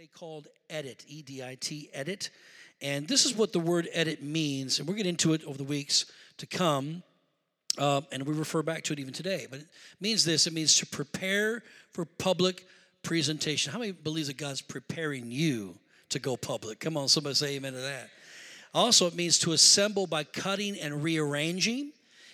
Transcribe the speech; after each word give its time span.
today 0.00 0.10
called 0.18 0.48
edit, 0.70 1.04
E 1.08 1.20
D 1.20 1.42
I 1.42 1.58
T, 1.60 1.90
edit. 1.92 2.30
And 2.80 3.06
this 3.06 3.26
is 3.26 3.36
what 3.36 3.52
the 3.52 3.60
word 3.60 3.86
edit 3.92 4.22
means. 4.22 4.78
And 4.78 4.88
we'll 4.88 4.96
get 4.96 5.06
into 5.06 5.34
it 5.34 5.44
over 5.44 5.58
the 5.58 5.64
weeks 5.64 6.06
to 6.38 6.46
come. 6.46 7.02
Uh, 7.76 8.00
and 8.10 8.22
we 8.22 8.32
refer 8.32 8.62
back 8.62 8.82
to 8.84 8.94
it 8.94 8.98
even 8.98 9.12
today. 9.12 9.46
But 9.50 9.60
it 9.60 9.66
means 10.00 10.24
this 10.24 10.46
it 10.46 10.54
means 10.54 10.76
to 10.76 10.86
prepare 10.86 11.62
for 11.92 12.06
public 12.06 12.66
presentation. 13.02 13.74
How 13.74 13.78
many 13.78 13.92
believes 13.92 14.28
that 14.28 14.38
God's 14.38 14.62
preparing 14.62 15.30
you 15.30 15.76
to 16.08 16.18
go 16.18 16.34
public? 16.34 16.80
Come 16.80 16.96
on, 16.96 17.08
somebody 17.08 17.34
say 17.34 17.56
amen 17.56 17.74
to 17.74 17.80
that. 17.80 18.08
Also, 18.72 19.06
it 19.06 19.14
means 19.14 19.38
to 19.40 19.52
assemble 19.52 20.06
by 20.06 20.24
cutting 20.24 20.78
and 20.78 21.02
rearranging. 21.02 21.92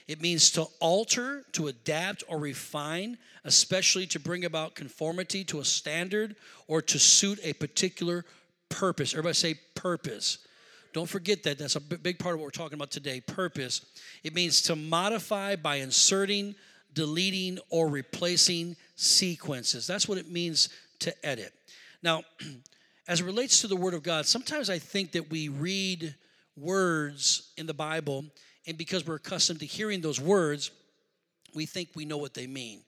It 0.09 0.21
means 0.21 0.53
to 0.53 0.67
alter, 0.81 1.45
to 1.53 1.67
adapt, 1.67 2.23
or 2.29 2.39
refine, 2.39 3.19
especially 3.45 4.07
to 4.09 4.21
bring 4.21 4.45
about 4.45 4.75
conformity 4.75 5.43
to 5.45 5.61
a 5.61 5.65
standard 5.65 6.37
or 6.69 6.81
to 6.83 6.99
suit 6.99 7.41
a 7.43 7.53
particular 7.55 8.25
purpose. 8.69 9.15
Everybody 9.15 9.35
say 9.35 9.55
purpose. 9.75 10.39
Don't 10.93 11.09
forget 11.09 11.43
that. 11.43 11.59
That's 11.59 11.77
a 11.77 11.81
big 11.81 12.19
part 12.19 12.35
of 12.35 12.41
what 12.41 12.45
we're 12.45 12.51
talking 12.51 12.77
about 12.77 12.91
today 12.91 13.21
purpose. 13.21 13.85
It 14.23 14.35
means 14.35 14.63
to 14.63 14.77
modify 14.77 15.57
by 15.57 15.77
inserting, 15.77 16.55
deleting, 16.95 17.59
or 17.69 17.89
replacing 17.89 18.77
sequences. 18.95 19.87
That's 19.87 20.09
what 20.09 20.19
it 20.19 20.31
means 20.31 20.69
to 21.01 21.27
edit. 21.27 21.53
Now, 22.03 22.23
as 23.09 23.21
it 23.21 23.25
relates 23.25 23.61
to 23.61 23.67
the 23.67 23.77
Word 23.77 23.93
of 23.93 24.03
God, 24.03 24.25
sometimes 24.25 24.71
I 24.71 24.79
think 24.79 25.13
that 25.13 25.31
we 25.31 25.49
read 25.49 26.15
words 26.57 27.53
in 27.59 27.67
the 27.67 27.75
Bible 27.75 28.25
and 28.67 28.77
because 28.77 29.07
we're 29.07 29.17
accustomed 29.17 29.61
to 29.61 29.67
hearing 29.67 30.01
those 30.01 30.21
words, 30.21 30.71
we 31.55 31.67
think 31.67 31.91
we 31.95 32.05
know 32.05 32.19
what 32.19 32.35
they 32.35 32.47
mean. 32.47 32.83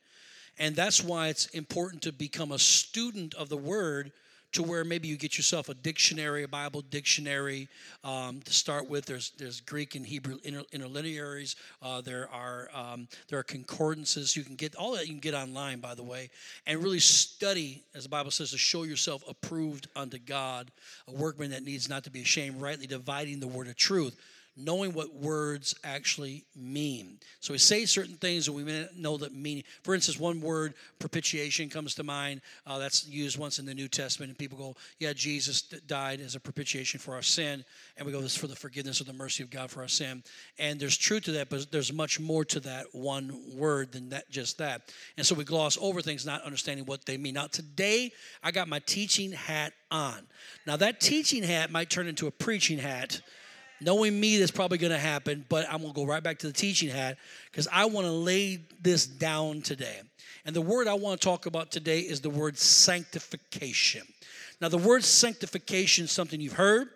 And 0.58 0.74
that's 0.74 1.02
why 1.02 1.28
it's 1.28 1.46
important 1.46 2.02
to 2.02 2.12
become 2.12 2.52
a 2.52 2.58
student 2.58 3.34
of 3.34 3.48
the 3.48 3.56
word 3.56 4.12
to 4.50 4.62
where 4.62 4.82
maybe 4.82 5.08
you 5.08 5.16
get 5.16 5.36
yourself 5.36 5.68
a 5.68 5.74
dictionary, 5.74 6.42
a 6.42 6.48
Bible 6.48 6.80
dictionary 6.80 7.68
um, 8.02 8.40
to 8.40 8.52
start 8.52 8.88
with. 8.88 9.04
There's 9.04 9.30
there's 9.38 9.60
Greek 9.60 9.94
and 9.94 10.06
Hebrew 10.06 10.38
inter, 10.42 10.62
interlinearies. 10.72 11.54
Uh, 11.82 12.00
there 12.00 12.28
are 12.32 12.68
um, 12.74 13.08
there 13.28 13.38
are 13.38 13.42
concordances. 13.42 14.36
You 14.36 14.44
can 14.44 14.56
get 14.56 14.74
all 14.74 14.92
that 14.92 15.06
you 15.06 15.12
can 15.12 15.20
get 15.20 15.34
online, 15.34 15.80
by 15.80 15.94
the 15.94 16.02
way, 16.02 16.30
and 16.66 16.82
really 16.82 16.98
study, 16.98 17.84
as 17.94 18.04
the 18.04 18.08
Bible 18.08 18.30
says, 18.30 18.50
to 18.52 18.58
show 18.58 18.84
yourself 18.84 19.22
approved 19.28 19.88
unto 19.94 20.18
God, 20.18 20.70
a 21.06 21.12
workman 21.12 21.50
that 21.50 21.62
needs 21.62 21.88
not 21.88 22.04
to 22.04 22.10
be 22.10 22.22
ashamed, 22.22 22.60
rightly 22.60 22.86
dividing 22.86 23.40
the 23.40 23.48
word 23.48 23.68
of 23.68 23.76
truth 23.76 24.18
knowing 24.58 24.92
what 24.92 25.14
words 25.14 25.74
actually 25.84 26.44
mean. 26.56 27.18
So 27.40 27.52
we 27.52 27.58
say 27.58 27.84
certain 27.84 28.16
things 28.16 28.48
and 28.48 28.56
we 28.56 28.64
may 28.64 28.86
know 28.96 29.16
the 29.16 29.30
meaning. 29.30 29.62
For 29.84 29.94
instance, 29.94 30.18
one 30.18 30.40
word, 30.40 30.74
propitiation, 30.98 31.70
comes 31.70 31.94
to 31.94 32.02
mind. 32.02 32.40
Uh, 32.66 32.78
that's 32.78 33.06
used 33.06 33.38
once 33.38 33.58
in 33.58 33.66
the 33.66 33.74
New 33.74 33.88
Testament, 33.88 34.30
and 34.30 34.38
people 34.38 34.58
go, 34.58 34.74
Yeah, 34.98 35.12
Jesus 35.12 35.62
died 35.62 36.20
as 36.20 36.34
a 36.34 36.40
propitiation 36.40 36.98
for 36.98 37.14
our 37.14 37.22
sin. 37.22 37.64
And 37.96 38.06
we 38.06 38.12
go, 38.12 38.20
This 38.20 38.36
for 38.36 38.48
the 38.48 38.56
forgiveness 38.56 39.00
of 39.00 39.06
the 39.06 39.12
mercy 39.12 39.42
of 39.42 39.50
God 39.50 39.70
for 39.70 39.82
our 39.82 39.88
sin. 39.88 40.22
And 40.58 40.80
there's 40.80 40.96
truth 40.96 41.24
to 41.24 41.32
that, 41.32 41.48
but 41.48 41.70
there's 41.70 41.92
much 41.92 42.18
more 42.18 42.44
to 42.46 42.60
that 42.60 42.86
one 42.92 43.56
word 43.56 43.92
than 43.92 44.08
that, 44.10 44.30
just 44.30 44.58
that. 44.58 44.92
And 45.16 45.24
so 45.24 45.34
we 45.34 45.44
gloss 45.44 45.78
over 45.80 46.02
things, 46.02 46.26
not 46.26 46.42
understanding 46.42 46.84
what 46.86 47.06
they 47.06 47.16
mean. 47.16 47.34
Now, 47.34 47.46
today, 47.46 48.12
I 48.42 48.50
got 48.50 48.68
my 48.68 48.80
teaching 48.80 49.32
hat 49.32 49.72
on. 49.90 50.26
Now, 50.66 50.76
that 50.76 51.00
teaching 51.00 51.42
hat 51.42 51.70
might 51.70 51.90
turn 51.90 52.08
into 52.08 52.26
a 52.26 52.30
preaching 52.30 52.78
hat 52.78 53.20
Knowing 53.80 54.18
me, 54.18 54.38
that's 54.38 54.50
probably 54.50 54.78
going 54.78 54.92
to 54.92 54.98
happen, 54.98 55.44
but 55.48 55.66
I'm 55.68 55.78
going 55.78 55.92
to 55.92 55.96
go 55.96 56.04
right 56.04 56.22
back 56.22 56.38
to 56.40 56.46
the 56.48 56.52
teaching 56.52 56.88
hat 56.88 57.16
because 57.50 57.68
I 57.72 57.84
want 57.84 58.06
to 58.06 58.12
lay 58.12 58.60
this 58.82 59.06
down 59.06 59.62
today. 59.62 60.00
And 60.44 60.54
the 60.54 60.62
word 60.62 60.88
I 60.88 60.94
want 60.94 61.20
to 61.20 61.24
talk 61.24 61.46
about 61.46 61.70
today 61.70 62.00
is 62.00 62.20
the 62.20 62.30
word 62.30 62.58
sanctification. 62.58 64.02
Now, 64.60 64.68
the 64.68 64.78
word 64.78 65.04
sanctification 65.04 66.06
is 66.06 66.12
something 66.12 66.40
you've 66.40 66.54
heard 66.54 66.88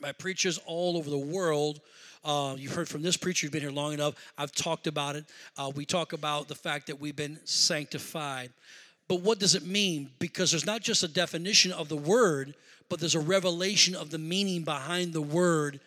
by 0.00 0.12
preachers 0.12 0.58
all 0.66 0.96
over 0.98 1.08
the 1.08 1.16
world. 1.16 1.80
Uh, 2.24 2.56
you've 2.58 2.74
heard 2.74 2.88
from 2.88 3.02
this 3.02 3.16
preacher, 3.16 3.46
you've 3.46 3.52
been 3.52 3.62
here 3.62 3.70
long 3.70 3.94
enough. 3.94 4.14
I've 4.36 4.52
talked 4.52 4.86
about 4.86 5.16
it. 5.16 5.24
Uh, 5.56 5.72
we 5.74 5.86
talk 5.86 6.12
about 6.12 6.48
the 6.48 6.54
fact 6.54 6.88
that 6.88 7.00
we've 7.00 7.16
been 7.16 7.38
sanctified. 7.44 8.50
But 9.08 9.20
what 9.20 9.38
does 9.38 9.54
it 9.54 9.64
mean? 9.64 10.10
Because 10.18 10.50
there's 10.50 10.66
not 10.66 10.82
just 10.82 11.02
a 11.02 11.08
definition 11.08 11.72
of 11.72 11.88
the 11.88 11.96
word, 11.96 12.54
but 12.88 13.00
there's 13.00 13.14
a 13.14 13.20
revelation 13.20 13.94
of 13.94 14.10
the 14.10 14.18
meaning 14.18 14.62
behind 14.62 15.12
the 15.12 15.22
word 15.22 15.80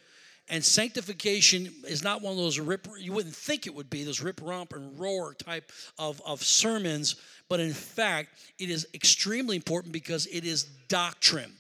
and 0.50 0.64
sanctification 0.64 1.70
is 1.88 2.04
not 2.04 2.22
one 2.22 2.34
of 2.34 2.38
those 2.38 2.60
rip, 2.60 2.88
you 3.00 3.12
wouldn't 3.14 3.36
think 3.36 3.66
it 3.66 3.74
would 3.74 3.90
be, 3.90 4.04
those 4.04 4.22
rip, 4.22 4.42
romp, 4.44 4.74
and 4.74 5.00
roar 5.00 5.34
type 5.34 5.72
of, 5.98 6.22
of 6.26 6.44
sermons. 6.44 7.16
But 7.50 7.60
in 7.60 7.74
fact, 7.74 8.30
it 8.60 8.70
is 8.70 8.88
extremely 8.94 9.56
important 9.56 9.92
because 9.92 10.28
it 10.28 10.46
is 10.46 10.66
doctrine. 10.88 11.52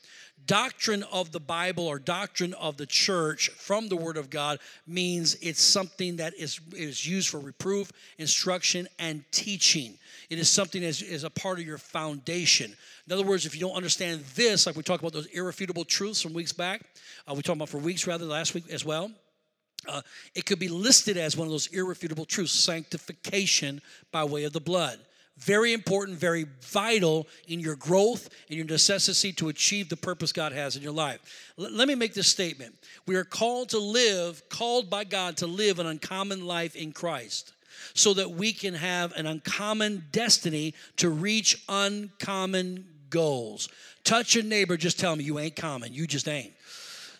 Doctrine 0.45 1.03
of 1.11 1.31
the 1.31 1.39
Bible 1.39 1.87
or 1.87 1.97
doctrine 1.97 2.53
of 2.55 2.77
the 2.77 2.85
church 2.85 3.49
from 3.49 3.87
the 3.87 3.95
Word 3.95 4.17
of 4.17 4.29
God 4.29 4.59
means 4.85 5.35
it's 5.41 5.61
something 5.61 6.17
that 6.17 6.33
is, 6.35 6.59
is 6.73 7.07
used 7.07 7.29
for 7.29 7.39
reproof, 7.39 7.91
instruction, 8.17 8.87
and 8.99 9.23
teaching. 9.31 9.97
It 10.29 10.37
is 10.37 10.49
something 10.49 10.81
that 10.81 10.87
is, 10.87 11.01
is 11.01 11.23
a 11.23 11.29
part 11.29 11.59
of 11.59 11.65
your 11.65 11.77
foundation. 11.77 12.75
In 13.07 13.13
other 13.13 13.23
words, 13.23 13.45
if 13.45 13.55
you 13.55 13.61
don't 13.61 13.75
understand 13.75 14.23
this, 14.35 14.65
like 14.65 14.75
we 14.75 14.83
talked 14.83 15.01
about 15.01 15.13
those 15.13 15.27
irrefutable 15.27 15.85
truths 15.85 16.21
from 16.21 16.33
weeks 16.33 16.53
back, 16.53 16.81
uh, 17.27 17.33
we 17.33 17.41
talked 17.41 17.57
about 17.57 17.69
for 17.69 17.77
weeks 17.77 18.05
rather 18.05 18.25
last 18.25 18.53
week 18.53 18.69
as 18.71 18.83
well. 18.85 19.11
Uh, 19.87 20.01
it 20.33 20.45
could 20.45 20.59
be 20.59 20.67
listed 20.67 21.17
as 21.17 21.37
one 21.37 21.47
of 21.47 21.51
those 21.51 21.67
irrefutable 21.67 22.25
truths 22.25 22.53
sanctification 22.53 23.81
by 24.11 24.23
way 24.23 24.43
of 24.43 24.53
the 24.53 24.59
blood. 24.59 24.99
Very 25.37 25.73
important, 25.73 26.17
very 26.17 26.45
vital 26.61 27.27
in 27.47 27.59
your 27.59 27.75
growth 27.75 28.29
and 28.47 28.57
your 28.57 28.65
necessity 28.65 29.33
to 29.33 29.49
achieve 29.49 29.89
the 29.89 29.97
purpose 29.97 30.31
God 30.31 30.53
has 30.53 30.77
in 30.77 30.81
your 30.81 30.93
life. 30.93 31.19
L- 31.59 31.71
let 31.71 31.87
me 31.87 31.95
make 31.95 32.13
this 32.13 32.27
statement. 32.27 32.75
We 33.05 33.15
are 33.15 33.25
called 33.25 33.69
to 33.69 33.79
live, 33.79 34.47
called 34.47 34.89
by 34.89 35.03
God 35.03 35.37
to 35.37 35.47
live 35.47 35.79
an 35.79 35.87
uncommon 35.87 36.45
life 36.45 36.75
in 36.75 36.93
Christ 36.93 37.51
so 37.93 38.13
that 38.13 38.31
we 38.31 38.53
can 38.53 38.73
have 38.73 39.13
an 39.13 39.25
uncommon 39.25 40.05
destiny 40.11 40.73
to 40.97 41.09
reach 41.09 41.61
uncommon 41.67 42.85
goals. 43.09 43.69
Touch 44.03 44.35
your 44.35 44.43
neighbor, 44.43 44.77
just 44.77 44.99
tell 44.99 45.15
me 45.15 45.23
you 45.23 45.39
ain't 45.39 45.55
common. 45.55 45.93
You 45.93 46.07
just 46.07 46.27
ain't. 46.27 46.53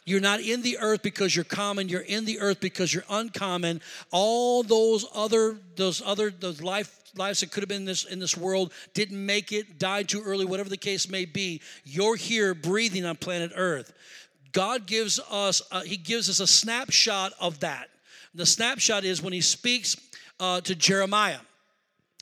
You're 0.05 0.21
not 0.21 0.39
in 0.39 0.61
the 0.61 0.77
earth 0.79 1.01
because 1.01 1.35
you're 1.35 1.45
common. 1.45 1.89
You're 1.89 2.01
in 2.01 2.25
the 2.25 2.39
earth 2.39 2.59
because 2.59 2.93
you're 2.93 3.03
uncommon. 3.09 3.81
All 4.11 4.61
those 4.61 5.05
other, 5.15 5.57
those 5.75 6.01
other, 6.05 6.29
those 6.29 6.61
life 6.61 6.95
lives 7.17 7.39
that 7.39 7.51
could 7.51 7.63
have 7.63 7.69
been 7.69 7.81
in 7.81 7.85
this 7.85 8.03
in 8.03 8.19
this 8.19 8.37
world 8.37 8.71
didn't 8.93 9.25
make 9.25 9.51
it, 9.51 9.79
died 9.79 10.07
too 10.07 10.21
early, 10.21 10.45
whatever 10.45 10.69
the 10.69 10.77
case 10.77 11.09
may 11.09 11.25
be. 11.25 11.61
You're 11.83 12.15
here 12.15 12.53
breathing 12.53 13.05
on 13.05 13.15
planet 13.15 13.51
Earth. 13.55 13.93
God 14.51 14.85
gives 14.85 15.19
us, 15.31 15.61
uh, 15.71 15.81
He 15.81 15.97
gives 15.97 16.29
us 16.29 16.39
a 16.39 16.47
snapshot 16.47 17.33
of 17.39 17.59
that. 17.61 17.89
The 18.35 18.45
snapshot 18.45 19.05
is 19.05 19.23
when 19.23 19.33
He 19.33 19.41
speaks 19.41 19.97
uh, 20.39 20.61
to 20.61 20.75
Jeremiah. 20.75 21.39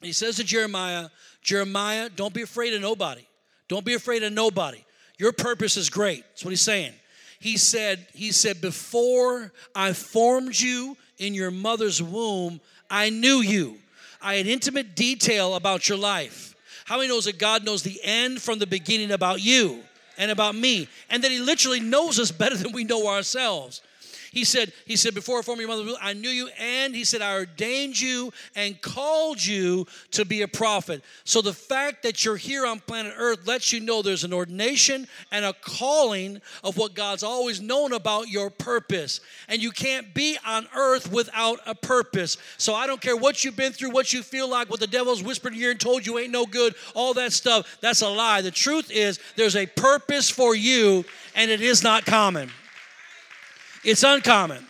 He 0.01 0.13
says 0.13 0.37
to 0.37 0.43
Jeremiah, 0.43 1.09
Jeremiah, 1.41 2.09
don't 2.09 2.33
be 2.33 2.41
afraid 2.41 2.73
of 2.73 2.81
nobody. 2.81 3.25
Don't 3.67 3.85
be 3.85 3.93
afraid 3.93 4.23
of 4.23 4.33
nobody. 4.33 4.83
Your 5.17 5.31
purpose 5.31 5.77
is 5.77 5.89
great. 5.89 6.23
That's 6.29 6.43
what 6.43 6.51
he's 6.51 6.61
saying. 6.61 6.93
He 7.43 7.57
said, 7.57 8.07
he 8.13 8.31
said, 8.31 8.61
before 8.61 9.51
I 9.75 9.91
formed 9.91 10.57
you 10.57 10.95
in 11.17 11.33
your 11.33 11.51
mother's 11.51 12.01
womb, 12.01 12.61
I 12.89 13.09
knew 13.09 13.41
you. 13.41 13.79
I 14.21 14.35
had 14.35 14.47
intimate 14.47 14.95
detail 14.95 15.55
about 15.55 15.89
your 15.89 15.97
life. 15.97 16.55
How 16.85 16.95
many 16.95 17.09
knows 17.09 17.25
that 17.25 17.39
God 17.39 17.65
knows 17.65 17.83
the 17.83 17.99
end 18.01 18.41
from 18.41 18.59
the 18.59 18.65
beginning 18.65 19.11
about 19.11 19.41
you 19.41 19.83
and 20.17 20.31
about 20.31 20.55
me? 20.55 20.87
And 21.09 21.21
that 21.21 21.31
he 21.31 21.39
literally 21.39 21.81
knows 21.81 22.17
us 22.17 22.31
better 22.31 22.55
than 22.55 22.71
we 22.71 22.85
know 22.85 23.09
ourselves. 23.09 23.81
He 24.33 24.43
said, 24.43 24.73
He 24.85 24.95
said, 24.95 25.13
before 25.13 25.37
I 25.37 25.41
formed 25.43 25.61
your 25.61 25.69
mother, 25.69 25.89
I 26.01 26.13
knew 26.13 26.29
you, 26.29 26.49
and 26.59 26.95
he 26.95 27.03
said, 27.03 27.21
I 27.21 27.35
ordained 27.35 28.01
you 28.01 28.33
and 28.55 28.81
called 28.81 29.45
you 29.45 29.85
to 30.11 30.25
be 30.25 30.41
a 30.41 30.47
prophet. 30.47 31.03
So 31.23 31.41
the 31.41 31.53
fact 31.53 32.01
that 32.01 32.25
you're 32.25 32.35
here 32.35 32.65
on 32.65 32.79
planet 32.79 33.13
Earth 33.15 33.45
lets 33.45 33.71
you 33.71 33.79
know 33.79 34.01
there's 34.01 34.23
an 34.23 34.33
ordination 34.33 35.07
and 35.31 35.45
a 35.45 35.53
calling 35.53 36.41
of 36.63 36.77
what 36.77 36.95
God's 36.95 37.21
always 37.21 37.61
known 37.61 37.93
about 37.93 38.27
your 38.27 38.49
purpose. 38.49 39.19
And 39.47 39.61
you 39.61 39.69
can't 39.69 40.13
be 40.15 40.37
on 40.45 40.67
earth 40.75 41.11
without 41.11 41.59
a 41.67 41.75
purpose. 41.75 42.37
So 42.57 42.73
I 42.73 42.87
don't 42.87 43.01
care 43.01 43.15
what 43.15 43.45
you've 43.45 43.55
been 43.55 43.71
through, 43.71 43.91
what 43.91 44.13
you 44.13 44.23
feel 44.23 44.49
like, 44.49 44.69
what 44.69 44.79
the 44.79 44.87
devil's 44.87 45.21
whispered 45.21 45.53
in 45.53 45.59
your 45.59 45.67
ear 45.67 45.71
and 45.71 45.79
told 45.79 46.05
you 46.05 46.17
ain't 46.17 46.31
no 46.31 46.47
good, 46.47 46.73
all 46.95 47.13
that 47.13 47.33
stuff. 47.33 47.77
That's 47.81 48.01
a 48.01 48.09
lie. 48.09 48.41
The 48.41 48.51
truth 48.51 48.89
is 48.89 49.19
there's 49.35 49.55
a 49.55 49.67
purpose 49.67 50.29
for 50.29 50.55
you, 50.55 51.05
and 51.35 51.51
it 51.51 51.61
is 51.61 51.83
not 51.83 52.05
common. 52.05 52.49
It's 53.83 54.03
uncommon. 54.03 54.65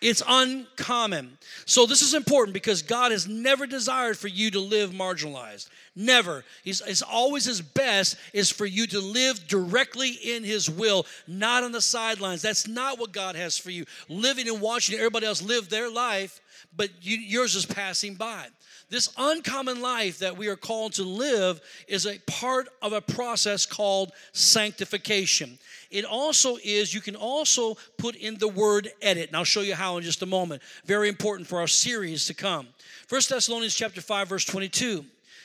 It's 0.00 0.22
uncommon. 0.26 1.38
So, 1.64 1.86
this 1.86 2.02
is 2.02 2.12
important 2.12 2.52
because 2.52 2.82
God 2.82 3.10
has 3.10 3.26
never 3.26 3.66
desired 3.66 4.18
for 4.18 4.28
you 4.28 4.50
to 4.50 4.60
live 4.60 4.90
marginalized. 4.90 5.70
Never. 5.96 6.44
He's, 6.62 6.82
it's 6.82 7.00
always 7.00 7.46
his 7.46 7.62
best 7.62 8.16
is 8.34 8.50
for 8.50 8.66
you 8.66 8.86
to 8.88 9.00
live 9.00 9.46
directly 9.46 10.10
in 10.10 10.44
his 10.44 10.68
will, 10.68 11.06
not 11.26 11.64
on 11.64 11.72
the 11.72 11.80
sidelines. 11.80 12.42
That's 12.42 12.68
not 12.68 12.98
what 12.98 13.12
God 13.12 13.34
has 13.34 13.56
for 13.56 13.70
you. 13.70 13.86
Living 14.10 14.46
and 14.46 14.60
watching 14.60 14.98
everybody 14.98 15.24
else 15.24 15.40
live 15.40 15.70
their 15.70 15.90
life, 15.90 16.38
but 16.76 16.90
you, 17.00 17.16
yours 17.16 17.54
is 17.54 17.64
passing 17.64 18.14
by. 18.14 18.48
This 18.90 19.08
uncommon 19.16 19.80
life 19.80 20.18
that 20.18 20.36
we 20.36 20.48
are 20.48 20.56
called 20.56 20.92
to 20.94 21.04
live 21.04 21.60
is 21.88 22.06
a 22.06 22.18
part 22.26 22.68
of 22.82 22.92
a 22.92 23.00
process 23.00 23.66
called 23.66 24.12
sanctification. 24.32 25.58
It 25.90 26.04
also 26.04 26.58
is, 26.62 26.92
you 26.92 27.00
can 27.00 27.16
also 27.16 27.76
put 27.98 28.16
in 28.16 28.36
the 28.38 28.48
word 28.48 28.90
edit, 29.00 29.28
and 29.28 29.36
I'll 29.36 29.44
show 29.44 29.62
you 29.62 29.74
how 29.74 29.96
in 29.96 30.02
just 30.04 30.22
a 30.22 30.26
moment. 30.26 30.62
Very 30.84 31.08
important 31.08 31.48
for 31.48 31.60
our 31.60 31.66
series 31.66 32.26
to 32.26 32.34
come. 32.34 32.68
First 33.06 33.30
Thessalonians 33.30 33.74
chapter 33.74 34.00
5, 34.00 34.28
verse 34.28 34.44
22 34.44 35.04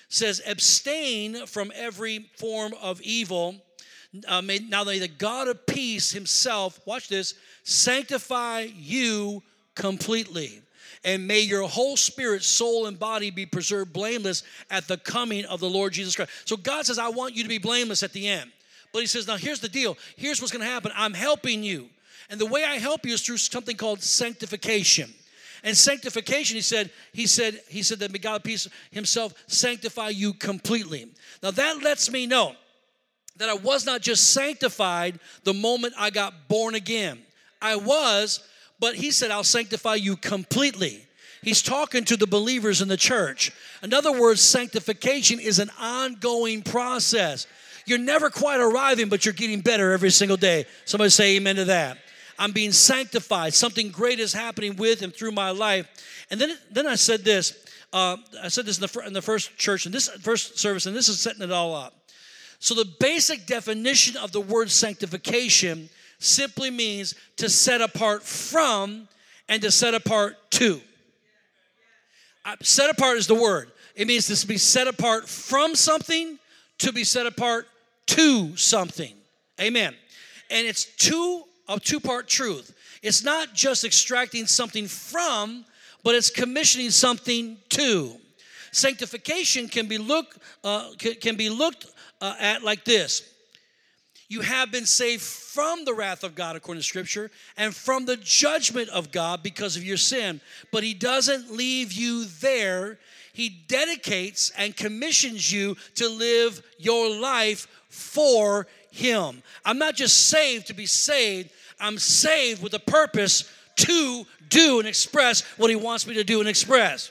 says, 0.09 0.41
Abstain 0.45 1.45
from 1.45 1.71
every 1.75 2.29
form 2.35 2.73
of 2.81 3.01
evil. 3.01 3.55
Uh, 4.27 4.41
may, 4.41 4.59
now 4.59 4.83
may 4.83 4.99
the 4.99 5.07
God 5.07 5.47
of 5.47 5.65
peace 5.65 6.11
himself, 6.11 6.79
watch 6.85 7.07
this, 7.09 7.35
sanctify 7.63 8.67
you 8.75 9.43
completely. 9.75 10.61
And 11.03 11.27
may 11.27 11.39
your 11.39 11.67
whole 11.67 11.95
spirit, 11.95 12.43
soul, 12.43 12.87
and 12.87 12.99
body 12.99 13.31
be 13.31 13.45
preserved 13.45 13.93
blameless 13.93 14.43
at 14.69 14.87
the 14.87 14.97
coming 14.97 15.45
of 15.45 15.59
the 15.59 15.69
Lord 15.69 15.93
Jesus 15.93 16.15
Christ. 16.15 16.31
So 16.45 16.57
God 16.57 16.85
says, 16.85 16.99
I 16.99 17.09
want 17.09 17.35
you 17.35 17.43
to 17.43 17.49
be 17.49 17.57
blameless 17.57 18.03
at 18.03 18.11
the 18.11 18.27
end. 18.27 18.51
But 18.91 18.99
He 18.99 19.07
says, 19.07 19.27
now 19.27 19.37
here's 19.37 19.61
the 19.61 19.69
deal. 19.69 19.97
Here's 20.17 20.41
what's 20.41 20.51
going 20.51 20.65
to 20.65 20.71
happen. 20.71 20.91
I'm 20.95 21.13
helping 21.13 21.63
you. 21.63 21.89
And 22.29 22.39
the 22.39 22.45
way 22.45 22.63
I 22.63 22.77
help 22.77 23.05
you 23.05 23.13
is 23.13 23.21
through 23.21 23.37
something 23.37 23.77
called 23.77 24.01
sanctification. 24.01 25.13
And 25.63 25.75
sanctification, 25.75 26.55
he 26.55 26.61
said, 26.61 26.89
he 27.11 27.27
said, 27.27 27.59
he 27.67 27.83
said 27.83 27.99
that 27.99 28.21
God 28.21 28.47
himself 28.91 29.33
sanctify 29.47 30.09
you 30.09 30.33
completely. 30.33 31.07
Now 31.43 31.51
that 31.51 31.81
lets 31.83 32.11
me 32.11 32.25
know 32.25 32.55
that 33.37 33.49
I 33.49 33.55
was 33.55 33.85
not 33.85 34.01
just 34.01 34.33
sanctified 34.33 35.19
the 35.43 35.53
moment 35.53 35.93
I 35.97 36.09
got 36.11 36.47
born 36.47 36.75
again. 36.75 37.19
I 37.61 37.75
was, 37.75 38.41
but 38.79 38.95
he 38.95 39.11
said, 39.11 39.31
I'll 39.31 39.43
sanctify 39.43 39.95
you 39.95 40.15
completely. 40.15 41.05
He's 41.41 41.61
talking 41.61 42.03
to 42.05 42.17
the 42.17 42.27
believers 42.27 42.81
in 42.81 42.87
the 42.87 42.97
church. 42.97 43.51
In 43.81 43.93
other 43.93 44.19
words, 44.19 44.41
sanctification 44.41 45.39
is 45.39 45.59
an 45.59 45.69
ongoing 45.79 46.61
process. 46.61 47.47
You're 47.85 47.97
never 47.97 48.29
quite 48.29 48.59
arriving, 48.59 49.09
but 49.09 49.25
you're 49.25 49.33
getting 49.33 49.61
better 49.61 49.93
every 49.93 50.11
single 50.11 50.37
day. 50.37 50.65
Somebody 50.85 51.09
say 51.09 51.37
amen 51.37 51.55
to 51.55 51.65
that. 51.65 51.97
I'm 52.37 52.51
being 52.51 52.71
sanctified. 52.71 53.53
Something 53.53 53.89
great 53.89 54.19
is 54.19 54.33
happening 54.33 54.75
with 54.75 55.01
and 55.01 55.13
through 55.13 55.31
my 55.31 55.51
life. 55.51 55.87
And 56.29 56.39
then, 56.39 56.57
then 56.71 56.87
I 56.87 56.95
said 56.95 57.23
this. 57.23 57.65
Uh, 57.91 58.17
I 58.41 58.49
said 58.49 58.65
this 58.65 58.79
in 58.79 58.87
the, 58.87 59.07
in 59.07 59.13
the 59.13 59.21
first 59.21 59.57
church, 59.57 59.85
and 59.85 59.93
this 59.93 60.09
first 60.21 60.59
service, 60.59 60.85
and 60.85 60.95
this 60.95 61.09
is 61.09 61.19
setting 61.19 61.41
it 61.41 61.51
all 61.51 61.75
up. 61.75 61.95
So, 62.59 62.75
the 62.75 62.85
basic 62.99 63.47
definition 63.47 64.15
of 64.17 64.31
the 64.31 64.41
word 64.41 64.69
sanctification 64.69 65.89
simply 66.19 66.69
means 66.69 67.15
to 67.37 67.49
set 67.49 67.81
apart 67.81 68.23
from 68.23 69.07
and 69.47 69.61
to 69.61 69.71
set 69.71 69.93
apart 69.93 70.35
to. 70.51 70.81
Uh, 72.45 72.55
set 72.61 72.89
apart 72.89 73.17
is 73.17 73.27
the 73.27 73.35
word. 73.35 73.71
It 73.95 74.07
means 74.07 74.27
to 74.27 74.47
be 74.47 74.57
set 74.57 74.87
apart 74.87 75.27
from 75.27 75.75
something, 75.75 76.39
to 76.79 76.93
be 76.93 77.03
set 77.03 77.25
apart 77.25 77.67
to 78.07 78.55
something. 78.55 79.13
Amen. 79.59 79.95
And 80.49 80.67
it's 80.67 80.85
two 80.85 81.43
a 81.67 81.79
two 81.79 81.99
part 81.99 82.27
truth. 82.27 82.73
It's 83.01 83.23
not 83.23 83.53
just 83.53 83.83
extracting 83.83 84.47
something 84.47 84.87
from, 84.87 85.63
but 86.03 86.15
it's 86.15 86.29
commissioning 86.29 86.89
something 86.89 87.57
to. 87.69 88.15
Sanctification 88.71 89.67
can 89.67 89.87
be 89.87 89.97
looked 89.97 90.37
uh, 90.63 90.91
can 90.97 91.35
be 91.35 91.49
looked 91.49 91.87
uh, 92.21 92.35
at 92.39 92.63
like 92.63 92.83
this. 92.85 93.23
You 94.29 94.41
have 94.41 94.71
been 94.71 94.85
saved 94.85 95.23
from 95.23 95.85
the 95.85 95.93
wrath 95.93 96.23
of 96.23 96.35
God, 96.35 96.55
according 96.55 96.81
to 96.81 96.87
Scripture, 96.87 97.31
and 97.57 97.75
from 97.75 98.05
the 98.05 98.15
judgment 98.15 98.89
of 98.89 99.11
God 99.11 99.41
because 99.41 99.75
of 99.75 99.83
your 99.83 99.97
sin. 99.97 100.39
But 100.71 100.83
He 100.83 100.93
doesn't 100.93 101.51
leave 101.51 101.91
you 101.91 102.25
there. 102.39 102.99
He 103.33 103.49
dedicates 103.49 104.51
and 104.55 104.75
commissions 104.75 105.51
you 105.51 105.75
to 105.95 106.07
live 106.07 106.61
your 106.77 107.09
life 107.09 107.67
for 107.89 108.67
Him. 108.91 109.41
I'm 109.65 109.79
not 109.79 109.95
just 109.95 110.29
saved 110.29 110.67
to 110.67 110.73
be 110.73 110.85
saved, 110.85 111.49
I'm 111.79 111.97
saved 111.97 112.61
with 112.61 112.75
a 112.75 112.79
purpose 112.79 113.51
to 113.77 114.25
do 114.47 114.77
and 114.77 114.87
express 114.87 115.41
what 115.57 115.71
He 115.71 115.75
wants 115.75 116.05
me 116.05 116.13
to 116.13 116.23
do 116.23 116.39
and 116.39 116.47
express. 116.47 117.09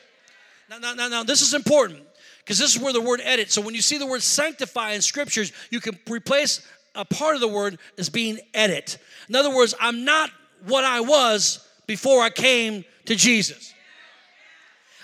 Now, 0.71 0.79
now, 0.79 0.95
now, 0.95 1.09
now 1.09 1.25
this 1.25 1.43
is 1.43 1.53
important 1.53 2.01
because 2.45 2.59
this 2.59 2.77
is 2.77 2.81
where 2.81 2.93
the 2.93 3.01
word 3.01 3.21
edit. 3.25 3.51
So 3.51 3.61
when 3.61 3.75
you 3.75 3.83
see 3.83 3.99
the 3.99 4.07
word 4.07 4.23
sanctify 4.23 4.93
in 4.93 5.03
scriptures, 5.03 5.53
you 5.71 5.81
can 5.81 5.99
replace 6.09 6.67
a 6.99 7.05
part 7.05 7.37
of 7.37 7.41
the 7.41 7.49
word 7.49 7.79
is 7.97 8.11
being 8.11 8.39
edit. 8.53 8.99
In 9.29 9.37
other 9.37 9.55
words, 9.55 9.75
I'm 9.81 10.05
not 10.05 10.31
what 10.67 10.85
I 10.85 11.01
was 11.01 11.67
before 11.87 12.21
I 12.23 12.29
came 12.29 12.85
to 13.07 13.15
Jesus. 13.15 13.73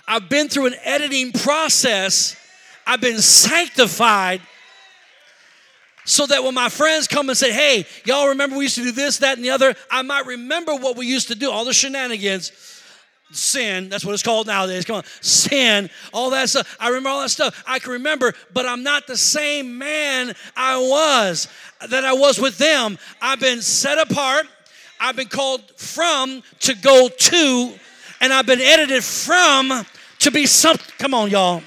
I've 0.06 0.29
been 0.29 0.49
through 0.49 0.67
an 0.67 0.75
editing 0.82 1.32
process. 1.32 2.37
I've 2.87 3.00
been 3.00 3.20
sanctified 3.20 4.43
so 6.05 6.26
that 6.26 6.44
when 6.44 6.52
my 6.52 6.69
friends 6.69 7.06
come 7.06 7.29
and 7.31 7.38
say, 7.38 7.52
hey, 7.52 7.87
y'all 8.05 8.29
remember 8.29 8.56
we 8.56 8.64
used 8.64 8.75
to 8.75 8.82
do 8.82 8.93
this, 8.93 9.19
that, 9.19 9.37
and 9.38 9.44
the 9.44 9.50
other, 9.50 9.75
I 9.91 10.02
might 10.02 10.26
remember 10.26 10.75
what 10.75 10.96
we 10.96 11.06
used 11.06 11.29
to 11.29 11.35
do, 11.35 11.50
all 11.50 11.64
the 11.64 11.73
shenanigans. 11.73 12.74
Sin, 13.35 13.89
that's 13.89 14.05
what 14.05 14.13
it's 14.13 14.23
called 14.23 14.47
nowadays. 14.47 14.85
Come 14.85 14.97
on, 14.97 15.05
sin, 15.21 15.91
all 16.13 16.31
that 16.31 16.49
stuff. 16.49 16.77
I 16.79 16.89
remember 16.89 17.09
all 17.09 17.21
that 17.23 17.31
stuff. 17.31 17.65
I 17.67 17.81
can 17.81 17.93
remember, 17.93 18.33
but 18.53 18.65
I'm 18.65 18.83
not 18.85 19.07
the 19.07 19.17
same 19.17 19.77
man 19.77 20.35
I 20.57 20.79
was 20.79 21.49
that 21.89 22.05
I 22.05 22.13
was 22.13 22.41
with 22.41 22.59
them. 22.59 22.97
I've 23.21 23.41
been 23.41 23.61
set 23.61 23.99
apart, 23.99 24.47
I've 25.01 25.17
been 25.17 25.29
called 25.29 25.63
from 25.77 26.43
to 26.61 26.75
go 26.75 27.09
to, 27.09 27.75
and 28.21 28.33
I've 28.33 28.47
been 28.47 28.61
edited 28.61 29.03
from 29.03 29.85
to 30.21 30.31
be 30.31 30.47
something. 30.47 30.95
Come 30.99 31.13
on, 31.13 31.31
y'all. 31.31 31.63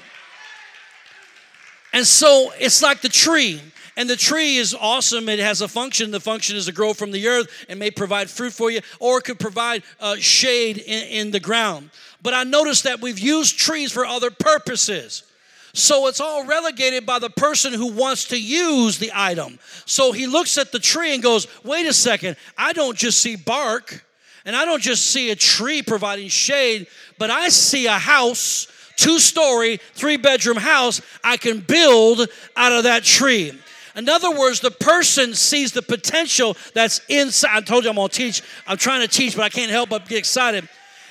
And 1.92 2.06
so 2.06 2.52
it's 2.58 2.82
like 2.82 3.00
the 3.00 3.08
tree. 3.08 3.60
And 3.98 4.08
the 4.08 4.16
tree 4.16 4.58
is 4.58 4.76
awesome. 4.80 5.28
It 5.28 5.40
has 5.40 5.60
a 5.60 5.66
function. 5.66 6.12
The 6.12 6.20
function 6.20 6.56
is 6.56 6.66
to 6.66 6.72
grow 6.72 6.94
from 6.94 7.10
the 7.10 7.26
earth 7.26 7.48
and 7.68 7.80
may 7.80 7.90
provide 7.90 8.30
fruit 8.30 8.52
for 8.52 8.70
you, 8.70 8.80
or 9.00 9.18
it 9.18 9.24
could 9.24 9.40
provide 9.40 9.82
uh, 9.98 10.14
shade 10.16 10.78
in, 10.78 11.08
in 11.08 11.30
the 11.32 11.40
ground. 11.40 11.90
But 12.22 12.32
I 12.32 12.44
noticed 12.44 12.84
that 12.84 13.00
we've 13.00 13.18
used 13.18 13.58
trees 13.58 13.90
for 13.90 14.06
other 14.06 14.30
purposes. 14.30 15.24
So 15.72 16.06
it's 16.06 16.20
all 16.20 16.46
relegated 16.46 17.06
by 17.06 17.18
the 17.18 17.28
person 17.28 17.72
who 17.72 17.92
wants 17.92 18.26
to 18.28 18.40
use 18.40 18.98
the 18.98 19.10
item. 19.12 19.58
So 19.84 20.12
he 20.12 20.28
looks 20.28 20.58
at 20.58 20.70
the 20.70 20.78
tree 20.78 21.12
and 21.12 21.20
goes, 21.20 21.48
wait 21.64 21.86
a 21.86 21.92
second, 21.92 22.36
I 22.56 22.72
don't 22.74 22.96
just 22.96 23.20
see 23.20 23.34
bark 23.34 24.04
and 24.44 24.54
I 24.54 24.64
don't 24.64 24.82
just 24.82 25.06
see 25.06 25.32
a 25.32 25.36
tree 25.36 25.82
providing 25.82 26.28
shade, 26.28 26.86
but 27.18 27.30
I 27.30 27.48
see 27.48 27.86
a 27.86 27.98
house, 27.98 28.68
two 28.94 29.18
story, 29.18 29.80
three 29.94 30.16
bedroom 30.16 30.56
house 30.56 31.02
I 31.24 31.36
can 31.36 31.58
build 31.58 32.28
out 32.56 32.72
of 32.72 32.84
that 32.84 33.02
tree. 33.02 33.58
In 33.96 34.08
other 34.08 34.30
words, 34.30 34.60
the 34.60 34.70
person 34.70 35.34
sees 35.34 35.72
the 35.72 35.82
potential 35.82 36.56
that's 36.74 37.00
inside. 37.08 37.56
I 37.56 37.60
told 37.60 37.84
you 37.84 37.90
I'm 37.90 37.96
going 37.96 38.08
to 38.08 38.14
teach. 38.14 38.42
I'm 38.66 38.76
trying 38.76 39.00
to 39.00 39.08
teach, 39.08 39.36
but 39.36 39.42
I 39.42 39.48
can't 39.48 39.70
help 39.70 39.90
but 39.90 40.08
get 40.08 40.18
excited. 40.18 40.68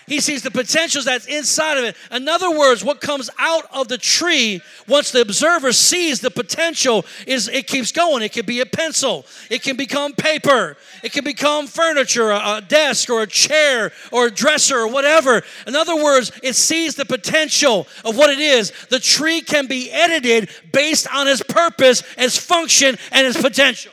He 0.08 0.22
sees 0.22 0.42
the 0.42 0.52
potentials 0.52 1.04
that's 1.04 1.26
inside 1.26 1.78
of 1.78 1.84
it. 1.84 1.98
In 2.12 2.30
other 2.30 2.58
words, 2.58 2.82
what 2.82 3.02
comes 3.02 3.30
out 3.38 3.66
of 3.74 3.90
the 3.90 3.98
tree, 3.98 4.62
once 4.88 5.12
the 5.12 5.20
observer 5.20 5.74
sees 5.74 6.22
the 6.22 6.32
potential, 6.32 7.06
is 7.28 7.50
it 7.50 7.68
keeps 7.68 7.92
going. 7.92 8.24
It 8.24 8.32
can 8.32 8.46
be 8.46 8.62
a 8.62 8.66
pencil, 8.66 9.26
it 9.50 9.64
can 9.64 9.76
become 9.76 10.14
paper, 10.14 10.78
it 11.04 11.12
can 11.12 11.26
become 11.26 11.68
furniture, 11.68 12.32
a, 12.32 12.64
desk 12.66 13.10
or 13.10 13.24
a 13.24 13.28
chair 13.28 13.92
or 14.12 14.28
a 14.28 14.32
dresser 14.32 14.78
or 14.78 14.88
whatever. 14.88 15.44
In 15.68 15.76
other 15.76 16.02
words, 16.02 16.32
it 16.42 16.56
sees 16.56 16.96
the 16.96 17.06
potential 17.06 17.86
of 18.06 18.18
what 18.18 18.30
it 18.30 18.40
is. 18.40 18.72
The 18.90 19.00
tree 19.00 19.42
can 19.42 19.68
be 19.68 19.92
edited 19.92 20.50
based 20.72 21.14
on 21.14 21.28
its 21.28 21.44
purpose, 21.44 22.02
its 22.18 22.38
function, 22.38 22.98
and 23.12 23.28
its 23.28 23.42
potential. 23.42 23.92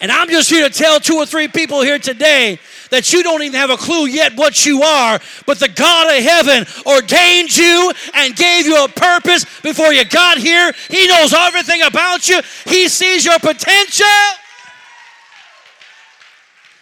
And 0.00 0.12
I'm 0.12 0.28
just 0.28 0.48
here 0.48 0.68
to 0.68 0.72
tell 0.72 1.00
two 1.00 1.16
or 1.16 1.26
three 1.26 1.48
people 1.48 1.82
here 1.82 1.98
today 1.98 2.60
that 2.90 3.12
you 3.12 3.22
don't 3.22 3.42
even 3.42 3.58
have 3.58 3.70
a 3.70 3.76
clue 3.76 4.06
yet 4.06 4.36
what 4.36 4.64
you 4.66 4.82
are, 4.82 5.20
but 5.46 5.58
the 5.58 5.68
God 5.68 6.16
of 6.16 6.22
heaven 6.22 6.66
ordained 6.86 7.56
you 7.56 7.92
and 8.14 8.34
gave 8.34 8.66
you 8.66 8.84
a 8.84 8.88
purpose 8.88 9.44
before 9.60 9.92
you 9.92 10.04
got 10.04 10.38
here. 10.38 10.72
He 10.88 11.06
knows 11.06 11.32
everything 11.32 11.82
about 11.82 12.28
you, 12.28 12.40
He 12.66 12.88
sees 12.88 13.24
your 13.24 13.38
potential. 13.38 14.06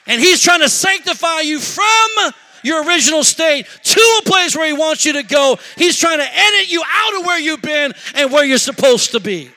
And 0.07 0.21
He's 0.21 0.41
trying 0.41 0.61
to 0.61 0.69
sanctify 0.69 1.41
you 1.41 1.59
from 1.59 2.33
your 2.63 2.85
original 2.85 3.25
state 3.25 3.67
to 3.83 4.21
a 4.21 4.23
place 4.25 4.57
where 4.57 4.67
He 4.67 4.73
wants 4.73 5.05
you 5.05 5.15
to 5.15 5.23
go. 5.23 5.59
He's 5.77 5.99
trying 5.99 6.19
to 6.19 6.29
edit 6.29 6.71
you 6.71 6.83
out 6.87 7.19
of 7.19 7.27
where 7.27 7.39
you've 7.39 7.63
been 7.63 7.93
and 8.15 8.33
where 8.33 8.45
you're 8.45 8.59
supposed 8.59 9.13
to 9.13 9.21
be. 9.21 9.51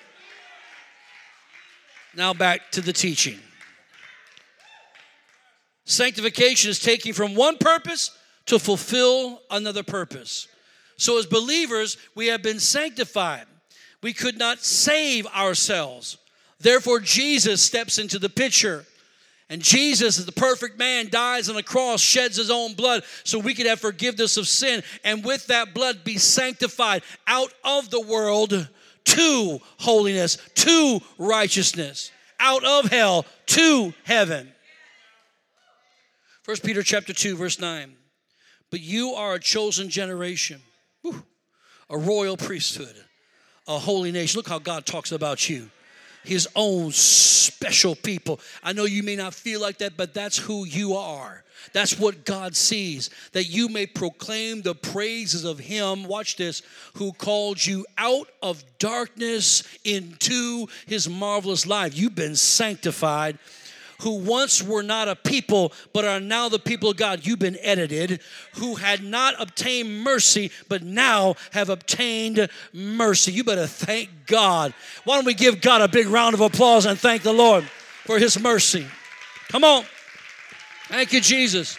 Now 2.16 2.34
back 2.34 2.72
to 2.72 2.82
the 2.82 2.94
teaching. 2.94 3.40
Sanctification 5.90 6.70
is 6.70 6.78
taking 6.78 7.14
from 7.14 7.34
one 7.34 7.58
purpose 7.58 8.12
to 8.46 8.60
fulfill 8.60 9.42
another 9.50 9.82
purpose. 9.82 10.48
So, 10.98 11.18
as 11.18 11.26
believers, 11.26 11.98
we 12.14 12.28
have 12.28 12.44
been 12.44 12.60
sanctified. 12.60 13.48
We 14.04 14.14
could 14.14 14.38
not 14.38 14.60
save 14.60 15.26
ourselves. 15.26 16.20
Therefore, 16.60 17.00
Jesus 17.00 17.64
steps 17.64 17.98
into 17.98 18.20
the 18.20 18.30
picture. 18.30 18.86
And 19.50 19.64
Jesus, 19.64 20.20
as 20.20 20.28
the 20.28 20.32
perfect 20.32 20.78
man, 20.78 21.10
dies 21.10 21.50
on 21.50 21.56
the 21.56 21.64
cross, 21.64 22.02
sheds 22.02 22.38
his 22.38 22.52
own 22.52 22.76
blood 22.76 23.04
so 23.24 23.40
we 23.40 23.56
could 23.56 23.66
have 23.66 23.80
forgiveness 23.80 24.38
of 24.38 24.48
sin. 24.48 24.84
And 25.04 25.26
with 25.26 25.48
that 25.48 25.74
blood, 25.74 26.04
be 26.04 26.20
sanctified 26.20 27.02
out 27.26 27.52
of 27.64 27.90
the 27.90 28.02
world 28.02 28.70
to 29.06 29.60
holiness, 29.80 30.38
to 30.54 31.00
righteousness, 31.18 32.12
out 32.40 32.64
of 32.64 32.92
hell 32.92 33.26
to 33.48 33.92
heaven. 34.04 34.54
First 36.50 36.66
Peter 36.66 36.82
chapter 36.82 37.14
2, 37.14 37.36
verse 37.36 37.60
9. 37.60 37.96
But 38.72 38.80
you 38.80 39.12
are 39.12 39.36
a 39.36 39.40
chosen 39.40 39.88
generation, 39.88 40.60
a 41.06 41.96
royal 41.96 42.38
priesthood, 42.38 42.96
a 43.68 43.78
holy 43.78 44.12
nation. 44.12 44.40
Look 44.40 44.50
how 44.50 44.58
God 44.58 44.88
talks 44.88 45.12
about 45.12 45.48
you 45.48 45.70
his 46.24 46.48
own 46.56 46.92
special 46.92 47.96
people. 47.96 48.40
I 48.64 48.74
know 48.74 48.86
you 48.86 49.04
may 49.04 49.16
not 49.16 49.34
feel 49.34 49.62
like 49.62 49.78
that, 49.78 49.96
but 49.96 50.14
that's 50.14 50.38
who 50.38 50.66
you 50.66 50.96
are. 50.96 51.44
That's 51.74 52.00
what 52.00 52.26
God 52.26 52.56
sees, 52.56 53.10
that 53.34 53.46
you 53.46 53.70
may 53.70 53.86
proclaim 53.86 54.62
the 54.62 54.74
praises 54.74 55.44
of 55.44 55.60
Him, 55.60 56.06
watch 56.06 56.38
this, 56.38 56.62
who 56.94 57.12
called 57.12 57.64
you 57.64 57.86
out 57.98 58.28
of 58.42 58.64
darkness 58.80 59.64
into 59.84 60.68
His 60.88 61.10
marvelous 61.10 61.68
light. 61.68 61.94
You've 61.94 62.16
been 62.16 62.36
sanctified 62.36 63.38
who 64.00 64.16
once 64.16 64.62
were 64.62 64.84
not 64.84 65.08
a 65.08 65.16
people, 65.16 65.72
but 65.94 66.06
are 66.06 66.20
now 66.20 66.50
the 66.50 66.60
people 66.60 66.90
of 66.90 66.98
God. 66.98 67.26
You've 67.26 67.40
been 67.40 67.58
edited, 67.62 68.22
who 68.56 68.76
had 68.76 69.04
not 69.04 69.36
obtained 69.40 70.04
mercy, 70.04 70.52
but 70.68 70.84
now 70.84 71.36
have 71.52 71.70
obtained 71.70 72.50
mercy. 72.74 73.32
You 73.32 73.44
better 73.44 73.68
thank 73.68 74.10
God. 74.26 74.74
Why 75.04 75.16
don't 75.16 75.26
we 75.26 75.34
give 75.34 75.62
God 75.62 75.82
a 75.82 75.88
big 75.88 76.08
round 76.08 76.34
of 76.34 76.42
applause 76.42 76.86
and 76.86 76.98
thank 76.98 77.24
the 77.24 77.34
Lord 77.34 77.64
for 78.06 78.20
his 78.20 78.40
mercy? 78.40 78.86
Come 79.50 79.64
on. 79.64 79.84
Thank 80.88 81.14
you, 81.14 81.22
Jesus. 81.22 81.78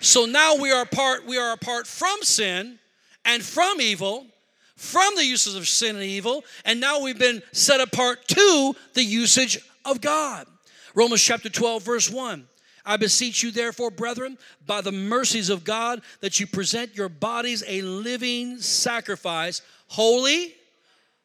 So 0.00 0.24
now 0.24 0.56
we 0.56 0.72
are 0.72 0.82
apart, 0.82 1.24
we 1.26 1.38
are 1.38 1.52
apart 1.52 1.86
from 1.86 2.22
sin 2.22 2.78
and 3.24 3.42
from 3.42 3.80
evil, 3.80 4.26
from 4.74 5.14
the 5.14 5.24
uses 5.24 5.54
of 5.54 5.68
sin 5.68 5.94
and 5.94 6.04
evil, 6.04 6.44
and 6.64 6.80
now 6.80 7.00
we've 7.00 7.18
been 7.18 7.40
set 7.52 7.80
apart 7.80 8.26
to 8.26 8.74
the 8.94 9.04
usage 9.04 9.58
of 9.84 10.00
God. 10.00 10.46
Romans 10.94 11.22
chapter 11.22 11.48
12, 11.48 11.82
verse 11.82 12.10
1. 12.10 12.46
I 12.84 12.96
beseech 12.96 13.42
you, 13.42 13.50
therefore, 13.50 13.90
brethren, 13.90 14.36
by 14.66 14.80
the 14.80 14.92
mercies 14.92 15.50
of 15.50 15.64
God, 15.64 16.02
that 16.20 16.40
you 16.40 16.46
present 16.46 16.96
your 16.96 17.08
bodies 17.08 17.62
a 17.66 17.80
living 17.82 18.58
sacrifice, 18.58 19.62
holy, 19.86 20.54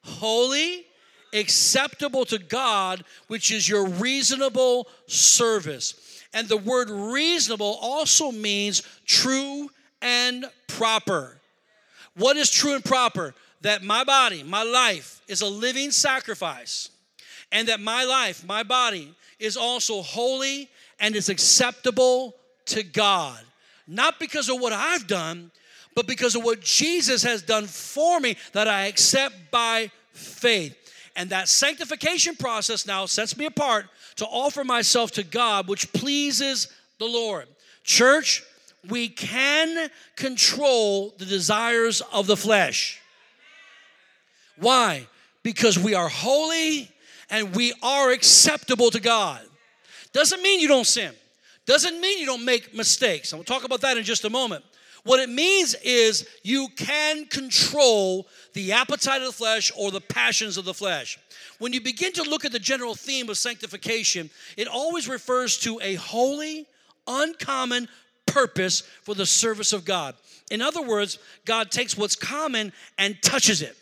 holy, 0.03 0.85
acceptable 1.33 2.25
to 2.25 2.37
God, 2.37 3.03
which 3.27 3.51
is 3.51 3.67
your 3.67 3.87
reasonable 3.87 4.87
service. 5.07 6.23
And 6.33 6.47
the 6.47 6.57
word 6.57 6.89
reasonable 6.89 7.79
also 7.81 8.31
means 8.31 8.83
true 9.05 9.69
and 10.01 10.45
proper. 10.67 11.39
What 12.15 12.37
is 12.37 12.51
true 12.51 12.75
and 12.75 12.85
proper? 12.85 13.33
That 13.61 13.83
my 13.83 14.03
body, 14.03 14.43
my 14.43 14.63
life, 14.63 15.21
is 15.27 15.41
a 15.41 15.47
living 15.47 15.89
sacrifice 15.89 16.91
and 17.51 17.68
that 17.68 17.80
my 17.80 18.04
life, 18.04 18.46
my 18.46 18.63
body, 18.63 19.13
is 19.39 19.58
also 19.58 20.01
holy 20.01 20.70
and 21.00 21.16
is 21.16 21.30
acceptable 21.30 22.36
to 22.66 22.84
God. 22.84 23.39
Not 23.88 24.20
because 24.20 24.50
of 24.50 24.60
what 24.60 24.74
I've 24.74 25.08
done, 25.08 25.51
but 25.96 26.08
because 26.08 26.36
of 26.36 26.44
what 26.44 26.62
Jesus 26.62 27.24
has 27.24 27.42
done 27.42 27.66
for 27.66 28.20
me 28.20 28.38
that 28.54 28.68
I 28.68 28.86
accept 28.86 29.36
by 29.50 29.92
faith. 30.12 30.75
And 31.16 31.30
that 31.32 31.50
sanctification 31.50 32.36
process 32.36 32.86
now 32.86 33.06
sets 33.08 33.36
me 33.38 33.46
apart 33.46 33.86
to 34.18 34.25
offer 34.25 34.63
myself 34.63 35.12
to 35.12 35.24
God, 35.24 35.68
which 35.68 35.92
pleases 35.94 36.68
the 37.00 37.06
Lord. 37.06 37.48
Church, 37.84 38.44
we 38.88 39.10
can 39.10 39.89
control 40.16 41.13
the 41.18 41.25
desires 41.25 42.01
of 42.13 42.27
the 42.27 42.38
flesh. 42.38 43.01
Why? 44.58 45.08
Because 45.44 45.80
we 45.80 45.96
are 45.96 46.10
holy 46.10 46.92
and 47.29 47.55
we 47.55 47.74
are 47.81 48.12
acceptable 48.12 48.91
to 48.91 49.00
God. 49.00 49.41
Doesn't 50.13 50.41
mean 50.41 50.60
you 50.60 50.67
don't 50.67 50.88
sin. 50.88 51.13
Doesn't 51.65 52.00
mean 52.00 52.19
you 52.19 52.25
don't 52.25 52.46
make 52.46 52.74
mistakes. 52.74 53.31
And 53.31 53.39
we'll 53.39 53.46
talk 53.46 53.65
about 53.65 53.81
that 53.81 53.98
in 53.98 54.03
just 54.03 54.24
a 54.24 54.29
moment. 54.29 54.63
What 55.03 55.19
it 55.19 55.29
means 55.29 55.75
is 55.84 56.27
you 56.43 56.67
can 56.75 57.25
control 57.25 58.27
the 58.53 58.74
appetite 58.74 59.22
of 59.22 59.27
the 59.27 59.34
flesh 59.34 59.72
or 59.77 59.91
the 59.91 60.01
passions 60.01 60.57
of 60.57 60.65
the 60.65 60.74
flesh. 60.74 61.17
When 61.60 61.74
you 61.74 61.81
begin 61.81 62.12
to 62.13 62.24
look 62.24 62.46
at 62.46 62.51
the 62.51 62.60
general 62.60 62.93
theme 62.93 63.29
of 63.29 63.38
sanctification, 63.38 64.29
it 64.57 64.67
always 64.67 65.07
refers 65.07 65.57
to 65.60 65.79
a 65.81 65.96
holy, 65.96 66.67
uncommon 67.07 67.88
purpose 68.25 68.81
for 69.03 69.15
the 69.15 69.25
service 69.25 69.74
of 69.74 69.86
God. 69.86 70.15
In 70.51 70.62
other 70.62 70.81
words, 70.81 71.19
God 71.46 71.72
takes 71.72 71.98
what's 71.98 72.15
common 72.15 72.74
and 72.98 73.22
touches 73.22 73.62
it. 73.62 73.77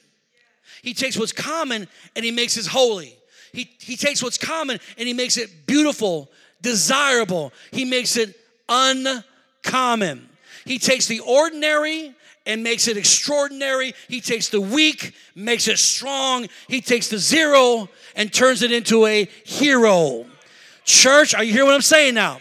He 0.82 0.94
takes 0.94 1.18
what's 1.18 1.32
common 1.32 1.88
and 2.16 2.24
he 2.24 2.32
makes 2.32 2.58
it 2.58 2.68
holy. 2.68 3.18
He, 3.56 3.72
he 3.80 3.96
takes 3.96 4.22
what's 4.22 4.38
common 4.38 4.80
and 4.98 5.08
he 5.08 5.14
makes 5.14 5.38
it 5.38 5.66
beautiful, 5.66 6.30
desirable. 6.62 7.54
He 7.72 7.86
makes 7.86 8.18
it 8.18 8.38
uncommon. 8.68 10.28
He 10.66 10.78
takes 10.78 11.08
the 11.08 11.22
ordinary 11.22 12.14
and 12.46 12.64
makes 12.64 12.88
it 12.88 12.98
extraordinary. 12.98 13.94
He 14.10 14.20
takes 14.20 14.50
the 14.50 14.60
weak, 14.60 15.16
makes 15.36 15.68
it 15.70 15.80
strong. 15.80 16.48
He 16.68 16.82
takes 16.82 17.08
the 17.08 17.18
zero 17.18 17.88
and 18.16 18.32
turns 18.32 18.62
it 18.62 18.74
into 18.74 19.06
a 19.06 19.26
hero. 19.46 20.26
Church, 20.84 21.34
are 21.34 21.44
you 21.44 21.54
hearing 21.54 21.68
what 21.68 21.76
I'm 21.76 21.82
saying 21.82 22.14
now? 22.14 22.40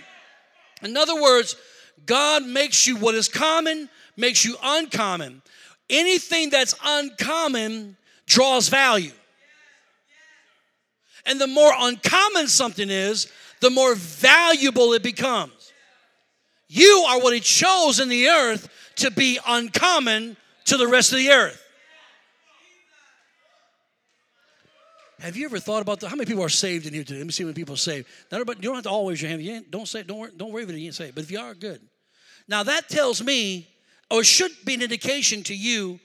In 0.83 0.97
other 0.97 1.21
words, 1.21 1.57
God 2.05 2.45
makes 2.45 2.87
you 2.87 2.97
what 2.97 3.15
is 3.15 3.29
common, 3.29 3.89
makes 4.17 4.45
you 4.45 4.57
uncommon. 4.63 5.43
Anything 5.89 6.51
that's 6.51 6.75
uncommon 6.85 7.97
draws 8.27 8.69
value. 8.69 9.13
And 11.27 11.41
the 11.41 11.47
more 11.47 11.73
uncommon 11.77 12.49
something 12.49 12.91
is, 12.91 13.31
the 13.61 13.71
more 13.71 13.95
valuable 13.95 14.93
it 14.93 15.03
becomes. 15.03 15.73
You 16.69 17.05
are 17.09 17.21
what 17.21 17.33
He 17.33 17.41
chose 17.41 18.01
in 18.01 18.09
the 18.09 18.29
earth 18.29 18.69
to 18.97 19.11
be 19.11 19.39
uncommon 19.47 20.37
to 20.67 20.77
the 20.77 20.87
rest 20.87 21.13
of 21.13 21.19
the 21.19 21.31
earth. 21.31 21.61
Have 25.21 25.37
you 25.37 25.47
ever 25.47 25.59
thought 25.59 25.81
about 25.81 26.01
the, 26.01 26.09
how 26.09 26.17
many 26.17 26.27
people 26.27 26.45
are 26.45 26.51
saved 26.51 26.87
in 26.87 26.93
here 26.93 27.03
today? 27.03 27.19
Let 27.19 27.27
me 27.27 27.33
see 27.33 27.45
when 27.45 27.55
people 27.55 27.75
are 27.75 27.79
saved. 27.79 28.07
Not 28.31 28.37
everybody, 28.39 28.59
you 28.59 28.69
don't 28.69 28.75
have 28.75 28.85
to 28.85 28.91
always 28.91 29.23
your 29.23 29.31
hand. 29.31 29.41
You 29.41 29.63
don't 29.71 29.89
say, 29.89 30.03
don't, 30.03 30.37
don't 30.37 30.53
worry 30.53 30.65
if 30.65 30.71
you 30.71 30.77
ain't 30.77 30.95
saved. 30.95 31.15
But 31.15 31.25
if 31.25 31.31
you 31.31 31.41
are, 31.41 31.55
good. 31.55 31.81
Now 32.47 32.63
that 32.65 32.91
tells 32.91 33.23
me, 33.23 33.67
or 34.11 34.23
should 34.23 34.51
be 34.67 34.75
an 34.75 34.83
indication 34.83 35.43
to 35.45 35.55
you, 35.57 35.99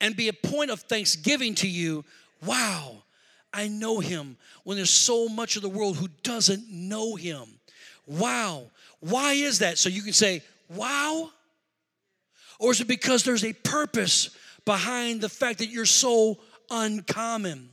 and 0.00 0.14
be 0.14 0.28
a 0.28 0.32
point 0.34 0.70
of 0.70 0.80
thanksgiving 0.80 1.54
to 1.54 1.68
you. 1.68 2.04
Wow, 2.44 3.03
I 3.54 3.68
know 3.68 4.00
him 4.00 4.36
when 4.64 4.76
there's 4.76 4.90
so 4.90 5.28
much 5.28 5.56
of 5.56 5.62
the 5.62 5.68
world 5.68 5.96
who 5.96 6.08
doesn't 6.22 6.68
know 6.68 7.14
him. 7.14 7.44
Wow. 8.06 8.64
Why 9.00 9.34
is 9.34 9.60
that? 9.60 9.78
So 9.78 9.88
you 9.88 10.02
can 10.02 10.12
say, 10.12 10.42
wow? 10.68 11.30
Or 12.58 12.72
is 12.72 12.80
it 12.80 12.88
because 12.88 13.22
there's 13.22 13.44
a 13.44 13.52
purpose 13.52 14.30
behind 14.64 15.20
the 15.20 15.28
fact 15.28 15.58
that 15.60 15.68
you're 15.68 15.86
so 15.86 16.38
uncommon, 16.70 17.70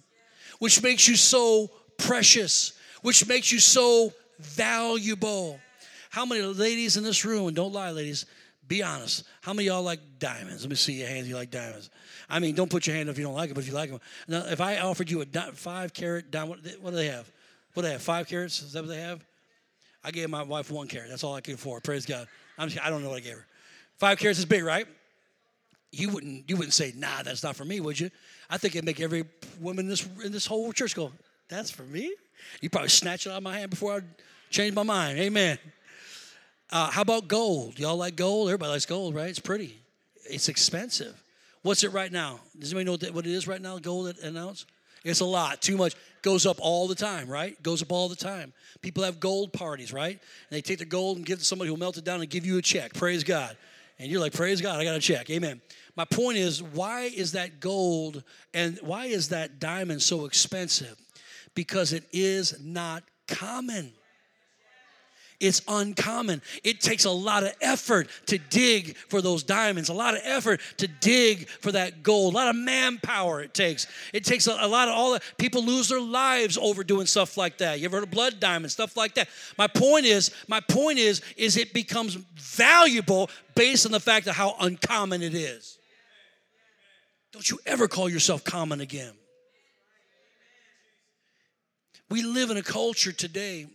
which 0.59 0.83
makes 0.83 1.07
you 1.07 1.15
so 1.15 1.71
precious, 1.97 2.73
which 3.01 3.27
makes 3.27 3.51
you 3.51 3.59
so 3.59 4.13
valuable? 4.39 5.59
How 6.09 6.25
many 6.25 6.41
ladies 6.41 6.97
in 6.97 7.03
this 7.03 7.25
room, 7.25 7.53
don't 7.53 7.73
lie, 7.73 7.91
ladies, 7.91 8.25
be 8.67 8.83
honest. 8.83 9.25
How 9.41 9.53
many 9.53 9.67
y'all 9.67 9.83
like 9.83 9.99
diamonds? 10.19 10.63
Let 10.63 10.69
me 10.69 10.75
see 10.75 10.93
your 10.93 11.07
hands. 11.07 11.27
You 11.27 11.35
like 11.35 11.51
diamonds? 11.51 11.89
I 12.29 12.39
mean, 12.39 12.55
don't 12.55 12.69
put 12.69 12.87
your 12.87 12.95
hand 12.95 13.09
up 13.09 13.13
if 13.13 13.19
you 13.19 13.25
don't 13.25 13.33
like 13.33 13.49
them, 13.49 13.55
but 13.55 13.61
if 13.61 13.67
you 13.67 13.73
like 13.73 13.89
them. 13.89 13.99
Now, 14.27 14.45
if 14.45 14.61
I 14.61 14.79
offered 14.79 15.09
you 15.09 15.21
a 15.21 15.25
di- 15.25 15.51
five 15.51 15.93
carat 15.93 16.31
diamond, 16.31 16.61
what 16.79 16.91
do 16.91 16.95
they 16.95 17.07
have? 17.07 17.29
What 17.73 17.83
do 17.83 17.87
they 17.87 17.93
have? 17.93 18.01
Five 18.01 18.27
carats? 18.27 18.61
Is 18.61 18.73
that 18.73 18.83
what 18.83 18.89
they 18.89 19.01
have? 19.01 19.25
I 20.03 20.11
gave 20.11 20.29
my 20.29 20.43
wife 20.43 20.71
one 20.71 20.87
carat. 20.87 21.09
That's 21.09 21.23
all 21.23 21.35
I 21.35 21.41
could 21.41 21.55
afford. 21.55 21.83
Praise 21.83 22.05
God. 22.05 22.27
I'm 22.57 22.69
I 22.81 22.89
don't 22.89 23.03
know 23.03 23.09
what 23.09 23.17
I 23.17 23.21
gave 23.21 23.33
her. 23.33 23.45
Five 23.97 24.17
carats 24.17 24.39
is 24.39 24.45
big, 24.45 24.63
right? 24.63 24.87
You 25.91 26.09
wouldn't 26.09 26.49
you 26.49 26.55
wouldn't 26.55 26.73
say, 26.73 26.93
nah, 26.95 27.21
that's 27.23 27.43
not 27.43 27.55
for 27.55 27.65
me, 27.65 27.81
would 27.81 27.99
you? 27.99 28.09
I 28.49 28.57
think 28.57 28.75
it'd 28.75 28.85
make 28.85 28.99
every 28.99 29.25
woman 29.59 29.85
in 29.85 29.89
this 29.89 30.07
in 30.23 30.31
this 30.31 30.45
whole 30.45 30.71
church 30.71 30.95
go, 30.95 31.11
that's 31.49 31.69
for 31.69 31.83
me. 31.83 32.15
You'd 32.61 32.71
probably 32.71 32.89
snatch 32.89 33.25
it 33.25 33.31
out 33.31 33.37
of 33.37 33.43
my 33.43 33.57
hand 33.57 33.69
before 33.69 33.97
I 33.97 33.99
change 34.49 34.73
my 34.73 34.83
mind. 34.83 35.19
Amen. 35.19 35.57
Uh, 36.71 36.89
how 36.89 37.01
about 37.01 37.27
gold? 37.27 37.77
Y'all 37.77 37.97
like 37.97 38.15
gold? 38.15 38.47
Everybody 38.47 38.71
likes 38.71 38.85
gold, 38.85 39.13
right? 39.13 39.29
It's 39.29 39.39
pretty. 39.39 39.77
It's 40.25 40.47
expensive. 40.47 41.21
What's 41.63 41.83
it 41.83 41.91
right 41.91 42.11
now? 42.11 42.39
Does 42.57 42.73
anybody 42.73 43.07
know 43.07 43.13
what 43.13 43.25
it 43.25 43.31
is 43.31 43.47
right 43.47 43.61
now? 43.61 43.77
Gold 43.77 44.07
at 44.07 44.19
an 44.19 44.37
ounce? 44.37 44.65
It's 45.03 45.19
a 45.19 45.25
lot, 45.25 45.61
too 45.61 45.77
much. 45.77 45.95
Goes 46.21 46.45
up 46.45 46.57
all 46.59 46.87
the 46.87 46.95
time, 46.95 47.27
right? 47.27 47.61
Goes 47.61 47.81
up 47.81 47.91
all 47.91 48.07
the 48.07 48.15
time. 48.15 48.53
People 48.81 49.03
have 49.03 49.19
gold 49.19 49.51
parties, 49.51 49.91
right? 49.91 50.11
And 50.11 50.19
they 50.49 50.61
take 50.61 50.77
the 50.79 50.85
gold 50.85 51.17
and 51.17 51.25
give 51.25 51.37
it 51.37 51.39
to 51.39 51.45
somebody 51.45 51.69
who'll 51.69 51.77
melt 51.77 51.97
it 51.97 52.05
down 52.05 52.21
and 52.21 52.29
give 52.29 52.45
you 52.45 52.57
a 52.57 52.61
check. 52.61 52.93
Praise 52.93 53.23
God. 53.23 53.57
And 53.99 54.09
you're 54.09 54.21
like, 54.21 54.33
praise 54.33 54.61
God, 54.61 54.79
I 54.79 54.83
got 54.83 54.95
a 54.95 54.99
check. 54.99 55.29
Amen. 55.29 55.61
My 55.95 56.05
point 56.05 56.37
is, 56.37 56.63
why 56.63 57.01
is 57.01 57.33
that 57.33 57.59
gold 57.59 58.23
and 58.53 58.79
why 58.81 59.05
is 59.05 59.29
that 59.29 59.59
diamond 59.59 60.01
so 60.01 60.25
expensive? 60.25 60.95
Because 61.53 61.93
it 61.93 62.05
is 62.11 62.63
not 62.63 63.03
common. 63.27 63.91
It's 65.41 65.63
uncommon. 65.67 66.43
It 66.63 66.81
takes 66.81 67.05
a 67.05 67.11
lot 67.11 67.41
of 67.41 67.51
effort 67.61 68.07
to 68.27 68.37
dig 68.37 68.95
for 68.95 69.23
those 69.23 69.41
diamonds, 69.41 69.89
a 69.89 69.93
lot 69.93 70.13
of 70.13 70.21
effort 70.23 70.61
to 70.77 70.87
dig 70.87 71.49
for 71.49 71.71
that 71.71 72.03
gold, 72.03 72.35
a 72.35 72.37
lot 72.37 72.47
of 72.47 72.55
manpower 72.55 73.41
it 73.41 73.55
takes. 73.55 73.87
It 74.13 74.23
takes 74.23 74.45
a, 74.45 74.55
a 74.59 74.67
lot 74.67 74.87
of 74.87 74.93
all 74.93 75.13
that. 75.13 75.23
people 75.39 75.65
lose 75.65 75.89
their 75.89 75.99
lives 75.99 76.59
over 76.59 76.83
doing 76.83 77.07
stuff 77.07 77.37
like 77.37 77.57
that. 77.57 77.79
You 77.79 77.85
ever 77.85 77.97
heard 77.97 78.03
of 78.03 78.11
blood 78.11 78.39
diamonds, 78.39 78.73
stuff 78.73 78.95
like 78.95 79.15
that? 79.15 79.29
My 79.57 79.65
point 79.65 80.05
is, 80.05 80.29
my 80.47 80.59
point 80.59 80.99
is, 80.99 81.23
is 81.35 81.57
it 81.57 81.73
becomes 81.73 82.13
valuable 82.35 83.31
based 83.55 83.87
on 83.87 83.91
the 83.91 83.99
fact 83.99 84.27
of 84.27 84.35
how 84.35 84.55
uncommon 84.59 85.23
it 85.23 85.33
is. 85.33 85.79
Don't 87.33 87.49
you 87.49 87.57
ever 87.65 87.87
call 87.87 88.07
yourself 88.07 88.43
common 88.43 88.79
again. 88.79 89.13
We 92.11 92.21
live 92.21 92.51
in 92.51 92.57
a 92.57 92.63
culture 92.63 93.11
today 93.11 93.65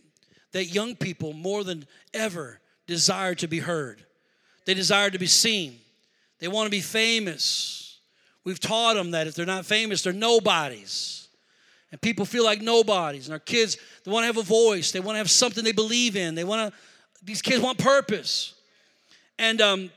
that 0.51 0.65
young 0.65 0.95
people 0.95 1.33
more 1.33 1.63
than 1.63 1.85
ever 2.13 2.59
desire 2.87 3.35
to 3.35 3.47
be 3.47 3.59
heard. 3.59 4.03
They 4.65 4.73
desire 4.73 5.09
to 5.09 5.19
be 5.19 5.27
seen. 5.27 5.79
They 6.39 6.47
want 6.47 6.67
to 6.67 6.71
be 6.71 6.81
famous. 6.81 7.99
We've 8.43 8.59
taught 8.59 8.95
them 8.95 9.11
that 9.11 9.27
if 9.27 9.35
they're 9.35 9.45
not 9.45 9.65
famous, 9.65 10.03
they're 10.03 10.13
nobodies. 10.13 11.27
And 11.91 12.01
people 12.01 12.25
feel 12.25 12.43
like 12.43 12.61
nobodies. 12.61 13.27
And 13.27 13.33
our 13.33 13.39
kids, 13.39 13.77
they 14.03 14.11
want 14.11 14.23
to 14.23 14.27
have 14.27 14.37
a 14.37 14.43
voice. 14.43 14.91
They 14.91 14.99
want 14.99 15.15
to 15.15 15.19
have 15.19 15.29
something 15.29 15.63
they 15.63 15.71
believe 15.71 16.15
in. 16.15 16.35
They 16.35 16.43
want 16.43 16.71
to, 16.71 16.79
these 17.23 17.41
kids 17.41 17.61
want 17.61 17.77
purpose. 17.77 18.53
And, 19.39 19.61
um, 19.61 19.91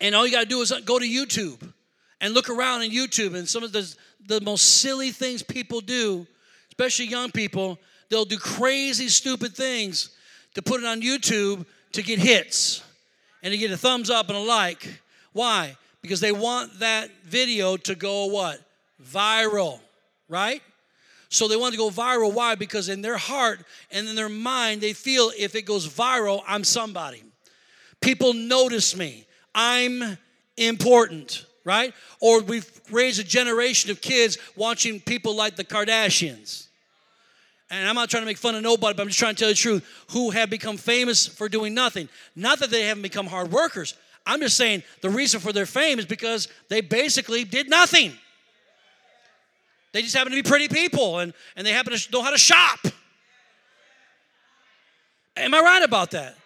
and 0.00 0.14
all 0.14 0.26
you 0.26 0.32
got 0.32 0.42
to 0.42 0.48
do 0.48 0.60
is 0.60 0.72
go 0.84 0.98
to 0.98 1.04
YouTube 1.04 1.72
and 2.20 2.34
look 2.34 2.48
around 2.48 2.82
in 2.82 2.90
YouTube 2.90 3.34
and 3.34 3.48
some 3.48 3.62
of 3.62 3.72
the, 3.72 3.94
the 4.26 4.40
most 4.40 4.80
silly 4.80 5.10
things 5.10 5.42
people 5.42 5.80
do, 5.80 6.26
especially 6.68 7.06
young 7.06 7.30
people, 7.30 7.78
they'll 8.10 8.24
do 8.24 8.38
crazy, 8.38 9.08
stupid 9.08 9.54
things 9.54 10.10
to 10.54 10.62
put 10.62 10.80
it 10.80 10.86
on 10.86 11.00
YouTube 11.00 11.64
to 11.92 12.02
get 12.02 12.18
hits 12.18 12.82
and 13.42 13.52
to 13.52 13.58
get 13.58 13.70
a 13.70 13.76
thumbs 13.76 14.10
up 14.10 14.28
and 14.28 14.36
a 14.36 14.40
like. 14.40 15.00
Why? 15.32 15.76
Because 16.02 16.20
they 16.20 16.32
want 16.32 16.80
that 16.80 17.10
video 17.24 17.76
to 17.78 17.94
go 17.94 18.26
what? 18.26 18.60
Viral, 19.02 19.80
right? 20.28 20.60
So 21.28 21.46
they 21.46 21.56
want 21.56 21.72
to 21.72 21.78
go 21.78 21.90
viral. 21.90 22.34
Why? 22.34 22.56
Because 22.56 22.88
in 22.88 23.02
their 23.02 23.16
heart 23.16 23.60
and 23.90 24.08
in 24.08 24.16
their 24.16 24.28
mind, 24.28 24.80
they 24.80 24.92
feel 24.92 25.30
if 25.38 25.54
it 25.54 25.62
goes 25.62 25.88
viral, 25.88 26.42
I'm 26.46 26.64
somebody. 26.64 27.22
People 28.00 28.34
notice 28.34 28.96
me. 28.96 29.26
I'm 29.54 30.18
important, 30.56 31.46
right? 31.64 31.94
Or 32.20 32.42
we've 32.42 32.68
raised 32.90 33.20
a 33.20 33.24
generation 33.24 33.90
of 33.90 34.00
kids 34.00 34.38
watching 34.56 35.00
people 35.00 35.36
like 35.36 35.54
the 35.54 35.64
Kardashians 35.64 36.66
and 37.70 37.88
I'm 37.88 37.94
not 37.94 38.10
trying 38.10 38.22
to 38.22 38.26
make 38.26 38.38
fun 38.38 38.54
of 38.54 38.62
nobody, 38.62 38.96
but 38.96 39.02
I'm 39.02 39.08
just 39.08 39.18
trying 39.18 39.34
to 39.34 39.38
tell 39.38 39.48
the 39.48 39.54
truth, 39.54 39.86
who 40.10 40.30
have 40.30 40.50
become 40.50 40.76
famous 40.76 41.26
for 41.26 41.48
doing 41.48 41.72
nothing. 41.72 42.08
Not 42.34 42.58
that 42.58 42.70
they 42.70 42.82
haven't 42.82 43.02
become 43.02 43.26
hard 43.26 43.52
workers. 43.52 43.94
I'm 44.26 44.40
just 44.40 44.56
saying 44.56 44.82
the 45.02 45.10
reason 45.10 45.40
for 45.40 45.52
their 45.52 45.66
fame 45.66 45.98
is 45.98 46.06
because 46.06 46.48
they 46.68 46.80
basically 46.80 47.44
did 47.44 47.70
nothing. 47.70 48.12
They 49.92 50.02
just 50.02 50.16
happen 50.16 50.32
to 50.32 50.42
be 50.42 50.48
pretty 50.48 50.68
people 50.68 51.20
and, 51.20 51.32
and 51.56 51.66
they 51.66 51.72
happen 51.72 51.92
to 51.92 52.12
know 52.12 52.22
how 52.22 52.30
to 52.30 52.38
shop. 52.38 52.80
Am 55.36 55.54
I 55.54 55.60
right 55.60 55.82
about 55.82 56.10
that? 56.12 56.36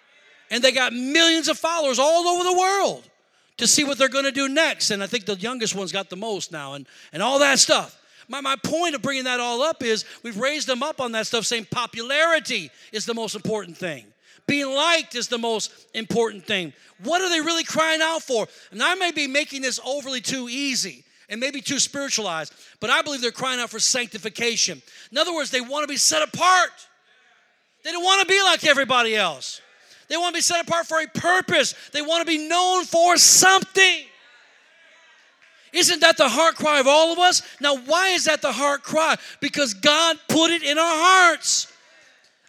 And 0.51 0.63
they 0.63 0.73
got 0.73 0.93
millions 0.93 1.49
of 1.49 1.59
followers 1.59 1.99
all 1.99 2.29
over 2.29 2.45
the 2.45 2.59
world 2.59 3.09
to 3.57 3.67
see 3.67 3.85
what 3.85 3.99
they're 3.99 4.09
going 4.09 4.25
to 4.25 4.33
do 4.33 4.49
next. 4.49 4.91
And 4.91 5.03
I 5.03 5.07
think 5.07 5.25
the 5.25 5.37
youngest 5.37 5.75
one's 5.75 5.93
got 5.93 6.11
the 6.11 6.17
most 6.17 6.53
now 6.53 6.75
and, 6.75 6.87
and 7.13 7.23
all 7.23 7.39
that 7.39 7.59
stuff. 7.59 7.99
My, 8.29 8.41
my 8.41 8.57
point 8.57 8.95
of 8.95 9.03
bringing 9.03 9.25
that 9.25 9.41
all 9.41 9.63
up 9.63 9.83
is 9.83 10.05
we've 10.23 10.39
raised 10.39 10.67
them 10.67 10.83
up 10.83 11.01
on 11.01 11.13
that 11.13 11.27
stuff, 11.27 11.45
saying 11.45 11.69
popularity 11.71 12.71
is 12.93 13.07
the 13.07 13.15
most 13.15 13.35
important 13.35 13.77
thing. 13.77 14.07
Being 14.47 14.75
liked 14.75 15.15
is 15.15 15.29
the 15.29 15.39
most 15.39 15.73
important 15.95 16.45
thing. 16.45 16.73
What 17.03 17.23
are 17.23 17.31
they 17.31 17.41
really 17.41 17.65
crying 17.65 18.01
out 18.03 18.23
for? 18.23 18.47
And 18.71 18.83
I 18.83 18.95
may 18.95 19.11
be 19.11 19.27
making 19.27 19.63
this 19.63 19.81
overly 19.85 20.21
too 20.21 20.49
easy 20.51 21.05
and 21.29 21.41
maybe 21.41 21.61
too 21.61 21.79
spiritualized, 21.79 22.53
but 22.81 22.91
I 22.91 23.01
believe 23.01 23.23
they're 23.23 23.31
crying 23.31 23.61
out 23.61 23.71
for 23.71 23.79
sanctification. 23.79 24.83
In 25.11 25.19
other 25.19 25.35
words, 25.35 25.51
they 25.51 25.63
want 25.63 25.85
to 25.85 25.89
be 25.89 25.97
set 25.97 26.23
apart. 26.23 26.71
They 27.83 27.93
don't 27.93 28.05
want 28.05 28.21
to 28.21 28.27
be 28.27 28.43
like 28.43 28.65
everybody 28.65 29.17
else. 29.17 29.61
They 30.09 30.17
want 30.19 30.35
to 30.35 30.39
be 30.39 30.43
set 30.43 30.67
apart 30.67 30.87
for 30.87 31.01
a 31.01 31.07
purpose. 31.07 31.75
They 31.93 32.03
want 32.03 32.27
to 32.27 32.27
be 32.27 32.47
known 32.47 32.85
for 32.85 33.17
something. 33.17 34.05
Isn't 35.75 36.01
that 36.01 36.17
the 36.17 36.29
heart 36.29 36.55
cry 36.55 36.79
of 36.79 36.87
all 36.87 37.13
of 37.13 37.19
us? 37.19 37.43
Now, 37.61 37.77
why 37.77 38.11
is 38.11 38.27
that 38.27 38.41
the 38.41 38.53
heart 38.53 38.85
cry? 38.85 39.17
Because 39.41 39.75
God 39.75 40.17
put 40.29 40.53
it 40.53 40.63
in 40.63 40.79
our 40.79 40.85
hearts. 40.85 41.67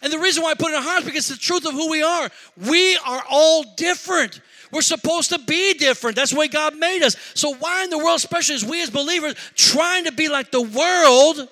And 0.00 0.12
the 0.12 0.18
reason 0.18 0.44
why 0.44 0.52
I 0.52 0.54
put 0.54 0.68
it 0.68 0.74
in 0.74 0.76
our 0.76 0.82
hearts 0.82 1.04
because 1.04 1.28
it's 1.28 1.40
the 1.40 1.44
truth 1.44 1.66
of 1.66 1.72
who 1.72 1.90
we 1.90 2.04
are. 2.04 2.30
We 2.56 2.96
are 2.98 3.24
all 3.28 3.64
different. 3.76 4.40
We're 4.70 4.82
supposed 4.82 5.30
to 5.30 5.40
be 5.40 5.74
different. 5.74 6.14
That's 6.14 6.30
the 6.30 6.38
way 6.38 6.46
God 6.46 6.76
made 6.76 7.02
us. 7.02 7.16
So 7.34 7.54
why 7.54 7.82
in 7.82 7.90
the 7.90 7.98
world, 7.98 8.18
especially 8.18 8.54
as 8.54 8.64
we 8.64 8.80
as 8.80 8.90
believers, 8.90 9.34
trying 9.56 10.04
to 10.04 10.12
be 10.12 10.28
like 10.28 10.52
the 10.52 10.62
world? 10.62 11.48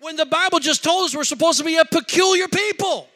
When 0.00 0.16
the 0.16 0.26
Bible 0.26 0.58
just 0.58 0.84
told 0.84 1.06
us 1.06 1.16
we're 1.16 1.24
supposed 1.24 1.58
to 1.58 1.64
be 1.64 1.76
a 1.76 1.84
peculiar 1.86 2.48
people, 2.48 3.08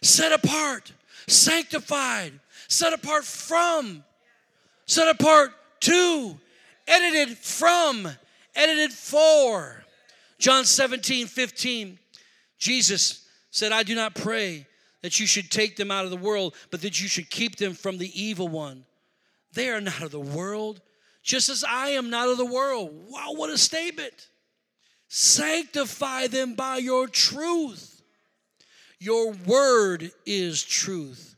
set 0.00 0.30
apart, 0.30 0.92
sanctified, 1.26 2.38
set 2.68 2.92
apart 2.92 3.24
from 3.24 4.04
set 4.86 5.08
apart 5.08 5.52
to, 5.80 6.38
edited 6.86 7.36
from, 7.38 8.08
edited 8.54 8.92
for. 8.92 9.84
John 10.38 10.64
17, 10.64 11.26
15, 11.26 11.98
Jesus 12.58 13.26
said, 13.50 13.72
I 13.72 13.82
do 13.82 13.94
not 13.94 14.14
pray 14.14 14.66
that 15.02 15.20
you 15.20 15.26
should 15.26 15.50
take 15.50 15.76
them 15.76 15.90
out 15.90 16.04
of 16.04 16.10
the 16.10 16.16
world, 16.16 16.54
but 16.70 16.80
that 16.82 17.00
you 17.00 17.08
should 17.08 17.30
keep 17.30 17.56
them 17.56 17.74
from 17.74 17.98
the 17.98 18.10
evil 18.20 18.48
one. 18.48 18.84
They 19.52 19.68
are 19.68 19.80
not 19.80 20.02
of 20.02 20.10
the 20.10 20.20
world, 20.20 20.80
just 21.22 21.48
as 21.48 21.62
I 21.62 21.88
am 21.90 22.10
not 22.10 22.28
of 22.28 22.38
the 22.38 22.44
world. 22.44 22.90
Wow, 23.08 23.32
what 23.34 23.50
a 23.50 23.58
statement. 23.58 24.28
Sanctify 25.08 26.26
them 26.28 26.54
by 26.54 26.78
your 26.78 27.06
truth. 27.06 28.02
Your 28.98 29.32
word 29.32 30.10
is 30.26 30.62
truth. 30.62 31.36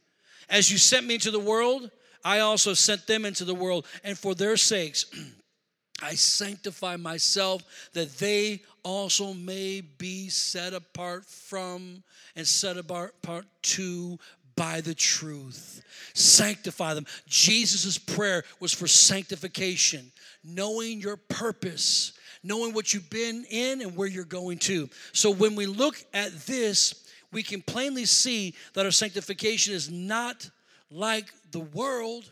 As 0.48 0.70
you 0.70 0.78
sent 0.78 1.06
me 1.06 1.14
into 1.14 1.30
the 1.30 1.40
world, 1.40 1.90
I 2.26 2.40
also 2.40 2.74
sent 2.74 3.06
them 3.06 3.24
into 3.24 3.44
the 3.44 3.54
world, 3.54 3.86
and 4.02 4.18
for 4.18 4.34
their 4.34 4.56
sakes 4.56 5.06
I 6.02 6.16
sanctify 6.16 6.96
myself 6.96 7.62
that 7.92 8.18
they 8.18 8.62
also 8.82 9.32
may 9.32 9.80
be 9.80 10.28
set 10.28 10.74
apart 10.74 11.24
from 11.24 12.02
and 12.34 12.44
set 12.44 12.78
apart 12.78 13.14
to 13.62 14.18
by 14.56 14.80
the 14.80 14.94
truth. 14.94 15.82
Sanctify 16.14 16.94
them. 16.94 17.06
Jesus' 17.28 17.96
prayer 17.96 18.42
was 18.58 18.74
for 18.74 18.88
sanctification, 18.88 20.10
knowing 20.42 21.00
your 21.00 21.16
purpose, 21.16 22.12
knowing 22.42 22.74
what 22.74 22.92
you've 22.92 23.08
been 23.08 23.46
in 23.48 23.82
and 23.82 23.96
where 23.96 24.08
you're 24.08 24.24
going 24.24 24.58
to. 24.58 24.90
So 25.12 25.30
when 25.30 25.54
we 25.54 25.66
look 25.66 26.04
at 26.12 26.32
this, 26.40 27.06
we 27.30 27.44
can 27.44 27.62
plainly 27.62 28.04
see 28.04 28.54
that 28.74 28.84
our 28.84 28.90
sanctification 28.90 29.74
is 29.74 29.88
not 29.88 30.50
like 30.90 31.26
the 31.50 31.60
world. 31.60 32.30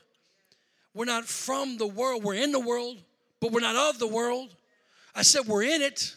We're 0.95 1.05
not 1.05 1.27
from 1.27 1.77
the 1.77 1.87
world. 1.87 2.23
We're 2.23 2.35
in 2.35 2.53
the 2.53 2.61
world, 2.61 2.99
but 3.40 3.53
we're 3.53 3.61
not 3.61 3.77
of 3.77 3.99
the 3.99 4.07
world. 4.07 4.55
I 5.14 5.23
said 5.23 5.47
we're 5.47 5.64
in 5.64 5.83
it. 5.83 6.14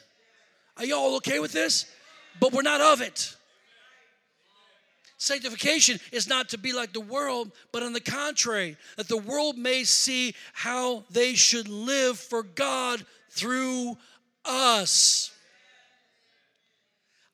Are 0.78 0.86
y'all 0.86 1.16
okay 1.18 1.40
with 1.40 1.52
this? 1.52 1.86
But 2.40 2.54
we're 2.54 2.62
not 2.62 2.82
of 2.82 3.02
it. 3.02 3.36
Sanctification 5.20 6.00
is 6.12 6.28
not 6.28 6.50
to 6.50 6.60
be 6.60 6.74
like 6.74 6.94
the 6.94 7.02
world, 7.02 7.52
but 7.72 7.82
on 7.82 7.92
the 7.92 8.00
contrary, 8.00 8.78
that 8.98 9.08
the 9.08 9.18
world 9.18 9.58
may 9.58 9.84
see 9.84 10.36
how 10.54 11.04
they 11.10 11.34
should 11.34 11.68
live 11.68 12.20
for 12.20 12.44
God 12.44 13.04
through 13.32 13.98
us. 14.46 15.32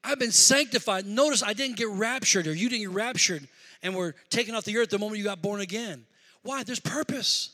I've 0.02 0.20
been 0.20 0.32
sanctified. 0.32 1.06
Notice 1.06 1.44
I 1.44 1.52
didn't 1.52 1.76
get 1.76 1.90
raptured, 1.90 2.48
or 2.48 2.54
you 2.54 2.70
didn't 2.70 2.84
get 2.84 2.96
raptured 2.96 3.48
and 3.84 3.96
were 3.96 4.16
taken 4.30 4.56
off 4.56 4.64
the 4.64 4.78
earth 4.78 4.90
the 4.90 4.98
moment 4.98 5.20
you 5.20 5.24
got 5.24 5.42
born 5.42 5.62
again. 5.62 6.06
Why? 6.42 6.64
There's 6.64 6.80
purpose. 6.80 7.52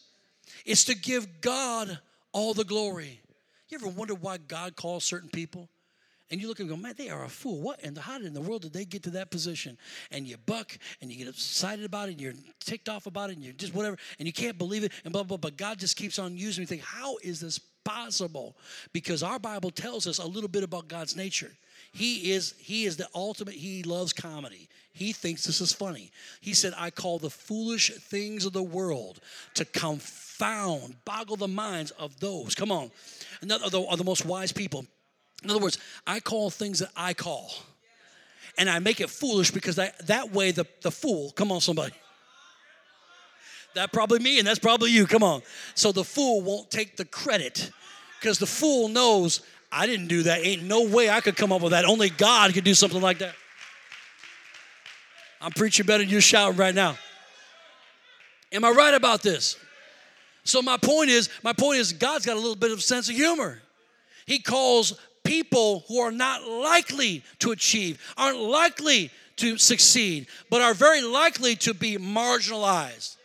It's 0.66 0.86
to 0.86 0.96
give 0.96 1.42
God 1.42 2.00
all 2.32 2.54
the 2.54 2.64
glory. 2.64 3.22
You 3.68 3.78
ever 3.78 3.90
wonder 3.90 4.16
why 4.16 4.38
God 4.38 4.76
calls 4.76 5.04
certain 5.04 5.30
people? 5.30 5.68
And 6.32 6.40
you 6.40 6.48
look 6.48 6.60
and 6.60 6.70
go, 6.70 6.78
man, 6.78 6.94
they 6.96 7.10
are 7.10 7.24
a 7.24 7.30
fool. 7.30 7.60
What 7.60 7.84
and 7.84 7.98
how 7.98 8.18
in 8.18 8.34
the 8.34 8.42
world 8.42 8.62
did 8.62 8.74
they 8.74 8.86
get 8.86 9.04
to 9.04 9.10
that 9.12 9.32
position? 9.32 9.78
And 10.12 10.28
you 10.28 10.38
buck 10.38 10.78
and 11.02 11.12
you 11.12 11.18
get 11.18 11.28
excited 11.28 11.84
about 11.84 12.10
it 12.10 12.14
and 12.14 12.22
you're 12.22 12.34
ticked 12.60 12.88
off 12.88 13.08
about 13.08 13.32
it 13.32 13.38
and 13.38 13.44
you're 13.44 13.54
just 13.54 13.74
whatever 13.74 13.98
and 14.20 14.28
you 14.28 14.34
can't 14.34 14.58
believe 14.58 14.84
it 14.84 14.92
and 15.04 15.12
blah, 15.12 15.24
blah, 15.24 15.38
blah. 15.38 15.50
But 15.50 15.58
God 15.58 15.80
just 15.80 15.98
keeps 15.98 16.20
on 16.20 16.38
using 16.38 16.62
me. 16.62 16.66
Think, 16.68 16.84
how 16.84 17.18
is 17.18 17.40
this 17.40 17.60
possible 17.84 18.56
because 18.94 19.24
our 19.24 19.40
Bible 19.40 19.72
tells 19.72 20.08
us 20.08 20.20
a 20.20 20.26
little 20.26 20.50
bit 20.50 20.64
about 20.64 20.88
God's 20.88 21.16
nature. 21.16 21.52
He 21.92 22.32
is 22.32 22.54
he 22.60 22.86
is 22.86 22.98
the 22.98 23.08
ultimate 23.16 23.56
he 23.56 23.84
loves 23.84 24.14
comedy. 24.14 24.70
He 24.94 25.14
thinks 25.14 25.46
this 25.46 25.62
is 25.62 25.74
funny. 25.74 26.12
He 26.42 26.54
said 26.54 26.74
I 26.78 26.92
call 26.92 27.20
the 27.20 27.30
foolish 27.30 27.92
things 27.96 28.46
of 28.46 28.54
the 28.54 28.64
world 28.64 29.20
to 29.56 29.66
confound, 29.66 30.96
boggle 31.06 31.38
the 31.38 31.48
minds 31.48 31.92
of 31.92 32.20
those. 32.20 32.54
Come 32.54 32.72
on. 32.72 32.92
Another 33.42 33.80
are 33.90 33.98
the 33.98 34.04
most 34.04 34.26
wise 34.26 34.52
people. 34.52 34.86
In 35.44 35.50
other 35.50 35.60
words, 35.60 35.78
I 36.06 36.20
call 36.20 36.50
things 36.50 36.80
that 36.80 36.90
I 36.96 37.14
call. 37.14 37.52
And 38.58 38.70
I 38.70 38.80
make 38.80 39.00
it 39.00 39.10
foolish 39.10 39.52
because 39.52 39.78
that 39.78 40.32
way 40.34 40.52
the, 40.52 40.66
the 40.82 40.92
fool, 40.92 41.32
come 41.32 41.52
on, 41.52 41.62
somebody. 41.62 41.94
That 43.76 43.92
probably 43.94 44.20
me, 44.20 44.40
and 44.40 44.48
that's 44.48 44.60
probably 44.60 44.92
you. 44.92 45.06
Come 45.06 45.24
on. 45.24 45.42
So 45.76 45.92
the 45.92 46.04
fool 46.04 46.42
won't 46.42 46.72
take 46.72 46.98
the 46.98 47.06
credit 47.06 47.72
because 48.20 48.40
the 48.40 48.48
fool 48.48 48.88
knows 48.88 49.42
I 49.72 49.86
didn't 49.86 50.08
do 50.08 50.24
that. 50.24 50.46
Ain't 50.46 50.64
no 50.64 50.88
way 50.88 51.10
I 51.10 51.22
could 51.22 51.36
come 51.36 51.52
up 51.52 51.62
with 51.62 51.72
that. 51.72 51.86
Only 51.86 52.10
God 52.10 52.54
could 52.54 52.64
do 52.64 52.74
something 52.74 53.02
like 53.02 53.20
that. 53.20 53.36
I'm 55.42 55.52
preaching 55.52 55.86
better 55.86 56.04
than 56.04 56.10
you're 56.10 56.22
shouting 56.22 56.58
right 56.58 56.76
now. 56.76 56.98
Am 58.52 58.66
I 58.66 58.72
right 58.72 58.94
about 58.94 59.22
this? 59.22 59.58
So 60.44 60.62
my 60.62 60.78
point 60.78 61.12
is, 61.12 61.30
my 61.44 61.54
point 61.54 61.80
is 61.80 61.94
God's 61.94 62.26
got 62.26 62.36
a 62.36 62.40
little 62.40 62.56
bit 62.56 62.72
of 62.72 62.82
sense 62.82 63.08
of 63.08 63.16
humor. 63.16 63.62
He 64.26 64.40
calls 64.40 65.00
people 65.24 65.86
who 65.88 66.00
are 66.00 66.12
not 66.12 66.44
likely 66.44 67.24
to 67.40 67.52
achieve, 67.52 68.02
aren't 68.18 68.40
likely 68.40 69.12
to 69.38 69.58
succeed, 69.58 70.28
but 70.50 70.62
are 70.62 70.74
very 70.74 71.02
likely 71.02 71.56
to 71.58 71.74
be 71.74 71.98
marginalized 71.98 73.16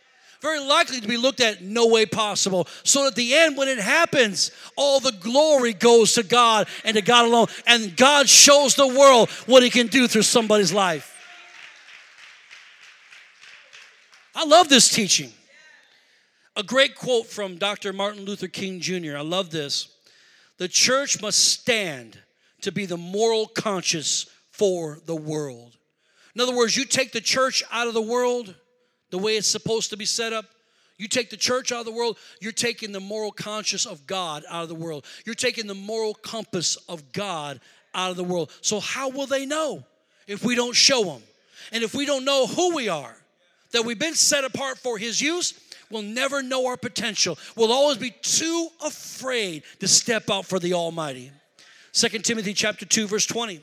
very 0.45 0.59
likely 0.59 1.01
to 1.01 1.07
be 1.07 1.17
looked 1.17 1.41
at 1.41 1.63
no 1.63 1.87
way 1.87 2.05
possible. 2.05 2.67
So 2.83 3.07
at 3.07 3.15
the 3.15 3.33
end, 3.33 3.57
when 3.57 3.67
it 3.67 3.79
happens, 3.79 4.51
all 4.75 4.99
the 4.99 5.11
glory 5.11 5.73
goes 5.73 6.13
to 6.13 6.23
God 6.23 6.67
and 6.83 6.95
to 6.95 7.01
God 7.01 7.25
alone. 7.25 7.47
And 7.65 7.97
God 7.97 8.29
shows 8.29 8.75
the 8.75 8.87
world 8.87 9.31
what 9.47 9.63
He 9.63 9.71
can 9.71 9.87
do 9.87 10.07
through 10.07 10.21
somebody's 10.21 10.71
life. 10.71 11.11
I 14.35 14.45
love 14.45 14.69
this 14.69 14.87
teaching. 14.87 15.31
A 16.55 16.61
great 16.61 16.95
quote 16.95 17.25
from 17.25 17.57
Dr. 17.57 17.91
Martin 17.91 18.25
Luther 18.25 18.47
King 18.47 18.79
Jr. 18.79 19.17
I 19.17 19.21
love 19.21 19.49
this. 19.49 19.87
The 20.57 20.67
church 20.67 21.21
must 21.23 21.43
stand 21.43 22.19
to 22.61 22.71
be 22.71 22.85
the 22.85 22.97
moral 22.97 23.47
conscience 23.47 24.27
for 24.51 24.99
the 25.07 25.15
world. 25.15 25.75
In 26.35 26.41
other 26.41 26.55
words, 26.55 26.77
you 26.77 26.85
take 26.85 27.13
the 27.13 27.21
church 27.21 27.63
out 27.71 27.87
of 27.87 27.95
the 27.95 28.01
world, 28.01 28.53
the 29.15 29.21
way 29.21 29.37
it's 29.37 29.47
supposed 29.47 29.91
to 29.91 29.95
be 29.95 30.03
set 30.03 30.33
up. 30.33 30.43
You 30.97 31.07
take 31.07 31.29
the 31.29 31.37
church 31.37 31.71
out 31.71 31.79
of 31.79 31.85
the 31.85 31.91
world, 31.93 32.17
you're 32.41 32.51
taking 32.51 32.91
the 32.91 32.99
moral 32.99 33.31
conscience 33.31 33.85
of 33.85 34.05
God 34.05 34.43
out 34.49 34.63
of 34.63 34.67
the 34.67 34.75
world. 34.75 35.05
You're 35.25 35.35
taking 35.35 35.67
the 35.67 35.73
moral 35.73 36.13
compass 36.13 36.75
of 36.89 37.13
God 37.13 37.61
out 37.93 38.11
of 38.11 38.17
the 38.17 38.25
world. 38.25 38.51
So, 38.59 38.81
how 38.81 39.07
will 39.07 39.25
they 39.25 39.45
know 39.45 39.85
if 40.27 40.43
we 40.43 40.53
don't 40.53 40.75
show 40.75 41.05
them? 41.05 41.21
And 41.71 41.81
if 41.81 41.93
we 41.93 42.05
don't 42.05 42.25
know 42.25 42.45
who 42.45 42.75
we 42.75 42.89
are, 42.89 43.15
that 43.71 43.85
we've 43.85 43.97
been 43.97 44.15
set 44.15 44.43
apart 44.43 44.79
for 44.79 44.97
His 44.97 45.21
use, 45.21 45.53
we'll 45.89 46.01
never 46.01 46.43
know 46.43 46.67
our 46.67 46.77
potential. 46.77 47.37
We'll 47.55 47.71
always 47.71 47.97
be 47.97 48.13
too 48.21 48.67
afraid 48.83 49.63
to 49.79 49.87
step 49.87 50.29
out 50.29 50.45
for 50.45 50.59
the 50.59 50.73
Almighty. 50.73 51.31
2 51.93 52.09
Timothy 52.19 52.53
chapter 52.53 52.85
2 52.85 53.07
verse 53.07 53.25
20. 53.25 53.61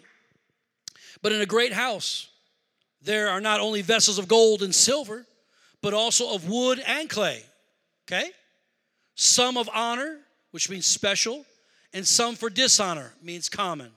But 1.20 1.32
in 1.32 1.42
a 1.42 1.46
great 1.46 1.74
house 1.74 2.28
there 3.04 3.28
are 3.28 3.40
not 3.40 3.60
only 3.60 3.82
vessels 3.82 4.18
of 4.18 4.28
gold 4.28 4.62
and 4.62 4.74
silver, 4.74 5.26
but 5.82 5.92
also 5.92 6.34
of 6.34 6.48
wood 6.48 6.82
and 6.86 7.10
clay. 7.10 7.42
Okay? 8.08 8.30
Some 9.14 9.58
of 9.58 9.68
honor, 9.74 10.18
which 10.52 10.70
means 10.70 10.86
special, 10.86 11.44
and 11.92 12.06
some 12.06 12.36
for 12.36 12.48
dishonor, 12.48 13.12
means 13.22 13.48
common. 13.48 13.90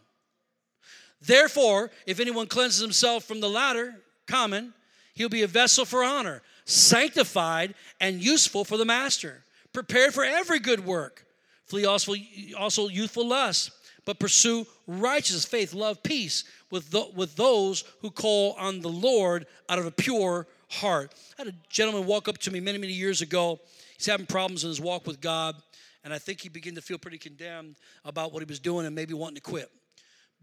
Therefore, 1.22 1.92
if 2.06 2.20
anyone 2.20 2.48
cleanses 2.48 2.82
himself 2.82 3.24
from 3.24 3.40
the 3.40 3.50
latter, 3.50 3.96
common, 4.28 4.74
he'll 5.14 5.30
be 5.30 5.44
a 5.44 5.48
vessel 5.48 5.86
for 5.86 6.04
honor, 6.04 6.42
sanctified 6.66 7.74
and 8.02 8.22
useful 8.22 8.66
for 8.66 8.78
the 8.78 8.86
master, 8.86 9.44
prepared 9.72 10.14
for 10.14 10.24
every 10.24 10.60
good 10.60 10.86
work. 10.86 11.26
Flee 11.66 11.86
also, 11.86 12.14
also 12.58 12.90
youthful 12.90 13.28
lust, 13.28 13.72
but 14.06 14.20
pursue 14.20 14.68
righteousness, 14.88 15.46
faith, 15.46 15.74
love, 15.74 16.04
peace 16.04 16.44
with, 16.76 16.92
the, 16.92 17.08
with 17.16 17.38
those 17.38 17.86
who 18.02 18.12
call 18.12 18.52
on 18.60 18.82
the 18.82 18.90
Lord 18.90 19.48
out 19.70 19.80
of 19.80 19.86
a 19.86 19.92
pure 19.92 20.46
heart. 20.70 21.16
I 21.40 21.44
had 21.44 21.54
a 21.54 21.58
gentleman 21.70 22.06
walk 22.06 22.28
up 22.28 22.38
to 22.40 22.52
me 22.52 22.60
many, 22.60 22.78
many 22.78 22.92
years 22.92 23.22
ago. 23.22 23.62
He's 23.98 24.08
having 24.08 24.26
problems 24.26 24.66
in 24.66 24.68
his 24.68 24.82
walk 24.82 25.08
with 25.08 25.22
God, 25.22 25.56
and 26.04 26.14
I 26.14 26.18
think 26.18 26.42
he 26.42 26.50
began 26.50 26.76
to 26.76 26.82
feel 26.82 26.98
pretty 26.98 27.18
condemned 27.18 27.78
about 28.04 28.34
what 28.34 28.42
he 28.42 28.46
was 28.46 28.60
doing 28.60 28.86
and 28.86 28.94
maybe 28.94 29.14
wanting 29.14 29.36
to 29.36 29.42
quit. 29.42 29.72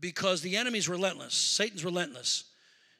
Because 0.00 0.40
the 0.40 0.56
enemy's 0.56 0.88
relentless, 0.88 1.34
Satan's 1.34 1.84
relentless. 1.84 2.44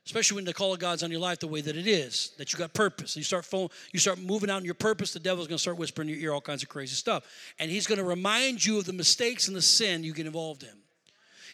Especially 0.05 0.35
when 0.35 0.45
the 0.45 0.53
call 0.53 0.75
of 0.75 0.81
God's 0.81 1.03
on 1.03 1.11
your 1.11 1.21
life 1.21 1.39
the 1.39 1.47
way 1.47 1.63
that 1.63 1.77
it 1.77 1.87
is, 1.87 2.33
that 2.37 2.53
you 2.53 2.59
got 2.59 2.75
purpose. 2.75 3.17
You 3.17 3.23
start 3.23 3.47
phone, 3.47 3.69
you 3.93 4.01
start 4.01 4.19
moving 4.19 4.51
out 4.51 4.59
in 4.59 4.65
your 4.67 4.75
purpose, 4.75 5.13
the 5.13 5.21
devil's 5.21 5.47
gonna 5.47 5.59
start 5.59 5.79
whispering 5.79 6.09
in 6.09 6.17
your 6.17 6.25
ear 6.25 6.35
all 6.35 6.41
kinds 6.43 6.63
of 6.63 6.69
crazy 6.69 6.97
stuff. 6.97 7.25
And 7.59 7.71
he's 7.71 7.87
gonna 7.87 8.05
remind 8.05 8.63
you 8.63 8.79
of 8.79 8.85
the 8.85 8.93
mistakes 8.93 9.47
and 9.47 9.57
the 9.57 9.63
sin 9.63 10.05
you 10.05 10.13
get 10.13 10.27
involved 10.27 10.65
in. 10.65 10.77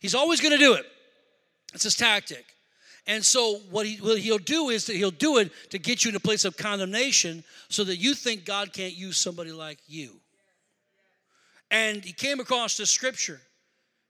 He's 0.01 0.15
always 0.17 0.41
gonna 0.41 0.59
do 0.59 0.73
it. 0.75 0.87
It's 1.75 1.85
his 1.85 1.97
tactic. 1.97 2.45
And 3.07 3.25
so 3.25 3.61
what, 3.71 3.87
he, 3.87 3.97
what 3.97 4.19
he'll 4.19 4.39
do 4.39 4.69
is 4.69 4.87
that 4.87 4.97
he'll 4.97 5.11
do 5.11 5.39
it 5.39 5.51
to 5.71 5.79
get 5.79 6.05
you 6.05 6.11
in 6.11 6.17
a 6.17 6.21
place 6.21 6.45
of 6.45 6.57
condemnation 6.57 7.43
so 7.69 7.85
that 7.85 7.97
you 7.97 8.15
think 8.15 8.45
God 8.45 8.73
can't 8.73 8.95
use 8.95 9.17
somebody 9.19 9.51
like 9.51 9.79
you. 9.87 10.21
And 11.71 12.05
he 12.05 12.13
came 12.13 12.41
across 12.41 12.77
this 12.77 12.91
scripture. 12.91 13.41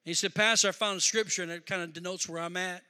He 0.05 0.15
said, 0.15 0.35
Pastor, 0.35 0.69
I 0.69 0.73
found 0.73 0.99
a 0.99 1.01
scripture, 1.01 1.43
and 1.43 1.53
it 1.53 1.67
kind 1.67 1.83
of 1.83 1.93
denotes 1.93 2.29
where 2.29 2.43
I'm 2.43 2.57
at. 2.57 2.83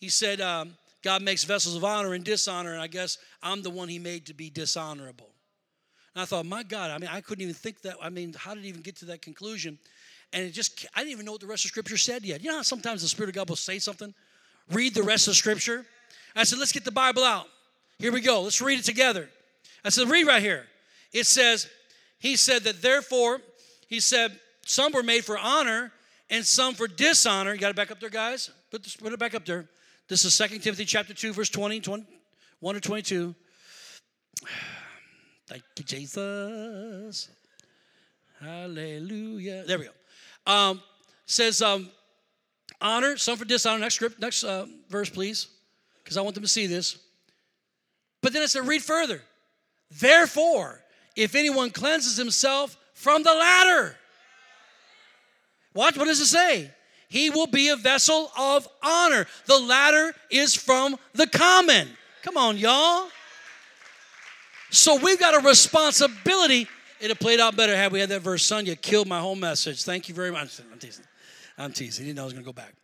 He 0.00 0.08
said, 0.08 0.40
um, 0.40 0.76
God 1.02 1.22
makes 1.22 1.44
vessels 1.44 1.76
of 1.76 1.84
honor 1.84 2.14
and 2.14 2.24
dishonor, 2.24 2.72
and 2.72 2.82
I 2.82 2.86
guess 2.86 3.18
I'm 3.42 3.62
the 3.62 3.70
one 3.70 3.88
he 3.88 3.98
made 3.98 4.26
to 4.26 4.34
be 4.34 4.50
dishonorable. 4.50 5.30
And 6.14 6.22
I 6.22 6.24
thought, 6.24 6.46
my 6.46 6.62
God, 6.62 6.90
I 6.90 6.98
mean, 6.98 7.10
I 7.12 7.20
couldn't 7.20 7.42
even 7.42 7.54
think 7.54 7.82
that. 7.82 7.96
I 8.02 8.08
mean, 8.08 8.34
how 8.36 8.54
did 8.54 8.64
he 8.64 8.68
even 8.68 8.82
get 8.82 8.96
to 8.96 9.04
that 9.06 9.22
conclusion? 9.22 9.78
And 10.32 10.44
it 10.44 10.50
just, 10.50 10.86
I 10.94 11.00
didn't 11.00 11.12
even 11.12 11.24
know 11.24 11.32
what 11.32 11.40
the 11.40 11.46
rest 11.46 11.64
of 11.64 11.70
scripture 11.70 11.96
said 11.96 12.24
yet. 12.24 12.42
You 12.42 12.50
know 12.50 12.56
how 12.56 12.62
sometimes 12.62 13.02
the 13.02 13.08
Spirit 13.08 13.30
of 13.30 13.34
God 13.34 13.48
will 13.48 13.56
say 13.56 13.78
something, 13.78 14.14
read 14.70 14.94
the 14.94 15.02
rest 15.02 15.28
of 15.28 15.36
Scripture. 15.36 15.86
I 16.36 16.44
said, 16.44 16.58
let's 16.58 16.72
get 16.72 16.84
the 16.84 16.92
Bible 16.92 17.24
out. 17.24 17.46
Here 17.98 18.12
we 18.12 18.20
go. 18.20 18.42
Let's 18.42 18.60
read 18.60 18.78
it 18.78 18.84
together. 18.84 19.28
I 19.84 19.88
said, 19.88 20.08
read 20.08 20.26
right 20.26 20.42
here. 20.42 20.66
It 21.12 21.26
says, 21.26 21.68
He 22.18 22.36
said 22.36 22.64
that 22.64 22.82
therefore, 22.82 23.40
He 23.88 24.00
said, 24.00 24.38
some 24.64 24.92
were 24.92 25.02
made 25.02 25.24
for 25.24 25.38
honor 25.38 25.92
and 26.28 26.44
some 26.44 26.74
for 26.74 26.86
dishonor. 26.86 27.54
You 27.54 27.58
got 27.58 27.70
it 27.70 27.76
back 27.76 27.90
up 27.90 28.00
there, 28.00 28.10
guys? 28.10 28.50
Put, 28.70 28.84
this, 28.84 28.96
put 28.96 29.12
it 29.12 29.18
back 29.18 29.34
up 29.34 29.46
there. 29.46 29.66
This 30.08 30.24
is 30.24 30.36
2 30.36 30.58
Timothy 30.58 30.84
chapter 30.84 31.14
2, 31.14 31.32
verse 31.32 31.48
20, 31.48 31.80
20 31.80 32.04
1 32.60 32.74
to 32.74 32.80
22. 32.80 33.34
Thank 35.46 35.62
you, 35.78 35.84
Jesus. 35.84 37.28
Hallelujah. 38.40 39.64
There 39.66 39.78
we 39.78 39.86
go. 39.86 39.90
Um, 40.48 40.82
says, 41.26 41.62
um, 41.62 41.90
honor, 42.80 43.16
some 43.16 43.36
for 43.36 43.44
dishonor. 43.44 43.78
Next 43.78 43.94
script, 43.94 44.18
next 44.18 44.42
uh, 44.42 44.66
verse, 44.88 45.10
please, 45.10 45.46
because 46.02 46.16
I 46.16 46.22
want 46.22 46.34
them 46.34 46.42
to 46.42 46.48
see 46.48 46.66
this. 46.66 46.98
But 48.22 48.32
then 48.32 48.42
it 48.42 48.48
said, 48.48 48.66
read 48.66 48.82
further. 48.82 49.22
Therefore, 49.90 50.82
if 51.14 51.34
anyone 51.34 51.70
cleanses 51.70 52.16
himself 52.16 52.76
from 52.94 53.22
the 53.22 53.32
latter, 53.32 53.94
watch 55.74 55.96
what 55.96 56.06
does 56.06 56.20
it 56.20 56.26
say? 56.26 56.70
He 57.08 57.30
will 57.30 57.46
be 57.46 57.68
a 57.68 57.76
vessel 57.76 58.30
of 58.38 58.68
honor. 58.82 59.26
The 59.46 59.58
latter 59.58 60.14
is 60.30 60.54
from 60.54 60.96
the 61.14 61.26
common. 61.26 61.88
Come 62.22 62.36
on, 62.36 62.58
y'all. 62.58 63.08
So 64.70 64.96
we've 64.96 65.18
got 65.18 65.34
a 65.34 65.46
responsibility. 65.46 66.68
It'd 66.98 67.10
have 67.10 67.20
played 67.20 67.40
out 67.40 67.56
better 67.56 67.76
had 67.76 67.92
we 67.92 68.00
had 68.00 68.08
that 68.08 68.22
verse, 68.22 68.44
son. 68.44 68.66
You 68.66 68.74
killed 68.74 69.06
my 69.06 69.20
whole 69.20 69.36
message. 69.36 69.84
Thank 69.84 70.08
you 70.08 70.14
very 70.14 70.32
much. 70.32 70.60
I'm 70.72 70.78
teasing. 70.78 71.04
I'm 71.56 71.72
teasing. 71.72 72.04
He 72.04 72.10
didn't 72.10 72.16
know 72.16 72.22
I 72.22 72.24
was 72.24 72.32
going 72.32 72.44
to 72.44 72.48
go 72.48 72.52
back. 72.52 72.74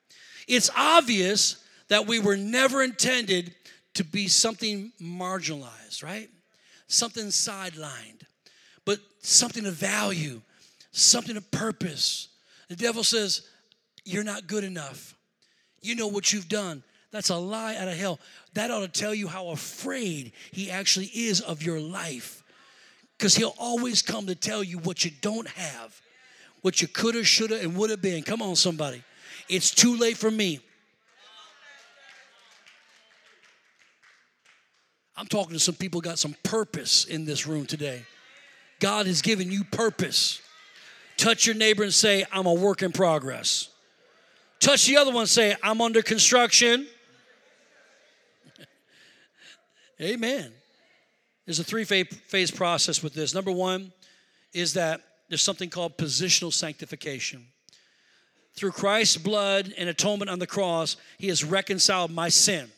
It's 0.46 0.70
obvious 0.76 1.64
that 1.88 2.06
we 2.06 2.20
were 2.20 2.36
never 2.36 2.82
intended 2.82 3.54
to 3.94 4.04
be 4.04 4.28
something 4.28 4.92
marginalized, 5.00 6.02
right? 6.02 6.28
Something 6.86 7.26
sidelined, 7.26 8.22
but 8.84 8.98
something 9.20 9.66
of 9.66 9.74
value, 9.74 10.40
something 10.92 11.36
of 11.36 11.50
purpose. 11.50 12.28
The 12.68 12.76
devil 12.76 13.04
says, 13.04 13.48
You're 14.04 14.24
not 14.24 14.46
good 14.46 14.64
enough. 14.64 15.14
You 15.80 15.96
know 15.96 16.06
what 16.06 16.32
you've 16.32 16.48
done. 16.48 16.82
That's 17.10 17.30
a 17.30 17.36
lie 17.36 17.76
out 17.76 17.88
of 17.88 17.96
hell. 17.96 18.18
That 18.54 18.70
ought 18.70 18.80
to 18.80 18.88
tell 18.88 19.14
you 19.14 19.28
how 19.28 19.48
afraid 19.48 20.32
he 20.50 20.70
actually 20.70 21.06
is 21.06 21.40
of 21.40 21.62
your 21.62 21.78
life. 21.78 22.43
Because 23.16 23.34
he'll 23.34 23.54
always 23.58 24.02
come 24.02 24.26
to 24.26 24.34
tell 24.34 24.62
you 24.62 24.78
what 24.78 25.04
you 25.04 25.10
don't 25.20 25.48
have 25.48 26.00
what 26.62 26.80
you 26.80 26.88
could 26.88 27.14
have, 27.14 27.26
should 27.26 27.50
have, 27.50 27.62
and 27.62 27.76
would 27.76 27.90
have 27.90 28.00
been. 28.00 28.22
Come 28.22 28.40
on, 28.40 28.56
somebody. 28.56 29.02
It's 29.50 29.70
too 29.70 29.98
late 29.98 30.16
for 30.16 30.30
me. 30.30 30.60
I'm 35.14 35.26
talking 35.26 35.52
to 35.52 35.58
some 35.58 35.74
people 35.74 36.00
got 36.00 36.18
some 36.18 36.34
purpose 36.42 37.04
in 37.04 37.26
this 37.26 37.46
room 37.46 37.66
today. 37.66 38.06
God 38.80 39.06
has 39.06 39.20
given 39.20 39.50
you 39.50 39.62
purpose 39.64 40.40
Touch 41.16 41.46
your 41.46 41.54
neighbor 41.54 41.82
and 41.84 41.94
say, 41.94 42.24
I'm 42.32 42.46
a 42.46 42.52
work 42.52 42.82
in 42.82 42.92
progress. 42.92 43.68
Touch 44.60 44.86
the 44.86 44.96
other 44.96 45.12
one 45.12 45.22
and 45.22 45.28
say, 45.28 45.54
I'm 45.62 45.80
under 45.80 46.02
construction. 46.02 46.86
Amen. 50.00 50.52
There's 51.46 51.58
a 51.58 51.64
three 51.64 51.84
phase 51.84 52.50
process 52.50 53.02
with 53.02 53.14
this. 53.14 53.34
Number 53.34 53.52
one 53.52 53.92
is 54.52 54.74
that 54.74 55.02
there's 55.28 55.42
something 55.42 55.68
called 55.68 55.98
positional 55.98 56.52
sanctification. 56.52 57.46
Through 58.54 58.72
Christ's 58.72 59.16
blood 59.16 59.74
and 59.76 59.88
atonement 59.88 60.30
on 60.30 60.38
the 60.38 60.46
cross, 60.46 60.96
He 61.18 61.28
has 61.28 61.44
reconciled 61.44 62.10
my 62.10 62.28
sin. 62.28 62.70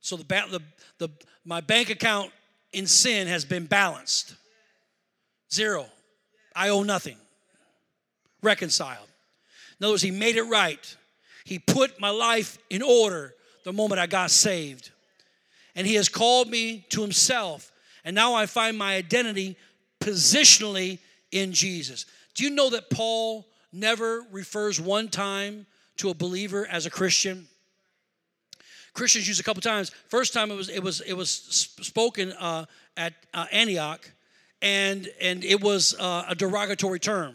So 0.00 0.16
the, 0.16 0.24
the, 0.24 0.60
the, 0.98 1.08
my 1.44 1.60
bank 1.60 1.90
account 1.90 2.30
in 2.72 2.86
sin 2.86 3.26
has 3.28 3.44
been 3.44 3.64
balanced. 3.66 4.34
Zero. 5.52 5.86
I 6.54 6.68
owe 6.68 6.82
nothing. 6.82 7.16
Reconciled. 8.42 9.08
In 9.80 9.84
other 9.84 9.94
words, 9.94 10.02
He 10.02 10.10
made 10.10 10.36
it 10.36 10.42
right. 10.42 10.96
He 11.44 11.58
put 11.58 11.98
my 11.98 12.10
life 12.10 12.58
in 12.68 12.82
order 12.82 13.34
the 13.64 13.72
moment 13.72 14.00
I 14.00 14.06
got 14.06 14.30
saved. 14.30 14.90
And 15.74 15.86
He 15.86 15.94
has 15.94 16.08
called 16.08 16.48
me 16.48 16.86
to 16.90 17.02
Himself. 17.02 17.72
And 18.04 18.14
now 18.14 18.34
I 18.34 18.46
find 18.46 18.76
my 18.76 18.96
identity 18.96 19.56
positionally 20.00 20.98
in 21.30 21.52
Jesus. 21.52 22.06
Do 22.34 22.44
you 22.44 22.50
know 22.50 22.70
that 22.70 22.90
Paul 22.90 23.46
never 23.72 24.24
refers 24.30 24.80
one 24.80 25.08
time 25.08 25.66
to 25.96 26.10
a 26.10 26.14
believer 26.14 26.66
as 26.70 26.86
a 26.86 26.90
Christian? 26.90 27.48
Christians 28.92 29.26
use 29.26 29.40
a 29.40 29.42
couple 29.42 29.60
times. 29.60 29.90
First 30.08 30.32
time 30.32 30.50
it 30.50 30.54
was 30.54 30.68
it 30.68 30.82
was 30.82 31.00
it 31.00 31.14
was 31.14 31.30
spoken 31.30 32.32
uh, 32.32 32.64
at 32.96 33.14
uh, 33.32 33.46
Antioch, 33.50 34.08
and 34.62 35.08
and 35.20 35.44
it 35.44 35.60
was 35.60 35.96
uh, 35.98 36.26
a 36.28 36.34
derogatory 36.34 37.00
term. 37.00 37.34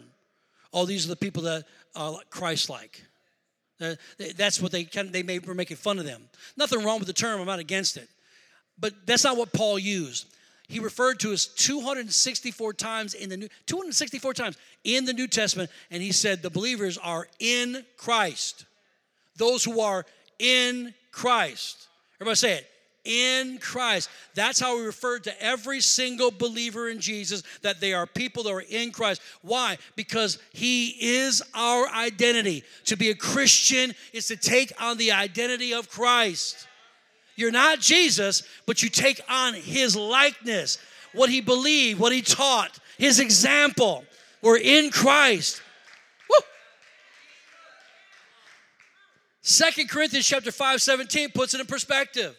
Oh, 0.72 0.86
these 0.86 1.04
are 1.04 1.10
the 1.10 1.16
people 1.16 1.42
that 1.42 1.64
are 1.94 2.16
Christ-like. 2.30 3.04
Uh, 3.80 3.96
that's 4.36 4.60
what 4.60 4.72
they 4.72 4.84
can, 4.84 5.10
they 5.10 5.22
made, 5.22 5.44
were 5.46 5.54
making 5.54 5.76
fun 5.76 5.98
of 5.98 6.04
them. 6.04 6.28
Nothing 6.56 6.84
wrong 6.84 6.98
with 6.98 7.08
the 7.08 7.12
term. 7.14 7.40
I'm 7.40 7.46
not 7.46 7.58
against 7.58 7.96
it, 7.96 8.08
but 8.80 8.94
that's 9.06 9.24
not 9.24 9.36
what 9.36 9.52
Paul 9.52 9.78
used. 9.78 10.26
He 10.68 10.78
referred 10.78 11.18
to 11.20 11.32
us 11.32 11.46
264 11.46 12.74
times 12.74 13.14
in 13.14 13.28
the 13.28 13.36
new 13.36 13.48
264 13.66 14.34
times 14.34 14.56
in 14.84 15.04
the 15.04 15.12
New 15.12 15.26
Testament, 15.26 15.68
and 15.90 16.00
he 16.00 16.12
said 16.12 16.42
the 16.42 16.50
believers 16.50 16.96
are 16.96 17.26
in 17.40 17.84
Christ. 17.96 18.66
Those 19.36 19.64
who 19.64 19.80
are 19.80 20.06
in 20.38 20.94
Christ. 21.10 21.88
Everybody 22.20 22.36
say 22.36 22.52
it. 22.58 22.66
In 23.04 23.58
Christ. 23.58 24.10
That's 24.34 24.60
how 24.60 24.76
we 24.76 24.84
refer 24.84 25.18
to 25.20 25.42
every 25.42 25.80
single 25.80 26.30
believer 26.30 26.88
in 26.88 27.00
Jesus, 27.00 27.42
that 27.62 27.80
they 27.80 27.92
are 27.92 28.06
people 28.06 28.44
that 28.44 28.50
are 28.50 28.60
in 28.60 28.92
Christ. 28.92 29.22
Why? 29.42 29.78
Because 29.96 30.38
He 30.52 30.90
is 31.00 31.42
our 31.54 31.88
identity. 31.88 32.62
To 32.84 32.96
be 32.96 33.10
a 33.10 33.14
Christian 33.14 33.94
is 34.12 34.28
to 34.28 34.36
take 34.36 34.72
on 34.80 34.98
the 34.98 35.12
identity 35.12 35.72
of 35.72 35.88
Christ. 35.88 36.68
You're 37.36 37.50
not 37.50 37.80
Jesus, 37.80 38.42
but 38.66 38.82
you 38.82 38.88
take 38.88 39.20
on 39.28 39.54
His 39.54 39.96
likeness, 39.96 40.78
what 41.12 41.30
He 41.30 41.40
believed, 41.40 42.00
what 42.00 42.12
He 42.12 42.22
taught, 42.22 42.78
His 42.98 43.20
example. 43.20 44.04
We're 44.42 44.58
in 44.58 44.90
Christ. 44.90 45.62
Second 49.42 49.88
Corinthians 49.88 50.26
chapter 50.26 50.52
5, 50.52 50.80
17 50.82 51.30
puts 51.30 51.54
it 51.54 51.60
in 51.60 51.66
perspective. 51.66 52.36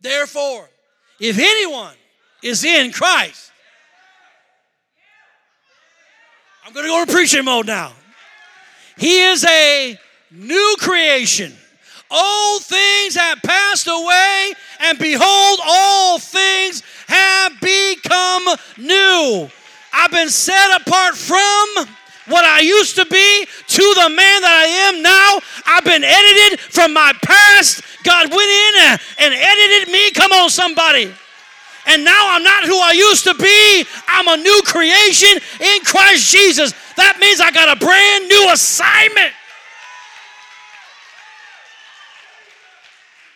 Therefore, 0.00 0.68
if 1.20 1.38
anyone 1.38 1.94
is 2.42 2.64
in 2.64 2.92
Christ, 2.92 3.50
I'm 6.64 6.72
going 6.72 6.86
to 6.86 6.90
go 6.90 7.04
to 7.04 7.12
preaching 7.12 7.44
mode 7.44 7.66
now. 7.66 7.92
He 8.96 9.20
is 9.20 9.44
a 9.44 9.98
new 10.30 10.76
creation. 10.78 11.52
Old 12.14 12.62
things 12.62 13.16
have 13.16 13.42
passed 13.42 13.88
away, 13.88 14.52
and 14.80 14.98
behold, 14.98 15.58
all 15.64 16.20
things 16.20 16.82
have 17.08 17.60
become 17.60 18.44
new. 18.78 19.50
I've 19.92 20.12
been 20.12 20.30
set 20.30 20.80
apart 20.80 21.16
from 21.16 21.88
what 22.26 22.44
I 22.44 22.60
used 22.60 22.96
to 22.96 23.04
be 23.06 23.46
to 23.66 23.94
the 24.02 24.08
man 24.08 24.42
that 24.42 24.62
I 24.62 24.66
am 24.88 25.02
now. 25.02 25.40
I've 25.66 25.84
been 25.84 26.04
edited 26.04 26.60
from 26.60 26.92
my 26.92 27.12
past. 27.22 27.82
God 28.04 28.30
went 28.30 28.50
in 28.50 28.98
and 29.18 29.34
edited 29.34 29.92
me. 29.92 30.10
Come 30.12 30.32
on, 30.32 30.50
somebody. 30.50 31.12
And 31.86 32.04
now 32.04 32.30
I'm 32.30 32.42
not 32.42 32.64
who 32.64 32.78
I 32.78 32.92
used 32.92 33.24
to 33.24 33.34
be. 33.34 33.84
I'm 34.08 34.28
a 34.28 34.42
new 34.42 34.62
creation 34.64 35.38
in 35.60 35.80
Christ 35.84 36.30
Jesus. 36.30 36.72
That 36.96 37.18
means 37.20 37.40
I 37.40 37.50
got 37.50 37.76
a 37.76 37.78
brand 37.78 38.28
new 38.28 38.48
assignment. 38.52 39.32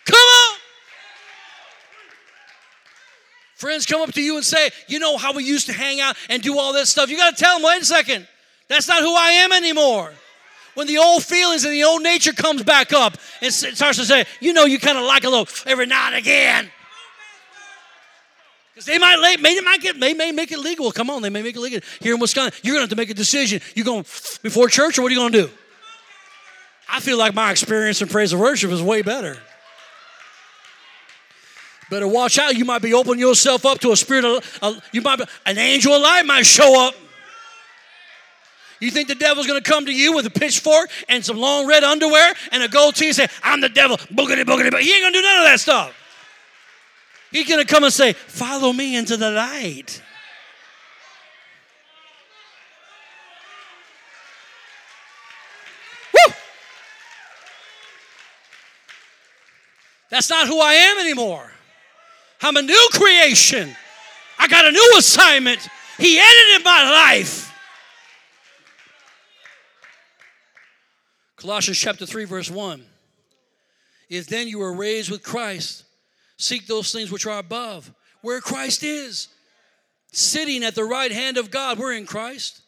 Come 0.07 0.17
on. 0.17 0.59
Friends 3.59 3.87
come 3.87 4.01
up 4.01 4.13
to 4.13 4.23
you 4.23 4.37
and 4.37 4.45
say, 4.45 4.71
You 4.87 5.01
know 5.01 5.17
how 5.17 5.33
we 5.33 5.43
used 5.43 5.67
to 5.67 5.73
hang 5.73 6.01
out 6.01 6.17
and 6.31 6.41
do 6.41 6.57
all 6.57 6.73
this 6.73 6.91
stuff. 6.91 7.11
You 7.11 7.17
got 7.17 7.37
to 7.37 7.45
tell 7.45 7.57
them, 7.57 7.65
wait 7.67 7.83
a 7.83 7.85
second. 7.85 8.29
That's 8.69 8.87
not 8.87 9.03
who 9.03 9.13
I 9.13 9.31
am 9.31 9.51
anymore. 9.51 10.13
When 10.75 10.87
the 10.87 10.99
old 10.99 11.25
feelings 11.25 11.65
and 11.65 11.73
the 11.73 11.83
old 11.83 12.05
nature 12.05 12.33
comes 12.33 12.63
back 12.63 12.93
up 12.93 13.17
and 13.43 13.53
starts 13.53 13.99
to 13.99 14.05
say, 14.05 14.27
you 14.39 14.53
know, 14.53 14.65
you 14.65 14.79
kind 14.79 14.97
of 14.97 15.03
like 15.03 15.25
a 15.25 15.29
little 15.29 15.49
every 15.67 15.87
now 15.87 16.07
and 16.07 16.15
again. 16.15 16.71
Because 18.73 18.87
they 18.87 18.97
might, 18.97 19.17
they 19.43 19.61
might 19.61 19.81
get, 19.81 19.99
they 19.99 20.15
may 20.15 20.31
make 20.31 20.53
it 20.53 20.61
legal. 20.61 20.93
Come 20.93 21.11
on, 21.11 21.23
they 21.23 21.31
may 21.31 21.43
make 21.43 21.57
it 21.57 21.61
legal 21.61 21.81
here 21.99 22.15
in 22.15 22.21
Wisconsin. 22.21 22.61
You're 22.63 22.75
going 22.75 22.87
to 22.87 22.91
have 22.91 22.91
to 22.91 22.97
make 22.97 23.11
a 23.11 23.15
decision. 23.15 23.61
You're 23.75 23.85
going 23.85 24.05
before 24.41 24.69
church, 24.69 25.01
or 25.01 25.03
what 25.03 25.11
are 25.11 25.15
you 25.17 25.21
going 25.21 25.33
to 25.33 25.43
do? 25.49 25.51
I 26.89 27.01
feel 27.01 27.19
like 27.19 27.35
my 27.35 27.51
experience 27.51 28.01
in 28.03 28.07
praise 28.07 28.33
and 28.33 28.41
worship 28.41 28.71
is 28.71 28.81
way 28.81 29.03
better. 29.03 29.37
Better 31.91 32.07
watch 32.07 32.39
out. 32.39 32.55
You 32.55 32.65
might 32.65 32.83
be 32.83 32.93
opening 32.93 33.21
yourself 33.21 33.65
up 33.65 33.79
to 33.81 33.93
a 33.93 33.97
spirit 33.97 34.25
of, 34.25 34.59
uh, 34.61 34.75
you 34.93 35.01
might 35.01 35.17
be, 35.17 35.25
an 35.47 35.59
angel 35.59 35.95
of 35.95 36.03
light 36.03 36.27
might 36.27 36.45
show 36.45 36.87
up. 36.87 36.95
You 38.81 38.91
think 38.91 39.09
the 39.09 39.15
devil's 39.15 39.47
gonna 39.47 39.61
come 39.61 39.87
to 39.87 39.93
you 39.93 40.13
with 40.15 40.27
a 40.27 40.31
pitchfork 40.31 40.91
and 41.09 41.25
some 41.25 41.37
long 41.37 41.67
red 41.67 41.83
underwear 41.83 42.35
and 42.53 42.63
a 42.63 42.69
gold 42.69 42.95
tee 42.95 43.07
and 43.07 43.17
say, 43.17 43.27
I'm 43.43 43.61
the 43.61 43.69
devil, 43.69 43.97
boogity 43.97 44.45
boogity, 44.45 44.71
but 44.71 44.83
he 44.83 44.93
ain't 44.93 45.03
gonna 45.03 45.13
do 45.13 45.23
none 45.23 45.39
of 45.39 45.45
that 45.45 45.61
stuff. 45.61 45.95
He's 47.33 47.49
gonna 47.49 47.65
come 47.65 47.85
and 47.85 47.93
say, 47.93 48.13
Follow 48.13 48.73
me 48.73 48.97
into 48.97 49.17
the 49.17 49.31
light. 49.31 50.01
Woo! 56.13 56.35
That's 60.09 60.31
not 60.31 60.47
who 60.47 60.61
I 60.61 60.75
am 60.75 60.99
anymore. 60.99 61.51
I'm 62.43 62.57
a 62.57 62.63
new 62.63 62.89
creation. 62.93 63.75
I 64.39 64.47
got 64.49 64.65
a 64.65 64.71
new 64.71 64.95
assignment. 64.99 65.69
He 65.99 66.19
edited 66.19 66.65
my 66.65 66.91
life. 66.91 67.53
Colossians 71.37 71.79
chapter 71.79 72.07
3, 72.07 72.25
verse 72.25 72.51
1. 72.51 72.85
If 74.09 74.27
then 74.27 74.49
you 74.49 74.61
are 74.63 74.75
raised 74.75 75.11
with 75.11 75.23
Christ, 75.23 75.85
seek 76.37 76.67
those 76.67 76.93
things 76.93 77.11
which 77.11 77.27
are 77.27 77.39
above, 77.39 77.93
where 78.23 78.41
Christ 78.41 78.83
is, 78.83 79.29
sitting 80.13 80.65
at 80.65 80.75
the 80.75 80.85
right 80.85 81.13
hand 81.13 81.37
of 81.37 81.51
God. 81.51 81.79
We're 81.79 81.93
in 81.93 82.07
Christ. 82.07 82.63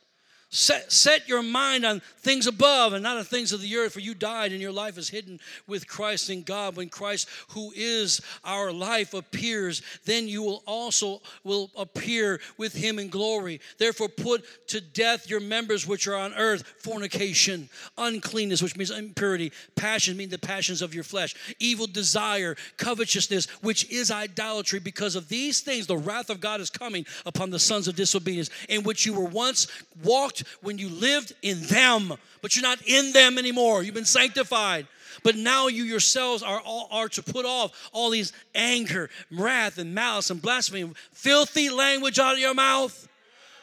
Set, 0.52 0.90
set 0.90 1.28
your 1.28 1.44
mind 1.44 1.84
on 1.84 2.02
things 2.18 2.48
above 2.48 2.92
and 2.92 3.04
not 3.04 3.16
on 3.16 3.22
things 3.22 3.52
of 3.52 3.60
the 3.60 3.76
earth, 3.76 3.92
for 3.92 4.00
you 4.00 4.14
died 4.14 4.50
and 4.50 4.60
your 4.60 4.72
life 4.72 4.98
is 4.98 5.08
hidden 5.08 5.38
with 5.68 5.86
Christ 5.86 6.28
in 6.28 6.42
God. 6.42 6.74
When 6.74 6.88
Christ, 6.88 7.28
who 7.50 7.72
is 7.76 8.20
our 8.42 8.72
life, 8.72 9.14
appears, 9.14 9.80
then 10.06 10.26
you 10.26 10.42
will 10.42 10.64
also 10.66 11.22
will 11.44 11.70
appear 11.76 12.40
with 12.58 12.72
him 12.72 12.98
in 12.98 13.10
glory. 13.10 13.60
Therefore, 13.78 14.08
put 14.08 14.44
to 14.70 14.80
death 14.80 15.30
your 15.30 15.38
members 15.38 15.86
which 15.86 16.08
are 16.08 16.16
on 16.16 16.34
earth: 16.34 16.64
fornication, 16.80 17.68
uncleanness, 17.96 18.60
which 18.60 18.76
means 18.76 18.90
impurity, 18.90 19.52
passion, 19.76 20.16
mean 20.16 20.30
the 20.30 20.38
passions 20.38 20.82
of 20.82 20.92
your 20.96 21.04
flesh, 21.04 21.36
evil 21.60 21.86
desire, 21.86 22.56
covetousness, 22.76 23.46
which 23.62 23.88
is 23.88 24.10
idolatry. 24.10 24.80
Because 24.80 25.14
of 25.14 25.28
these 25.28 25.60
things, 25.60 25.86
the 25.86 25.96
wrath 25.96 26.28
of 26.28 26.40
God 26.40 26.60
is 26.60 26.70
coming 26.70 27.06
upon 27.24 27.50
the 27.50 27.58
sons 27.60 27.86
of 27.86 27.94
disobedience, 27.94 28.50
in 28.68 28.82
which 28.82 29.06
you 29.06 29.14
were 29.14 29.26
once 29.26 29.68
walked 30.02 30.39
when 30.62 30.78
you 30.78 30.88
lived 30.88 31.32
in 31.42 31.60
them, 31.62 32.12
but 32.42 32.56
you're 32.56 32.62
not 32.62 32.80
in 32.86 33.12
them 33.12 33.38
anymore. 33.38 33.82
You've 33.82 33.94
been 33.94 34.04
sanctified. 34.04 34.86
But 35.22 35.36
now 35.36 35.66
you 35.66 35.84
yourselves 35.84 36.42
are 36.42 36.60
all, 36.60 36.88
are 36.90 37.08
to 37.10 37.22
put 37.22 37.44
off 37.44 37.90
all 37.92 38.10
these 38.10 38.32
anger, 38.54 39.10
wrath, 39.30 39.78
and 39.78 39.94
malice 39.94 40.30
and 40.30 40.40
blasphemy, 40.40 40.90
filthy 41.12 41.68
language 41.68 42.18
out 42.18 42.34
of 42.34 42.40
your 42.40 42.54
mouth. 42.54 43.08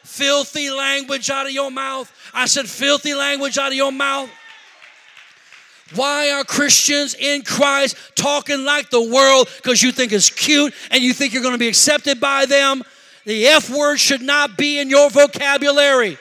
Filthy 0.04 0.70
language 0.70 1.28
out 1.30 1.46
of 1.46 1.52
your 1.52 1.70
mouth. 1.70 2.12
I 2.32 2.46
said, 2.46 2.68
filthy 2.68 3.14
language 3.14 3.58
out 3.58 3.72
of 3.72 3.76
your 3.76 3.92
mouth. 3.92 4.30
Why 5.94 6.30
are 6.30 6.44
Christians 6.44 7.14
in 7.14 7.42
Christ 7.42 7.96
talking 8.14 8.64
like 8.64 8.90
the 8.90 9.02
world? 9.02 9.48
Because 9.56 9.82
you 9.82 9.90
think 9.90 10.12
it's 10.12 10.30
cute 10.30 10.74
and 10.90 11.02
you 11.02 11.12
think 11.12 11.32
you're 11.32 11.42
going 11.42 11.54
to 11.54 11.58
be 11.58 11.68
accepted 11.68 12.20
by 12.20 12.46
them. 12.46 12.82
The 13.24 13.46
F 13.46 13.70
word 13.70 13.98
should 13.98 14.22
not 14.22 14.56
be 14.56 14.78
in 14.78 14.90
your 14.90 15.10
vocabulary. 15.10 16.18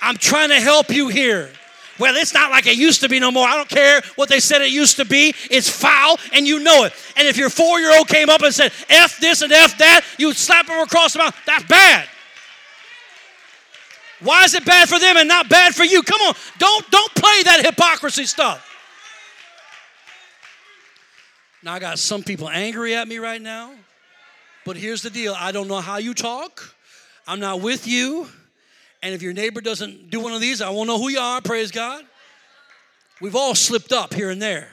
I'm 0.00 0.16
trying 0.16 0.50
to 0.50 0.60
help 0.60 0.90
you 0.90 1.08
here. 1.08 1.50
Well, 1.98 2.16
it's 2.16 2.34
not 2.34 2.50
like 2.50 2.66
it 2.66 2.76
used 2.76 3.00
to 3.00 3.08
be 3.08 3.18
no 3.18 3.30
more. 3.30 3.48
I 3.48 3.56
don't 3.56 3.68
care 3.68 4.02
what 4.16 4.28
they 4.28 4.40
said 4.40 4.60
it 4.60 4.70
used 4.70 4.96
to 4.96 5.04
be. 5.04 5.34
It's 5.50 5.68
foul, 5.68 6.18
and 6.32 6.46
you 6.46 6.58
know 6.60 6.84
it. 6.84 6.92
And 7.16 7.26
if 7.26 7.36
your 7.36 7.48
four 7.48 7.80
year 7.80 7.96
old 7.96 8.08
came 8.08 8.28
up 8.28 8.42
and 8.42 8.52
said, 8.52 8.72
F 8.88 9.18
this 9.18 9.42
and 9.42 9.52
F 9.52 9.78
that, 9.78 10.02
you 10.18 10.26
would 10.26 10.36
slap 10.36 10.66
them 10.66 10.78
across 10.80 11.14
the 11.14 11.20
mouth. 11.20 11.34
That's 11.46 11.64
bad. 11.64 12.08
Why 14.20 14.44
is 14.44 14.54
it 14.54 14.64
bad 14.64 14.88
for 14.88 14.98
them 14.98 15.16
and 15.16 15.28
not 15.28 15.48
bad 15.48 15.74
for 15.74 15.84
you? 15.84 16.02
Come 16.02 16.20
on, 16.22 16.34
don't, 16.58 16.90
don't 16.90 17.14
play 17.14 17.42
that 17.44 17.64
hypocrisy 17.64 18.24
stuff. 18.24 18.62
Now, 21.62 21.74
I 21.74 21.78
got 21.78 21.98
some 21.98 22.22
people 22.22 22.48
angry 22.48 22.94
at 22.94 23.08
me 23.08 23.18
right 23.18 23.40
now, 23.40 23.72
but 24.64 24.76
here's 24.76 25.02
the 25.02 25.10
deal 25.10 25.34
I 25.36 25.52
don't 25.52 25.68
know 25.68 25.80
how 25.80 25.98
you 25.98 26.14
talk, 26.14 26.74
I'm 27.26 27.40
not 27.40 27.60
with 27.60 27.86
you. 27.86 28.28
And 29.06 29.14
if 29.14 29.22
your 29.22 29.32
neighbor 29.32 29.60
doesn't 29.60 30.10
do 30.10 30.18
one 30.18 30.32
of 30.32 30.40
these, 30.40 30.60
I 30.60 30.68
won't 30.70 30.88
know 30.88 30.98
who 30.98 31.08
you 31.08 31.20
are, 31.20 31.40
praise 31.40 31.70
God. 31.70 32.04
We've 33.20 33.36
all 33.36 33.54
slipped 33.54 33.92
up 33.92 34.12
here 34.12 34.30
and 34.30 34.42
there. 34.42 34.66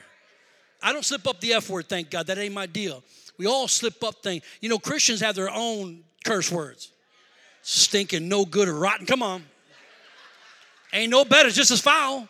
I 0.81 0.91
don't 0.91 1.05
slip 1.05 1.27
up 1.27 1.39
the 1.39 1.53
F 1.53 1.69
word, 1.69 1.87
thank 1.87 2.09
God. 2.09 2.25
That 2.25 2.39
ain't 2.39 2.55
my 2.55 2.65
deal. 2.65 3.03
We 3.37 3.45
all 3.45 3.67
slip 3.67 4.03
up 4.03 4.23
things. 4.23 4.41
You 4.59 4.69
know, 4.69 4.79
Christians 4.79 5.21
have 5.21 5.35
their 5.35 5.51
own 5.51 6.03
curse 6.25 6.51
words 6.51 6.89
stinking, 7.61 8.27
no 8.27 8.43
good, 8.43 8.67
or 8.67 8.73
rotten. 8.73 9.05
Come 9.05 9.21
on. 9.21 9.43
Ain't 10.91 11.11
no 11.11 11.25
better, 11.25 11.51
just 11.51 11.69
as 11.69 11.79
foul 11.79 12.27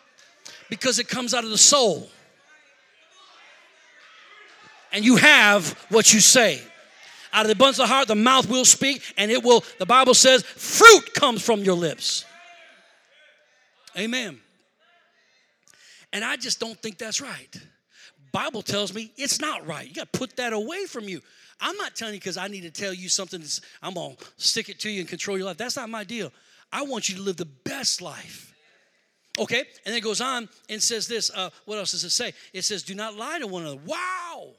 because 0.68 0.98
it 0.98 1.08
comes 1.08 1.32
out 1.32 1.44
of 1.44 1.48
the 1.48 1.56
soul. 1.56 2.10
And 4.92 5.06
you 5.06 5.16
have 5.16 5.70
what 5.88 6.12
you 6.12 6.20
say. 6.20 6.60
Out 7.34 7.40
of 7.40 7.48
the 7.48 7.54
abundance 7.54 7.80
of 7.80 7.88
the 7.88 7.92
heart, 7.92 8.06
the 8.06 8.14
mouth 8.14 8.48
will 8.48 8.64
speak, 8.64 9.02
and 9.16 9.28
it 9.28 9.42
will, 9.42 9.64
the 9.80 9.86
Bible 9.86 10.14
says, 10.14 10.44
fruit 10.44 11.12
comes 11.14 11.44
from 11.44 11.64
your 11.64 11.74
lips. 11.74 12.24
Amen. 13.98 14.38
And 16.12 16.24
I 16.24 16.36
just 16.36 16.60
don't 16.60 16.80
think 16.80 16.96
that's 16.96 17.20
right. 17.20 17.60
Bible 18.30 18.62
tells 18.62 18.94
me 18.94 19.12
it's 19.16 19.40
not 19.40 19.66
right. 19.66 19.86
You 19.86 19.94
got 19.94 20.12
to 20.12 20.18
put 20.18 20.36
that 20.36 20.52
away 20.52 20.86
from 20.86 21.08
you. 21.08 21.20
I'm 21.60 21.76
not 21.76 21.96
telling 21.96 22.14
you 22.14 22.20
because 22.20 22.36
I 22.36 22.46
need 22.46 22.62
to 22.62 22.70
tell 22.70 22.94
you 22.94 23.08
something 23.08 23.40
that's, 23.40 23.60
I'm 23.82 23.94
going 23.94 24.14
to 24.14 24.24
stick 24.36 24.68
it 24.68 24.78
to 24.80 24.90
you 24.90 25.00
and 25.00 25.08
control 25.08 25.36
your 25.36 25.46
life. 25.46 25.56
That's 25.56 25.76
not 25.76 25.90
my 25.90 26.04
deal. 26.04 26.32
I 26.72 26.82
want 26.82 27.08
you 27.08 27.16
to 27.16 27.22
live 27.22 27.36
the 27.36 27.46
best 27.46 28.00
life. 28.00 28.54
Okay? 29.40 29.58
And 29.58 29.86
then 29.86 29.94
it 29.94 30.02
goes 30.02 30.20
on 30.20 30.48
and 30.68 30.80
says 30.80 31.08
this. 31.08 31.32
Uh, 31.34 31.50
what 31.64 31.78
else 31.78 31.90
does 31.90 32.04
it 32.04 32.10
say? 32.10 32.32
It 32.52 32.62
says, 32.62 32.84
Do 32.84 32.94
not 32.94 33.16
lie 33.16 33.40
to 33.40 33.48
one 33.48 33.62
another. 33.62 33.80
Wow 33.84 34.50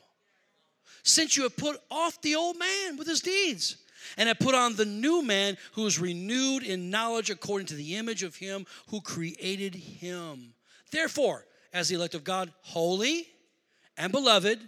since 1.03 1.37
you 1.37 1.43
have 1.43 1.57
put 1.57 1.79
off 1.89 2.21
the 2.21 2.35
old 2.35 2.57
man 2.57 2.97
with 2.97 3.07
his 3.07 3.21
deeds 3.21 3.77
and 4.17 4.27
have 4.27 4.39
put 4.39 4.55
on 4.55 4.75
the 4.75 4.85
new 4.85 5.21
man 5.21 5.57
who 5.73 5.85
is 5.85 5.99
renewed 5.99 6.63
in 6.63 6.89
knowledge 6.89 7.29
according 7.29 7.67
to 7.67 7.75
the 7.75 7.95
image 7.95 8.23
of 8.23 8.35
him 8.35 8.65
who 8.87 9.01
created 9.01 9.75
him. 9.75 10.53
Therefore, 10.91 11.45
as 11.73 11.89
the 11.89 11.95
elect 11.95 12.15
of 12.15 12.23
God, 12.23 12.51
holy 12.61 13.27
and 13.97 14.11
beloved, 14.11 14.59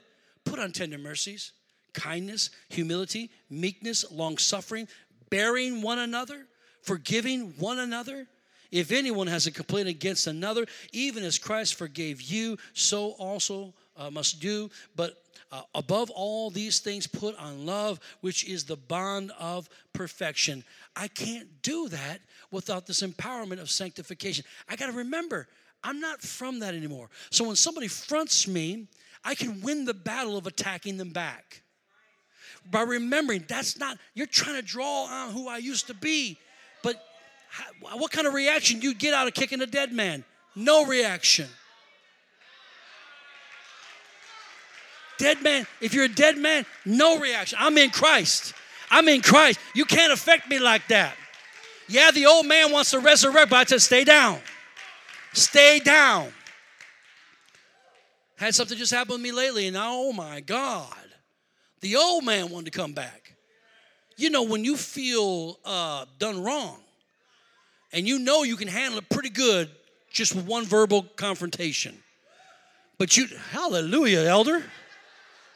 put 0.43 0.59
on 0.59 0.71
tender 0.71 0.97
mercies, 0.97 1.51
kindness, 1.93 2.49
humility, 2.69 3.29
meekness, 3.49 4.09
long 4.11 4.37
suffering, 4.37 4.87
bearing 5.29 5.81
one 5.81 5.99
another, 5.99 6.45
forgiving 6.81 7.53
one 7.57 7.79
another. 7.79 8.27
If 8.71 8.91
anyone 8.91 9.27
has 9.27 9.47
a 9.47 9.51
complaint 9.51 9.87
against 9.87 10.27
another, 10.27 10.65
even 10.91 11.23
as 11.23 11.39
Christ 11.39 11.75
forgave 11.75 12.21
you, 12.21 12.57
so 12.73 13.11
also 13.11 13.73
uh, 13.95 14.11
must 14.11 14.41
do. 14.41 14.69
But 14.95 15.15
uh, 15.51 15.61
above 15.73 16.09
all 16.09 16.49
these 16.49 16.79
things, 16.79 17.07
put 17.07 17.37
on 17.37 17.65
love, 17.65 17.99
which 18.21 18.45
is 18.45 18.65
the 18.65 18.75
bond 18.75 19.31
of 19.39 19.69
perfection. 19.93 20.63
I 20.95 21.07
can't 21.07 21.61
do 21.61 21.87
that 21.89 22.19
without 22.51 22.85
this 22.85 23.01
empowerment 23.01 23.61
of 23.61 23.69
sanctification. 23.69 24.43
I 24.67 24.75
got 24.75 24.87
to 24.87 24.91
remember, 24.91 25.47
I'm 25.83 25.99
not 25.99 26.21
from 26.21 26.59
that 26.59 26.73
anymore. 26.73 27.09
So 27.29 27.45
when 27.45 27.55
somebody 27.55 27.87
fronts 27.87 28.47
me, 28.47 28.87
I 29.23 29.35
can 29.35 29.61
win 29.61 29.85
the 29.85 29.93
battle 29.93 30.37
of 30.37 30.47
attacking 30.47 30.97
them 30.97 31.11
back. 31.11 31.61
By 32.69 32.81
remembering 32.81 33.45
that's 33.47 33.77
not, 33.77 33.97
you're 34.13 34.27
trying 34.27 34.55
to 34.55 34.61
draw 34.61 35.05
on 35.05 35.31
who 35.31 35.47
I 35.47 35.57
used 35.57 35.87
to 35.87 35.93
be. 35.93 36.37
But 36.83 37.01
how, 37.49 37.97
what 37.97 38.11
kind 38.11 38.27
of 38.27 38.33
reaction 38.33 38.81
you 38.81 38.93
get 38.93 39.13
out 39.13 39.27
of 39.27 39.33
kicking 39.33 39.61
a 39.61 39.65
dead 39.65 39.93
man? 39.93 40.25
No 40.55 40.85
reaction. 40.85 41.47
Dead 45.17 45.41
man, 45.41 45.65
if 45.81 45.93
you're 45.93 46.05
a 46.05 46.09
dead 46.09 46.37
man, 46.37 46.65
no 46.85 47.19
reaction. 47.19 47.57
I'm 47.59 47.77
in 47.77 47.89
Christ. 47.89 48.53
I'm 48.89 49.07
in 49.07 49.21
Christ. 49.21 49.59
You 49.73 49.85
can't 49.85 50.13
affect 50.13 50.49
me 50.49 50.59
like 50.59 50.87
that. 50.89 51.15
Yeah, 51.87 52.11
the 52.11 52.25
old 52.25 52.45
man 52.45 52.71
wants 52.71 52.91
to 52.91 52.99
resurrect, 52.99 53.49
but 53.49 53.57
I 53.57 53.63
said, 53.63 53.81
stay 53.81 54.03
down. 54.03 54.39
Stay 55.33 55.79
down. 55.79 56.31
Had 58.35 58.53
something 58.53 58.77
just 58.77 58.93
happen 58.93 59.13
with 59.13 59.21
me 59.21 59.31
lately, 59.31 59.67
and 59.67 59.75
oh 59.79 60.13
my 60.13 60.41
God, 60.41 60.93
the 61.81 61.95
old 61.95 62.23
man 62.23 62.49
wanted 62.49 62.71
to 62.71 62.77
come 62.77 62.93
back. 62.93 63.33
You 64.15 64.29
know, 64.29 64.43
when 64.43 64.63
you 64.63 64.77
feel 64.77 65.59
uh, 65.65 66.05
done 66.19 66.43
wrong, 66.43 66.77
and 67.93 68.07
you 68.07 68.19
know 68.19 68.43
you 68.43 68.55
can 68.55 68.67
handle 68.67 68.99
it 68.99 69.09
pretty 69.09 69.29
good 69.29 69.69
just 70.11 70.35
with 70.35 70.45
one 70.45 70.65
verbal 70.65 71.03
confrontation. 71.15 71.97
But 72.97 73.15
you, 73.15 73.27
hallelujah, 73.51 74.21
elder. 74.21 74.63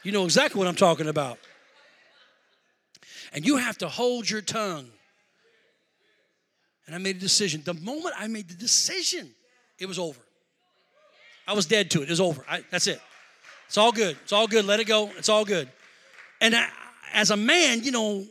You 0.02 0.12
know 0.12 0.24
exactly 0.24 0.58
what 0.58 0.68
I'm 0.68 0.74
talking 0.74 1.08
about. 1.08 1.38
And 3.32 3.46
you 3.46 3.56
have 3.56 3.78
to 3.78 3.88
hold 3.88 4.28
your 4.28 4.40
tongue. 4.40 4.88
And 6.86 6.94
I 6.94 6.98
made 6.98 7.16
a 7.16 7.20
decision. 7.20 7.62
The 7.64 7.74
moment 7.74 8.14
I 8.18 8.26
made 8.26 8.48
the 8.48 8.54
decision, 8.54 9.30
it 9.78 9.86
was 9.86 9.98
over. 9.98 10.20
I 11.46 11.54
was 11.54 11.66
dead 11.66 11.90
to 11.92 12.02
it. 12.02 12.04
It 12.04 12.10
was 12.10 12.20
over. 12.20 12.44
I, 12.48 12.64
that's 12.70 12.86
it. 12.86 13.00
It's 13.66 13.78
all 13.78 13.92
good. 13.92 14.16
It's 14.22 14.32
all 14.32 14.46
good. 14.46 14.64
Let 14.64 14.80
it 14.80 14.86
go. 14.86 15.10
It's 15.16 15.28
all 15.28 15.44
good. 15.44 15.68
And 16.40 16.54
I, 16.54 16.68
as 17.12 17.30
a 17.30 17.36
man, 17.36 17.82
you 17.82 17.90
know, 17.90 18.24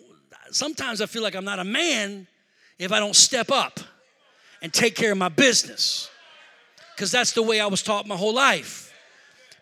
sometimes 0.52 1.02
I 1.02 1.06
feel 1.06 1.24
like 1.24 1.36
I'm 1.36 1.46
not 1.46 1.60
a 1.60 1.64
man 1.64 2.28
if 2.78 2.92
I 2.92 3.00
don't 3.00 3.16
step 3.16 3.52
up 3.52 3.80
and 4.62 4.72
take 4.72 4.96
care 4.96 5.12
of 5.12 5.18
my 5.18 5.30
business. 5.30 6.10
Because 6.96 7.12
that's 7.12 7.32
the 7.32 7.42
way 7.42 7.60
I 7.60 7.66
was 7.66 7.82
taught 7.82 8.06
my 8.06 8.16
whole 8.16 8.36
life. 8.36 8.91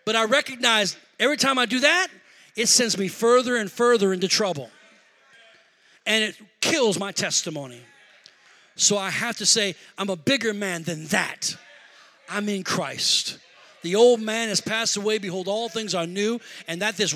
But 0.04 0.16
I 0.16 0.24
recognize 0.24 0.96
Every 1.20 1.36
time 1.36 1.58
I 1.58 1.66
do 1.66 1.80
that, 1.80 2.08
it 2.56 2.66
sends 2.66 2.96
me 2.96 3.06
further 3.06 3.56
and 3.56 3.70
further 3.70 4.14
into 4.14 4.26
trouble. 4.26 4.70
And 6.06 6.24
it 6.24 6.34
kills 6.62 6.98
my 6.98 7.12
testimony. 7.12 7.82
So 8.74 8.96
I 8.96 9.10
have 9.10 9.36
to 9.36 9.46
say, 9.46 9.74
I'm 9.98 10.08
a 10.08 10.16
bigger 10.16 10.54
man 10.54 10.82
than 10.82 11.04
that. 11.08 11.54
I'm 12.30 12.48
in 12.48 12.62
Christ. 12.64 13.38
The 13.82 13.96
old 13.96 14.20
man 14.20 14.48
has 14.48 14.60
passed 14.60 14.96
away. 14.96 15.18
Behold, 15.18 15.48
all 15.48 15.68
things 15.68 15.94
are 15.94 16.06
new. 16.06 16.38
And 16.68 16.82
that 16.82 16.98
is 17.00 17.14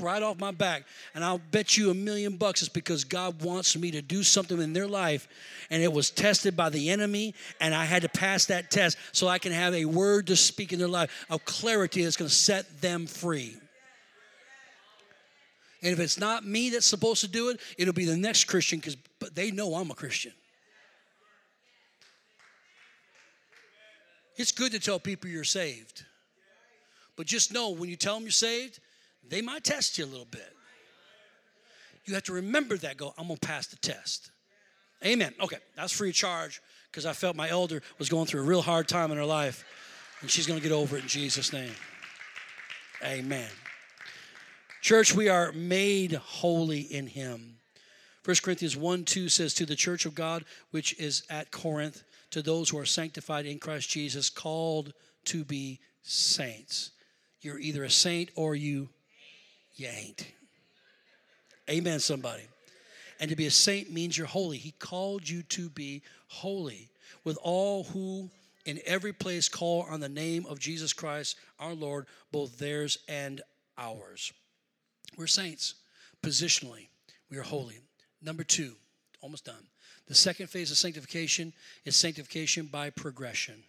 right 0.00 0.22
off 0.22 0.38
my 0.38 0.52
back. 0.52 0.84
And 1.14 1.24
I'll 1.24 1.40
bet 1.50 1.76
you 1.76 1.90
a 1.90 1.94
million 1.94 2.36
bucks 2.36 2.62
it's 2.62 2.68
because 2.68 3.04
God 3.04 3.42
wants 3.42 3.76
me 3.76 3.90
to 3.92 4.02
do 4.02 4.22
something 4.22 4.60
in 4.60 4.72
their 4.72 4.86
life. 4.86 5.28
And 5.70 5.82
it 5.82 5.92
was 5.92 6.10
tested 6.10 6.56
by 6.56 6.70
the 6.70 6.90
enemy. 6.90 7.34
And 7.60 7.74
I 7.74 7.84
had 7.84 8.02
to 8.02 8.08
pass 8.08 8.46
that 8.46 8.70
test 8.70 8.96
so 9.12 9.26
I 9.26 9.38
can 9.38 9.52
have 9.52 9.74
a 9.74 9.84
word 9.84 10.28
to 10.28 10.36
speak 10.36 10.72
in 10.72 10.78
their 10.78 10.88
life 10.88 11.26
of 11.28 11.44
clarity 11.44 12.04
that's 12.04 12.16
going 12.16 12.28
to 12.28 12.34
set 12.34 12.80
them 12.80 13.06
free. 13.06 13.56
And 15.82 15.92
if 15.92 16.00
it's 16.00 16.18
not 16.18 16.44
me 16.44 16.70
that's 16.70 16.86
supposed 16.86 17.20
to 17.20 17.28
do 17.28 17.50
it, 17.50 17.60
it'll 17.76 17.94
be 17.94 18.06
the 18.06 18.16
next 18.16 18.44
Christian 18.44 18.78
because 18.78 18.96
they 19.34 19.50
know 19.50 19.74
I'm 19.74 19.90
a 19.90 19.94
Christian. 19.94 20.32
It's 24.36 24.52
good 24.52 24.72
to 24.72 24.78
tell 24.78 24.98
people 24.98 25.30
you're 25.30 25.44
saved. 25.44 26.04
But 27.16 27.26
just 27.26 27.52
know 27.52 27.70
when 27.70 27.88
you 27.88 27.96
tell 27.96 28.14
them 28.14 28.24
you're 28.24 28.30
saved, 28.30 28.80
they 29.26 29.40
might 29.40 29.64
test 29.64 29.98
you 29.98 30.04
a 30.04 30.06
little 30.06 30.26
bit. 30.26 30.52
You 32.04 32.14
have 32.14 32.24
to 32.24 32.34
remember 32.34 32.76
that. 32.78 32.96
Go, 32.96 33.14
I'm 33.18 33.26
going 33.26 33.38
to 33.38 33.46
pass 33.46 33.66
the 33.66 33.76
test. 33.76 34.30
Amen. 35.04 35.34
Okay, 35.40 35.58
that's 35.74 35.92
free 35.92 36.10
of 36.10 36.14
charge 36.14 36.62
because 36.90 37.04
I 37.04 37.12
felt 37.12 37.36
my 37.36 37.48
elder 37.48 37.82
was 37.98 38.08
going 38.08 38.26
through 38.26 38.40
a 38.40 38.44
real 38.44 38.62
hard 38.62 38.88
time 38.88 39.10
in 39.10 39.18
her 39.18 39.24
life, 39.24 39.64
and 40.20 40.30
she's 40.30 40.46
going 40.46 40.58
to 40.58 40.62
get 40.62 40.74
over 40.74 40.96
it 40.96 41.02
in 41.02 41.08
Jesus' 41.08 41.52
name. 41.52 41.72
Amen. 43.04 43.48
Church, 44.80 45.14
we 45.14 45.28
are 45.28 45.52
made 45.52 46.12
holy 46.12 46.80
in 46.80 47.08
Him. 47.08 47.56
1 48.24 48.36
Corinthians 48.42 48.76
1 48.76 49.04
2 49.04 49.28
says, 49.28 49.52
To 49.54 49.66
the 49.66 49.76
church 49.76 50.06
of 50.06 50.14
God 50.14 50.44
which 50.70 50.98
is 50.98 51.24
at 51.28 51.50
Corinth, 51.50 52.02
to 52.36 52.42
those 52.42 52.68
who 52.68 52.76
are 52.76 52.84
sanctified 52.84 53.46
in 53.46 53.58
Christ 53.58 53.88
Jesus, 53.88 54.28
called 54.28 54.92
to 55.24 55.42
be 55.42 55.80
saints. 56.02 56.90
You're 57.40 57.58
either 57.58 57.82
a 57.82 57.88
saint 57.88 58.28
or 58.34 58.54
you, 58.54 58.90
you 59.74 59.88
ain't. 59.88 60.26
Amen, 61.70 61.98
somebody. 61.98 62.42
And 63.20 63.30
to 63.30 63.36
be 63.36 63.46
a 63.46 63.50
saint 63.50 63.90
means 63.90 64.18
you're 64.18 64.26
holy. 64.26 64.58
He 64.58 64.72
called 64.72 65.26
you 65.26 65.44
to 65.44 65.70
be 65.70 66.02
holy 66.28 66.90
with 67.24 67.38
all 67.42 67.84
who 67.84 68.28
in 68.66 68.80
every 68.84 69.14
place 69.14 69.48
call 69.48 69.86
on 69.88 70.00
the 70.00 70.08
name 70.10 70.44
of 70.44 70.58
Jesus 70.58 70.92
Christ 70.92 71.38
our 71.58 71.72
Lord, 71.72 72.04
both 72.32 72.58
theirs 72.58 72.98
and 73.08 73.40
ours. 73.78 74.30
We're 75.16 75.26
saints 75.26 75.76
positionally, 76.22 76.88
we 77.30 77.38
are 77.38 77.42
holy. 77.42 77.78
Number 78.20 78.44
two, 78.44 78.74
almost 79.22 79.46
done. 79.46 79.66
The 80.08 80.14
second 80.14 80.48
phase 80.48 80.70
of 80.70 80.76
sanctification 80.76 81.52
is 81.84 81.96
sanctification 81.96 82.66
by 82.66 82.90
progression. 82.90 83.62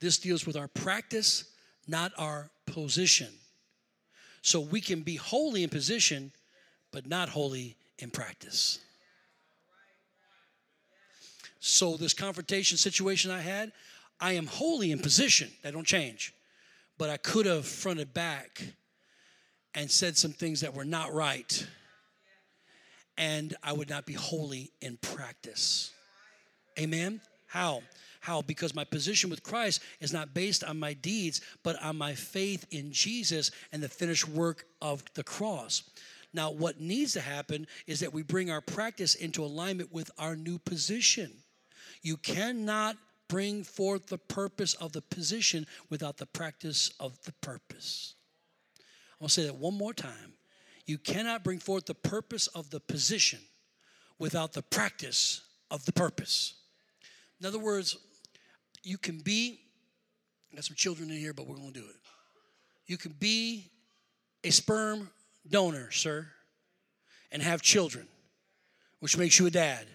This 0.00 0.18
deals 0.18 0.46
with 0.46 0.56
our 0.56 0.68
practice, 0.68 1.44
not 1.86 2.12
our 2.16 2.50
position. 2.66 3.28
So 4.42 4.60
we 4.60 4.80
can 4.80 5.02
be 5.02 5.16
holy 5.16 5.62
in 5.62 5.68
position, 5.68 6.32
but 6.92 7.06
not 7.06 7.28
holy 7.28 7.76
in 7.98 8.10
practice. 8.10 8.78
So, 11.62 11.98
this 11.98 12.14
confrontation 12.14 12.78
situation 12.78 13.30
I 13.30 13.40
had, 13.40 13.72
I 14.18 14.32
am 14.32 14.46
holy 14.46 14.92
in 14.92 14.98
position. 14.98 15.50
That 15.62 15.74
don't 15.74 15.86
change. 15.86 16.34
But 16.96 17.10
I 17.10 17.18
could 17.18 17.44
have 17.44 17.66
fronted 17.66 18.14
back 18.14 18.62
and 19.74 19.90
said 19.90 20.16
some 20.16 20.32
things 20.32 20.62
that 20.62 20.74
were 20.74 20.86
not 20.86 21.12
right. 21.12 21.66
And 23.20 23.54
I 23.62 23.74
would 23.74 23.90
not 23.90 24.06
be 24.06 24.14
holy 24.14 24.72
in 24.80 24.96
practice. 24.96 25.92
Amen? 26.78 27.20
How? 27.46 27.82
How? 28.20 28.40
Because 28.40 28.74
my 28.74 28.84
position 28.84 29.28
with 29.28 29.42
Christ 29.42 29.82
is 30.00 30.12
not 30.12 30.32
based 30.32 30.64
on 30.64 30.80
my 30.80 30.94
deeds, 30.94 31.42
but 31.62 31.80
on 31.82 31.96
my 31.96 32.14
faith 32.14 32.66
in 32.70 32.92
Jesus 32.92 33.50
and 33.72 33.82
the 33.82 33.90
finished 33.90 34.26
work 34.26 34.64
of 34.80 35.04
the 35.14 35.22
cross. 35.22 35.82
Now, 36.32 36.50
what 36.50 36.80
needs 36.80 37.12
to 37.12 37.20
happen 37.20 37.66
is 37.86 38.00
that 38.00 38.14
we 38.14 38.22
bring 38.22 38.50
our 38.50 38.62
practice 38.62 39.14
into 39.14 39.44
alignment 39.44 39.92
with 39.92 40.10
our 40.18 40.34
new 40.34 40.58
position. 40.58 41.30
You 42.02 42.16
cannot 42.16 42.96
bring 43.28 43.64
forth 43.64 44.06
the 44.06 44.18
purpose 44.18 44.72
of 44.74 44.92
the 44.92 45.02
position 45.02 45.66
without 45.90 46.16
the 46.16 46.26
practice 46.26 46.90
of 46.98 47.22
the 47.24 47.32
purpose. 47.42 48.14
I'll 49.20 49.28
say 49.28 49.44
that 49.44 49.56
one 49.56 49.74
more 49.74 49.92
time. 49.92 50.32
You 50.90 50.98
cannot 50.98 51.44
bring 51.44 51.60
forth 51.60 51.86
the 51.86 51.94
purpose 51.94 52.48
of 52.48 52.70
the 52.70 52.80
position 52.80 53.38
without 54.18 54.54
the 54.54 54.62
practice 54.62 55.42
of 55.70 55.84
the 55.84 55.92
purpose. 55.92 56.54
In 57.38 57.46
other 57.46 57.60
words, 57.60 57.96
you 58.82 58.98
can 58.98 59.20
be, 59.20 59.60
I 60.50 60.56
got 60.56 60.64
some 60.64 60.74
children 60.74 61.08
in 61.12 61.16
here, 61.16 61.32
but 61.32 61.46
we're 61.46 61.54
going 61.54 61.72
to 61.72 61.80
do 61.80 61.86
it. 61.86 61.94
You 62.86 62.96
can 62.96 63.12
be 63.20 63.70
a 64.42 64.50
sperm 64.50 65.08
donor, 65.48 65.92
sir, 65.92 66.26
and 67.30 67.40
have 67.40 67.62
children, 67.62 68.08
which 68.98 69.16
makes 69.16 69.38
you 69.38 69.46
a 69.46 69.50
dad, 69.50 69.86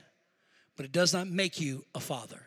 but 0.77 0.85
it 0.85 0.93
does 0.93 1.11
not 1.11 1.27
make 1.27 1.59
you 1.59 1.83
a 1.93 1.99
father. 1.99 2.41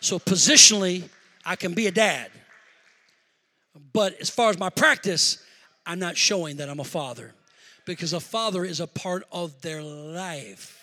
So, 0.00 0.18
positionally, 0.18 1.08
I 1.44 1.54
can 1.54 1.74
be 1.74 1.86
a 1.86 1.92
dad. 1.92 2.32
But 3.92 4.20
as 4.20 4.30
far 4.30 4.50
as 4.50 4.58
my 4.58 4.70
practice, 4.70 5.44
I'm 5.88 5.98
not 5.98 6.16
showing 6.16 6.58
that 6.58 6.68
I'm 6.68 6.80
a 6.80 6.84
father 6.84 7.34
because 7.86 8.12
a 8.12 8.20
father 8.20 8.64
is 8.64 8.78
a 8.78 8.86
part 8.86 9.24
of 9.32 9.60
their 9.62 9.82
life 9.82 10.78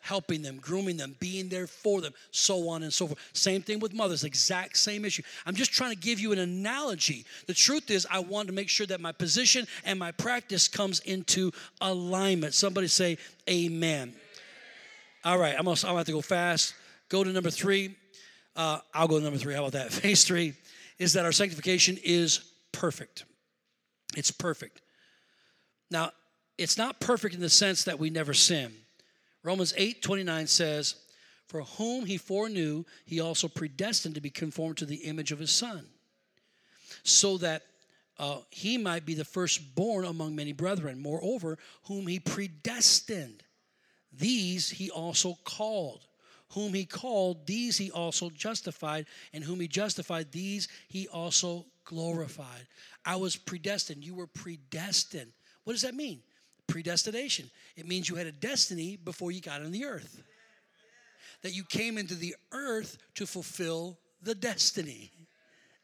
helping 0.00 0.40
them, 0.40 0.58
grooming 0.58 0.96
them, 0.96 1.14
being 1.20 1.48
there 1.50 1.66
for 1.66 2.00
them, 2.00 2.14
so 2.30 2.70
on 2.70 2.82
and 2.82 2.92
so 2.92 3.08
forth. 3.08 3.18
Same 3.34 3.60
thing 3.60 3.78
with 3.78 3.92
mothers, 3.92 4.24
exact 4.24 4.78
same 4.78 5.04
issue. 5.04 5.22
I'm 5.44 5.54
just 5.54 5.72
trying 5.72 5.90
to 5.90 5.98
give 5.98 6.18
you 6.18 6.32
an 6.32 6.38
analogy. 6.38 7.26
The 7.46 7.52
truth 7.52 7.90
is, 7.90 8.06
I 8.10 8.20
want 8.20 8.46
to 8.48 8.54
make 8.54 8.70
sure 8.70 8.86
that 8.86 9.00
my 9.00 9.12
position 9.12 9.66
and 9.84 9.98
my 9.98 10.12
practice 10.12 10.66
comes 10.66 11.00
into 11.00 11.50
alignment. 11.82 12.54
Somebody 12.54 12.86
say, 12.86 13.18
Amen. 13.50 14.14
All 15.24 15.38
right, 15.38 15.54
I'm 15.58 15.64
gonna, 15.64 15.76
I'm 15.82 15.88
gonna 15.88 15.96
have 15.98 16.06
to 16.06 16.12
go 16.12 16.22
fast. 16.22 16.74
Go 17.08 17.24
to 17.24 17.30
number 17.30 17.50
three. 17.50 17.94
Uh, 18.56 18.78
I'll 18.94 19.08
go 19.08 19.18
to 19.18 19.24
number 19.24 19.38
three. 19.38 19.52
How 19.52 19.60
about 19.66 19.72
that? 19.72 19.92
Phase 19.92 20.24
three 20.24 20.54
is 20.98 21.12
that 21.14 21.24
our 21.24 21.32
sanctification 21.32 21.98
is 22.02 22.50
perfect. 22.72 23.24
It's 24.18 24.32
perfect. 24.32 24.80
Now, 25.92 26.10
it's 26.58 26.76
not 26.76 26.98
perfect 26.98 27.36
in 27.36 27.40
the 27.40 27.48
sense 27.48 27.84
that 27.84 28.00
we 28.00 28.10
never 28.10 28.34
sin. 28.34 28.72
Romans 29.44 29.72
8 29.76 30.02
29 30.02 30.48
says, 30.48 30.96
For 31.46 31.62
whom 31.62 32.04
he 32.04 32.18
foreknew, 32.18 32.82
he 33.04 33.20
also 33.20 33.46
predestined 33.46 34.16
to 34.16 34.20
be 34.20 34.28
conformed 34.28 34.76
to 34.78 34.86
the 34.86 34.96
image 34.96 35.30
of 35.30 35.38
his 35.38 35.52
son, 35.52 35.86
so 37.04 37.38
that 37.38 37.62
uh, 38.18 38.38
he 38.50 38.76
might 38.76 39.06
be 39.06 39.14
the 39.14 39.24
firstborn 39.24 40.04
among 40.04 40.34
many 40.34 40.52
brethren. 40.52 41.00
Moreover, 41.00 41.56
whom 41.84 42.08
he 42.08 42.18
predestined, 42.18 43.44
these 44.12 44.68
he 44.68 44.90
also 44.90 45.38
called. 45.44 46.00
Whom 46.54 46.74
he 46.74 46.86
called, 46.86 47.46
these 47.46 47.78
he 47.78 47.92
also 47.92 48.30
justified, 48.30 49.06
and 49.32 49.44
whom 49.44 49.60
he 49.60 49.68
justified, 49.68 50.32
these 50.32 50.66
he 50.88 51.06
also 51.06 51.66
glorified. 51.88 52.66
I 53.06 53.16
was 53.16 53.34
predestined. 53.34 54.04
You 54.04 54.14
were 54.14 54.26
predestined. 54.26 55.32
What 55.64 55.72
does 55.72 55.82
that 55.82 55.94
mean? 55.94 56.20
Predestination. 56.66 57.50
It 57.76 57.88
means 57.88 58.10
you 58.10 58.16
had 58.16 58.26
a 58.26 58.32
destiny 58.32 58.96
before 58.96 59.32
you 59.32 59.40
got 59.40 59.62
on 59.62 59.72
the 59.72 59.86
earth. 59.86 60.22
That 61.42 61.54
you 61.54 61.64
came 61.64 61.96
into 61.96 62.14
the 62.14 62.36
earth 62.52 62.98
to 63.14 63.26
fulfill 63.26 63.98
the 64.22 64.34
destiny. 64.34 65.10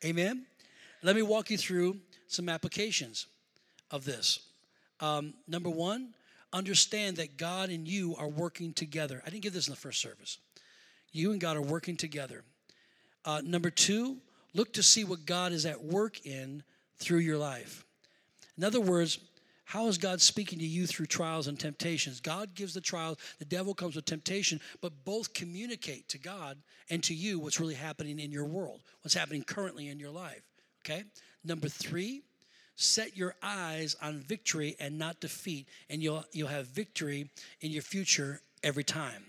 Amen? 0.05 0.45
Let 1.03 1.17
me 1.17 1.23
walk 1.23 1.49
you 1.49 1.57
through 1.57 1.97
some 2.27 2.51
applications 2.51 3.27
of 3.91 4.05
this. 4.05 4.41
Um, 5.01 5.33
number 5.49 5.71
one, 5.71 6.13
understand 6.53 7.17
that 7.17 7.39
God 7.39 7.71
and 7.71 7.89
you 7.89 8.15
are 8.19 8.29
working 8.29 8.75
together. 8.75 9.23
I 9.27 9.31
didn't 9.31 9.43
give 9.43 9.55
this 9.55 9.69
in 9.69 9.73
the 9.73 9.81
first 9.81 10.03
service. 10.03 10.37
You 11.13 11.33
and 11.33 11.41
God 11.41 11.57
are 11.57 11.63
working 11.63 11.97
together. 11.97 12.45
Uh, 13.25 13.41
number 13.43 13.71
two, 13.71 14.19
look 14.55 14.73
to 14.75 14.83
see 14.83 15.05
what 15.05 15.27
God 15.27 15.53
is 15.53 15.67
at 15.67 15.83
work 15.83 16.25
in 16.25 16.63
through 16.97 17.19
your 17.19 17.39
life. 17.39 17.85
In 18.57 18.65
other 18.65 18.81
words, 18.81 19.19
how 19.65 19.89
is 19.89 19.99
God 19.99 20.21
speaking 20.21 20.59
to 20.59 20.65
you 20.65 20.87
through 20.87 21.07
trials 21.07 21.49
and 21.49 21.59
temptations? 21.59 22.21
God 22.21 22.55
gives 22.55 22.75
the 22.75 22.81
trials, 22.81 23.19
the 23.39 23.45
devil 23.45 23.75
comes 23.75 23.97
with 23.97 24.05
temptation, 24.05 24.61
but 24.81 24.93
both 25.05 25.35
communicate 25.35 26.09
to 26.11 26.19
God 26.19 26.59
and 26.91 27.03
to 27.05 27.15
you 27.15 27.39
what's 27.39 27.59
really 27.59 27.75
happening 27.75 28.21
in 28.21 28.31
your 28.31 28.45
world, 28.45 28.83
what's 29.03 29.15
happening 29.15 29.43
currently 29.43 29.89
in 29.89 29.99
your 29.99 30.11
life. 30.11 30.43
Okay? 30.85 31.05
Number 31.45 31.69
three, 31.69 32.23
set 32.77 33.17
your 33.17 33.35
eyes 33.43 33.97
on 34.03 34.21
victory 34.21 34.77
and 34.79 34.99
not 34.99 35.21
defeat, 35.21 35.67
and 35.89 36.03
you'll, 36.03 36.25
you'll 36.33 36.49
have 36.49 36.67
victory 36.67 37.31
in 37.61 37.71
your 37.71 37.83
future 37.83 38.41
every 38.63 38.85
time. 38.85 39.25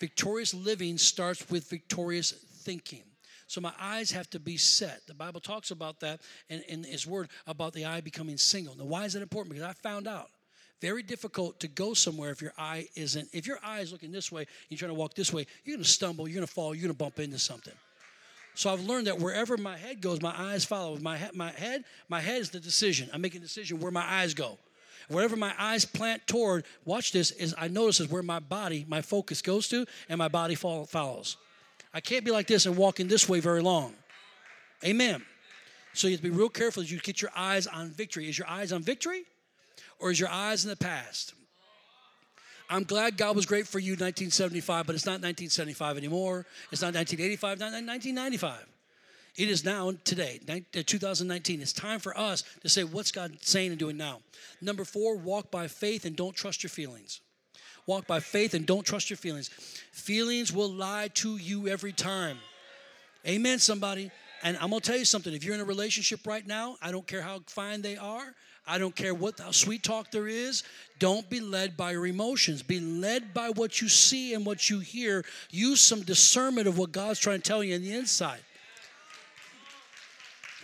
Victorious 0.00 0.54
living 0.54 0.98
starts 0.98 1.50
with 1.50 1.68
victorious 1.68 2.32
thinking. 2.32 3.02
So 3.46 3.60
my 3.60 3.72
eyes 3.78 4.10
have 4.12 4.28
to 4.30 4.40
be 4.40 4.56
set. 4.56 5.06
The 5.06 5.14
Bible 5.14 5.40
talks 5.40 5.70
about 5.70 6.00
that 6.00 6.20
in, 6.48 6.62
in 6.68 6.84
His 6.84 7.06
Word 7.06 7.28
about 7.46 7.72
the 7.72 7.84
eye 7.84 8.00
becoming 8.00 8.36
single. 8.36 8.76
Now, 8.76 8.84
why 8.84 9.04
is 9.04 9.12
that 9.12 9.22
important? 9.22 9.54
Because 9.54 9.68
I 9.68 9.72
found 9.74 10.08
out 10.08 10.30
very 10.80 11.02
difficult 11.02 11.60
to 11.60 11.68
go 11.68 11.94
somewhere 11.94 12.30
if 12.30 12.42
your 12.42 12.52
eye 12.58 12.86
isn't. 12.94 13.28
If 13.32 13.46
your 13.46 13.58
eye 13.62 13.80
is 13.80 13.92
looking 13.92 14.12
this 14.12 14.30
way, 14.30 14.46
you're 14.68 14.78
trying 14.78 14.90
to 14.90 14.94
walk 14.94 15.14
this 15.14 15.32
way, 15.32 15.46
you're 15.64 15.76
going 15.76 15.84
to 15.84 15.88
stumble, 15.88 16.28
you're 16.28 16.34
going 16.34 16.46
to 16.46 16.52
fall, 16.52 16.74
you're 16.74 16.82
going 16.82 16.94
to 16.94 16.98
bump 16.98 17.20
into 17.20 17.38
something. 17.38 17.74
So 18.54 18.72
I've 18.72 18.82
learned 18.82 19.08
that 19.08 19.18
wherever 19.18 19.56
my 19.56 19.76
head 19.76 20.00
goes, 20.00 20.22
my 20.22 20.34
eyes 20.36 20.64
follow. 20.64 20.96
My 20.98 21.18
my 21.34 21.50
head, 21.50 21.84
my 22.08 22.20
head 22.20 22.40
is 22.40 22.50
the 22.50 22.60
decision. 22.60 23.10
I'm 23.12 23.20
making 23.20 23.40
a 23.40 23.44
decision 23.44 23.80
where 23.80 23.90
my 23.90 24.04
eyes 24.04 24.32
go. 24.32 24.58
Wherever 25.08 25.36
my 25.36 25.52
eyes 25.58 25.84
plant 25.84 26.26
toward, 26.26 26.64
watch 26.84 27.12
this, 27.12 27.30
is 27.32 27.54
I 27.58 27.68
notice 27.68 28.00
is 28.00 28.08
where 28.08 28.22
my 28.22 28.38
body, 28.38 28.86
my 28.88 29.02
focus 29.02 29.42
goes 29.42 29.68
to, 29.68 29.86
and 30.08 30.18
my 30.18 30.28
body 30.28 30.54
follows. 30.54 31.36
I 31.94 32.00
can't 32.00 32.24
be 32.24 32.32
like 32.32 32.48
this 32.48 32.66
and 32.66 32.76
walking 32.76 33.06
this 33.06 33.28
way 33.28 33.38
very 33.38 33.62
long. 33.62 33.94
Amen. 34.84 35.24
So 35.92 36.08
you 36.08 36.14
have 36.14 36.20
to 36.22 36.28
be 36.28 36.36
real 36.36 36.48
careful 36.48 36.82
as 36.82 36.90
you 36.90 36.98
get 36.98 37.22
your 37.22 37.30
eyes 37.36 37.68
on 37.68 37.90
victory. 37.90 38.28
Is 38.28 38.36
your 38.36 38.48
eyes 38.48 38.72
on 38.72 38.82
victory 38.82 39.22
or 40.00 40.10
is 40.10 40.18
your 40.18 40.28
eyes 40.28 40.64
in 40.64 40.70
the 40.70 40.76
past? 40.76 41.34
I'm 42.68 42.82
glad 42.82 43.16
God 43.16 43.36
was 43.36 43.46
great 43.46 43.68
for 43.68 43.78
you 43.78 43.92
1975, 43.92 44.86
but 44.86 44.94
it's 44.94 45.06
not 45.06 45.20
1975 45.22 45.96
anymore. 45.96 46.46
It's 46.72 46.82
not 46.82 46.94
1985, 46.94 47.60
not 47.60 47.66
1995. 47.66 48.66
It 49.36 49.48
is 49.48 49.64
now 49.64 49.92
today, 50.04 50.40
uh, 50.48 50.82
2019. 50.84 51.60
It's 51.60 51.72
time 51.72 52.00
for 52.00 52.16
us 52.16 52.42
to 52.62 52.68
say, 52.68 52.84
what's 52.84 53.12
God 53.12 53.36
saying 53.40 53.70
and 53.70 53.78
doing 53.78 53.96
now? 53.96 54.20
Number 54.60 54.84
four, 54.84 55.16
walk 55.16 55.50
by 55.50 55.68
faith 55.68 56.04
and 56.04 56.16
don't 56.16 56.34
trust 56.34 56.62
your 56.62 56.70
feelings. 56.70 57.20
Walk 57.86 58.06
by 58.06 58.20
faith 58.20 58.54
and 58.54 58.66
don't 58.66 58.84
trust 58.84 59.10
your 59.10 59.16
feelings. 59.16 59.48
Feelings 59.92 60.52
will 60.52 60.70
lie 60.70 61.08
to 61.14 61.36
you 61.36 61.68
every 61.68 61.92
time. 61.92 62.38
Amen, 63.26 63.58
somebody. 63.58 64.10
And 64.42 64.56
I'm 64.56 64.70
gonna 64.70 64.80
tell 64.80 64.96
you 64.96 65.04
something. 65.04 65.32
If 65.32 65.44
you're 65.44 65.54
in 65.54 65.60
a 65.60 65.64
relationship 65.64 66.26
right 66.26 66.46
now, 66.46 66.76
I 66.82 66.90
don't 66.90 67.06
care 67.06 67.22
how 67.22 67.40
fine 67.46 67.82
they 67.82 67.96
are. 67.96 68.34
I 68.66 68.78
don't 68.78 68.96
care 68.96 69.14
what 69.14 69.38
how 69.38 69.50
sweet 69.50 69.82
talk 69.82 70.10
there 70.10 70.26
is. 70.26 70.62
Don't 70.98 71.28
be 71.28 71.40
led 71.40 71.76
by 71.76 71.92
your 71.92 72.06
emotions. 72.06 72.62
Be 72.62 72.80
led 72.80 73.34
by 73.34 73.50
what 73.50 73.82
you 73.82 73.88
see 73.88 74.32
and 74.32 74.46
what 74.46 74.70
you 74.70 74.80
hear. 74.80 75.24
Use 75.50 75.80
some 75.80 76.02
discernment 76.02 76.66
of 76.66 76.78
what 76.78 76.92
God's 76.92 77.18
trying 77.18 77.40
to 77.40 77.42
tell 77.42 77.62
you 77.62 77.74
on 77.74 77.82
the 77.82 77.92
inside. 77.92 78.40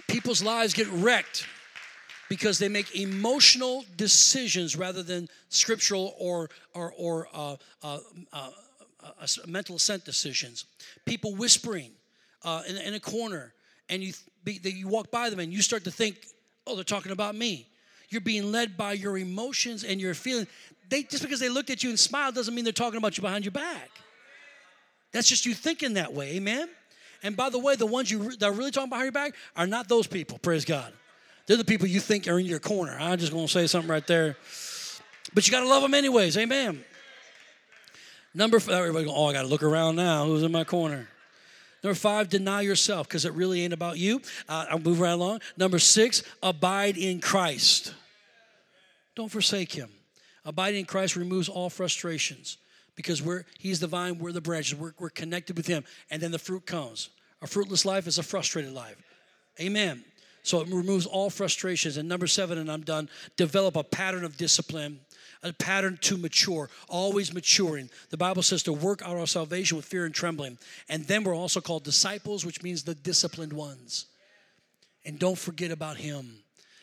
People's 0.08 0.42
lives 0.42 0.72
get 0.72 0.88
wrecked 0.88 1.46
because 2.30 2.60
they 2.60 2.68
make 2.68 2.94
emotional 2.94 3.84
decisions 3.96 4.76
rather 4.76 5.02
than 5.02 5.28
scriptural 5.48 6.14
or, 6.16 6.48
or, 6.74 6.94
or 6.96 7.28
uh, 7.34 7.56
uh, 7.82 7.98
uh, 8.32 8.50
uh 9.02 9.26
mental 9.48 9.74
assent 9.74 10.04
decisions. 10.04 10.64
People 11.04 11.34
whispering 11.34 11.90
uh, 12.44 12.62
in, 12.68 12.76
in, 12.76 12.94
a 12.94 13.00
corner, 13.00 13.52
and 13.88 14.00
you, 14.00 14.12
you 14.46 14.86
walk 14.86 15.10
by 15.10 15.28
them 15.28 15.40
and 15.40 15.52
you 15.52 15.60
start 15.60 15.82
to 15.84 15.90
think, 15.90 16.24
oh, 16.68 16.76
they're 16.76 16.84
talking 16.84 17.10
about 17.10 17.34
me. 17.34 17.66
You're 18.10 18.20
being 18.20 18.52
led 18.52 18.76
by 18.76 18.92
your 18.92 19.18
emotions 19.18 19.82
and 19.82 20.00
your 20.00 20.14
feelings. 20.14 20.46
They, 20.88 21.02
just 21.02 21.24
because 21.24 21.40
they 21.40 21.48
looked 21.48 21.70
at 21.70 21.82
you 21.82 21.90
and 21.90 21.98
smiled 21.98 22.36
doesn't 22.36 22.54
mean 22.54 22.62
they're 22.62 22.72
talking 22.72 22.98
about 22.98 23.16
you 23.16 23.22
behind 23.22 23.44
your 23.44 23.52
back. 23.52 23.90
That's 25.10 25.28
just 25.28 25.46
you 25.46 25.54
thinking 25.54 25.94
that 25.94 26.12
way, 26.12 26.36
amen? 26.36 26.68
And 27.24 27.36
by 27.36 27.50
the 27.50 27.58
way, 27.58 27.74
the 27.74 27.86
ones 27.86 28.08
you 28.08 28.36
that 28.36 28.44
are 28.44 28.52
really 28.52 28.70
talking 28.70 28.88
behind 28.88 29.06
your 29.06 29.12
back 29.12 29.34
are 29.56 29.66
not 29.66 29.88
those 29.88 30.06
people, 30.06 30.38
praise 30.38 30.64
God. 30.64 30.92
They're 31.46 31.56
the 31.56 31.64
people 31.64 31.86
you 31.86 32.00
think 32.00 32.28
are 32.28 32.38
in 32.38 32.46
your 32.46 32.60
corner. 32.60 32.96
I'm 32.98 33.18
just 33.18 33.32
want 33.32 33.48
to 33.48 33.52
say 33.52 33.66
something 33.66 33.90
right 33.90 34.06
there. 34.06 34.36
But 35.34 35.46
you 35.46 35.52
gotta 35.52 35.68
love 35.68 35.82
them 35.82 35.94
anyways, 35.94 36.36
amen. 36.36 36.84
Number 38.34 38.60
five, 38.60 38.74
everybody 38.74 39.06
go, 39.06 39.14
oh, 39.14 39.26
I 39.26 39.32
gotta 39.32 39.48
look 39.48 39.62
around 39.62 39.96
now. 39.96 40.24
Who's 40.26 40.42
in 40.42 40.52
my 40.52 40.64
corner? 40.64 41.08
Number 41.82 41.94
five, 41.94 42.28
deny 42.28 42.60
yourself 42.60 43.08
because 43.08 43.24
it 43.24 43.32
really 43.32 43.62
ain't 43.62 43.72
about 43.72 43.98
you. 43.98 44.20
Uh, 44.48 44.66
I'll 44.70 44.78
move 44.78 45.00
right 45.00 45.10
along. 45.10 45.40
Number 45.56 45.78
six, 45.78 46.22
abide 46.42 46.98
in 46.98 47.20
Christ. 47.20 47.94
Don't 49.14 49.30
forsake 49.30 49.72
Him. 49.72 49.90
Abiding 50.44 50.80
in 50.80 50.86
Christ 50.86 51.16
removes 51.16 51.48
all 51.48 51.70
frustrations 51.70 52.58
because 52.96 53.22
we're 53.22 53.44
He's 53.58 53.80
the 53.80 53.86
vine, 53.86 54.18
we're 54.18 54.32
the 54.32 54.40
branches. 54.40 54.78
We're, 54.78 54.92
we're 54.98 55.10
connected 55.10 55.56
with 55.56 55.66
Him, 55.66 55.84
and 56.10 56.22
then 56.22 56.32
the 56.32 56.38
fruit 56.38 56.66
comes. 56.66 57.08
A 57.42 57.46
fruitless 57.46 57.84
life 57.86 58.06
is 58.06 58.18
a 58.18 58.22
frustrated 58.22 58.72
life. 58.72 58.96
Amen. 59.58 60.04
So 60.42 60.60
it 60.60 60.68
removes 60.68 61.06
all 61.06 61.30
frustrations. 61.30 61.96
And 61.96 62.08
number 62.08 62.26
seven, 62.26 62.58
and 62.58 62.70
I'm 62.70 62.82
done. 62.82 63.08
Develop 63.36 63.76
a 63.76 63.84
pattern 63.84 64.24
of 64.24 64.36
discipline 64.36 65.00
a 65.42 65.52
pattern 65.52 65.98
to 66.02 66.16
mature, 66.16 66.68
always 66.88 67.32
maturing. 67.32 67.88
The 68.10 68.16
Bible 68.16 68.42
says 68.42 68.62
to 68.64 68.72
work 68.72 69.02
out 69.02 69.16
our 69.16 69.26
salvation 69.26 69.76
with 69.76 69.86
fear 69.86 70.04
and 70.04 70.14
trembling. 70.14 70.58
And 70.88 71.04
then 71.06 71.24
we're 71.24 71.34
also 71.34 71.60
called 71.60 71.84
disciples, 71.84 72.44
which 72.44 72.62
means 72.62 72.82
the 72.82 72.94
disciplined 72.94 73.52
ones. 73.52 74.06
And 75.04 75.18
don't 75.18 75.38
forget 75.38 75.70
about 75.70 75.96
Him 75.96 76.42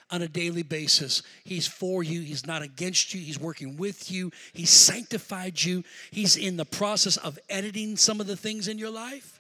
on 0.10 0.22
a 0.22 0.28
daily 0.28 0.64
basis. 0.64 1.22
He's 1.44 1.68
for 1.68 2.02
you, 2.02 2.22
He's 2.22 2.48
not 2.48 2.62
against 2.62 3.14
you, 3.14 3.22
He's 3.22 3.40
working 3.40 3.78
with 3.78 4.10
you, 4.10 4.32
He's 4.54 4.70
sanctified 4.70 5.62
you, 5.62 5.84
He's 6.12 6.36
in 6.36 6.58
the 6.58 6.66
process 6.66 7.18
of 7.18 7.38
editing 7.50 7.98
some 7.98 8.20
of 8.20 8.28
the 8.28 8.38
things 8.38 8.68
in 8.68 8.80
your 8.80 8.90
life. 8.90 9.40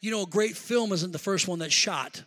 You 0.00 0.10
know, 0.10 0.22
a 0.22 0.26
great 0.26 0.56
film 0.56 0.92
isn't 0.92 1.12
the 1.12 1.18
first 1.18 1.46
one 1.48 1.58
that's 1.58 1.72
shot. 1.74 2.22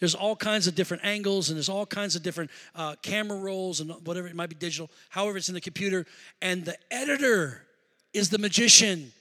There's 0.00 0.14
all 0.14 0.36
kinds 0.36 0.66
of 0.66 0.74
different 0.74 1.04
angles 1.04 1.48
and 1.48 1.56
there's 1.56 1.68
all 1.68 1.86
kinds 1.86 2.16
of 2.16 2.22
different 2.22 2.50
uh, 2.74 2.96
camera 3.02 3.38
rolls 3.38 3.80
and 3.80 3.90
whatever 4.04 4.26
it 4.26 4.34
might 4.34 4.48
be 4.48 4.56
digital, 4.56 4.90
however 5.08 5.38
it's 5.38 5.48
in 5.48 5.54
the 5.54 5.60
computer. 5.60 6.04
And 6.42 6.64
the 6.64 6.76
editor 6.90 7.62
is 8.12 8.30
the 8.30 8.38
magician. 8.38 9.12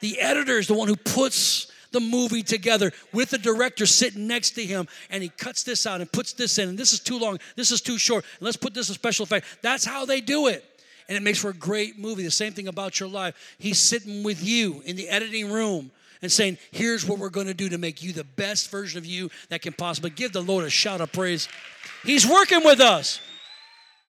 The 0.00 0.20
editor 0.20 0.58
is 0.58 0.66
the 0.66 0.74
one 0.74 0.88
who 0.88 0.96
puts 0.96 1.70
the 1.92 2.00
movie 2.00 2.42
together 2.42 2.92
with 3.12 3.30
the 3.30 3.38
director 3.38 3.86
sitting 3.86 4.26
next 4.26 4.50
to 4.50 4.64
him 4.64 4.86
and 5.10 5.22
he 5.22 5.28
cuts 5.28 5.64
this 5.64 5.86
out 5.86 6.00
and 6.00 6.10
puts 6.10 6.32
this 6.34 6.58
in 6.58 6.68
and 6.68 6.78
this 6.78 6.92
is 6.92 7.00
too 7.00 7.18
long 7.18 7.36
this 7.56 7.72
is 7.72 7.80
too 7.80 7.98
short 7.98 8.24
let's 8.38 8.56
put 8.56 8.74
this 8.74 8.90
a 8.90 8.94
special 8.94 9.24
effect. 9.24 9.44
That's 9.62 9.84
how 9.84 10.04
they 10.04 10.20
do 10.20 10.46
it. 10.46 10.64
And 11.08 11.16
it 11.16 11.22
makes 11.24 11.40
for 11.40 11.50
a 11.50 11.54
great 11.54 11.98
movie. 11.98 12.22
The 12.22 12.30
same 12.30 12.52
thing 12.52 12.68
about 12.68 13.00
your 13.00 13.08
life. 13.08 13.56
He's 13.58 13.80
sitting 13.80 14.22
with 14.22 14.44
you 14.44 14.80
in 14.86 14.94
the 14.94 15.08
editing 15.08 15.50
room 15.50 15.90
and 16.22 16.30
saying, 16.30 16.58
Here's 16.70 17.06
what 17.06 17.18
we're 17.18 17.30
going 17.30 17.46
to 17.46 17.54
do 17.54 17.68
to 17.68 17.78
make 17.78 18.02
you 18.02 18.12
the 18.12 18.24
best 18.24 18.70
version 18.70 18.98
of 18.98 19.06
you 19.06 19.30
that 19.48 19.62
can 19.62 19.72
possibly 19.72 20.10
give 20.10 20.32
the 20.32 20.42
Lord 20.42 20.64
a 20.64 20.70
shout 20.70 21.00
of 21.00 21.12
praise. 21.12 21.48
He's 22.04 22.26
working 22.26 22.64
with 22.64 22.80
us. 22.80 23.20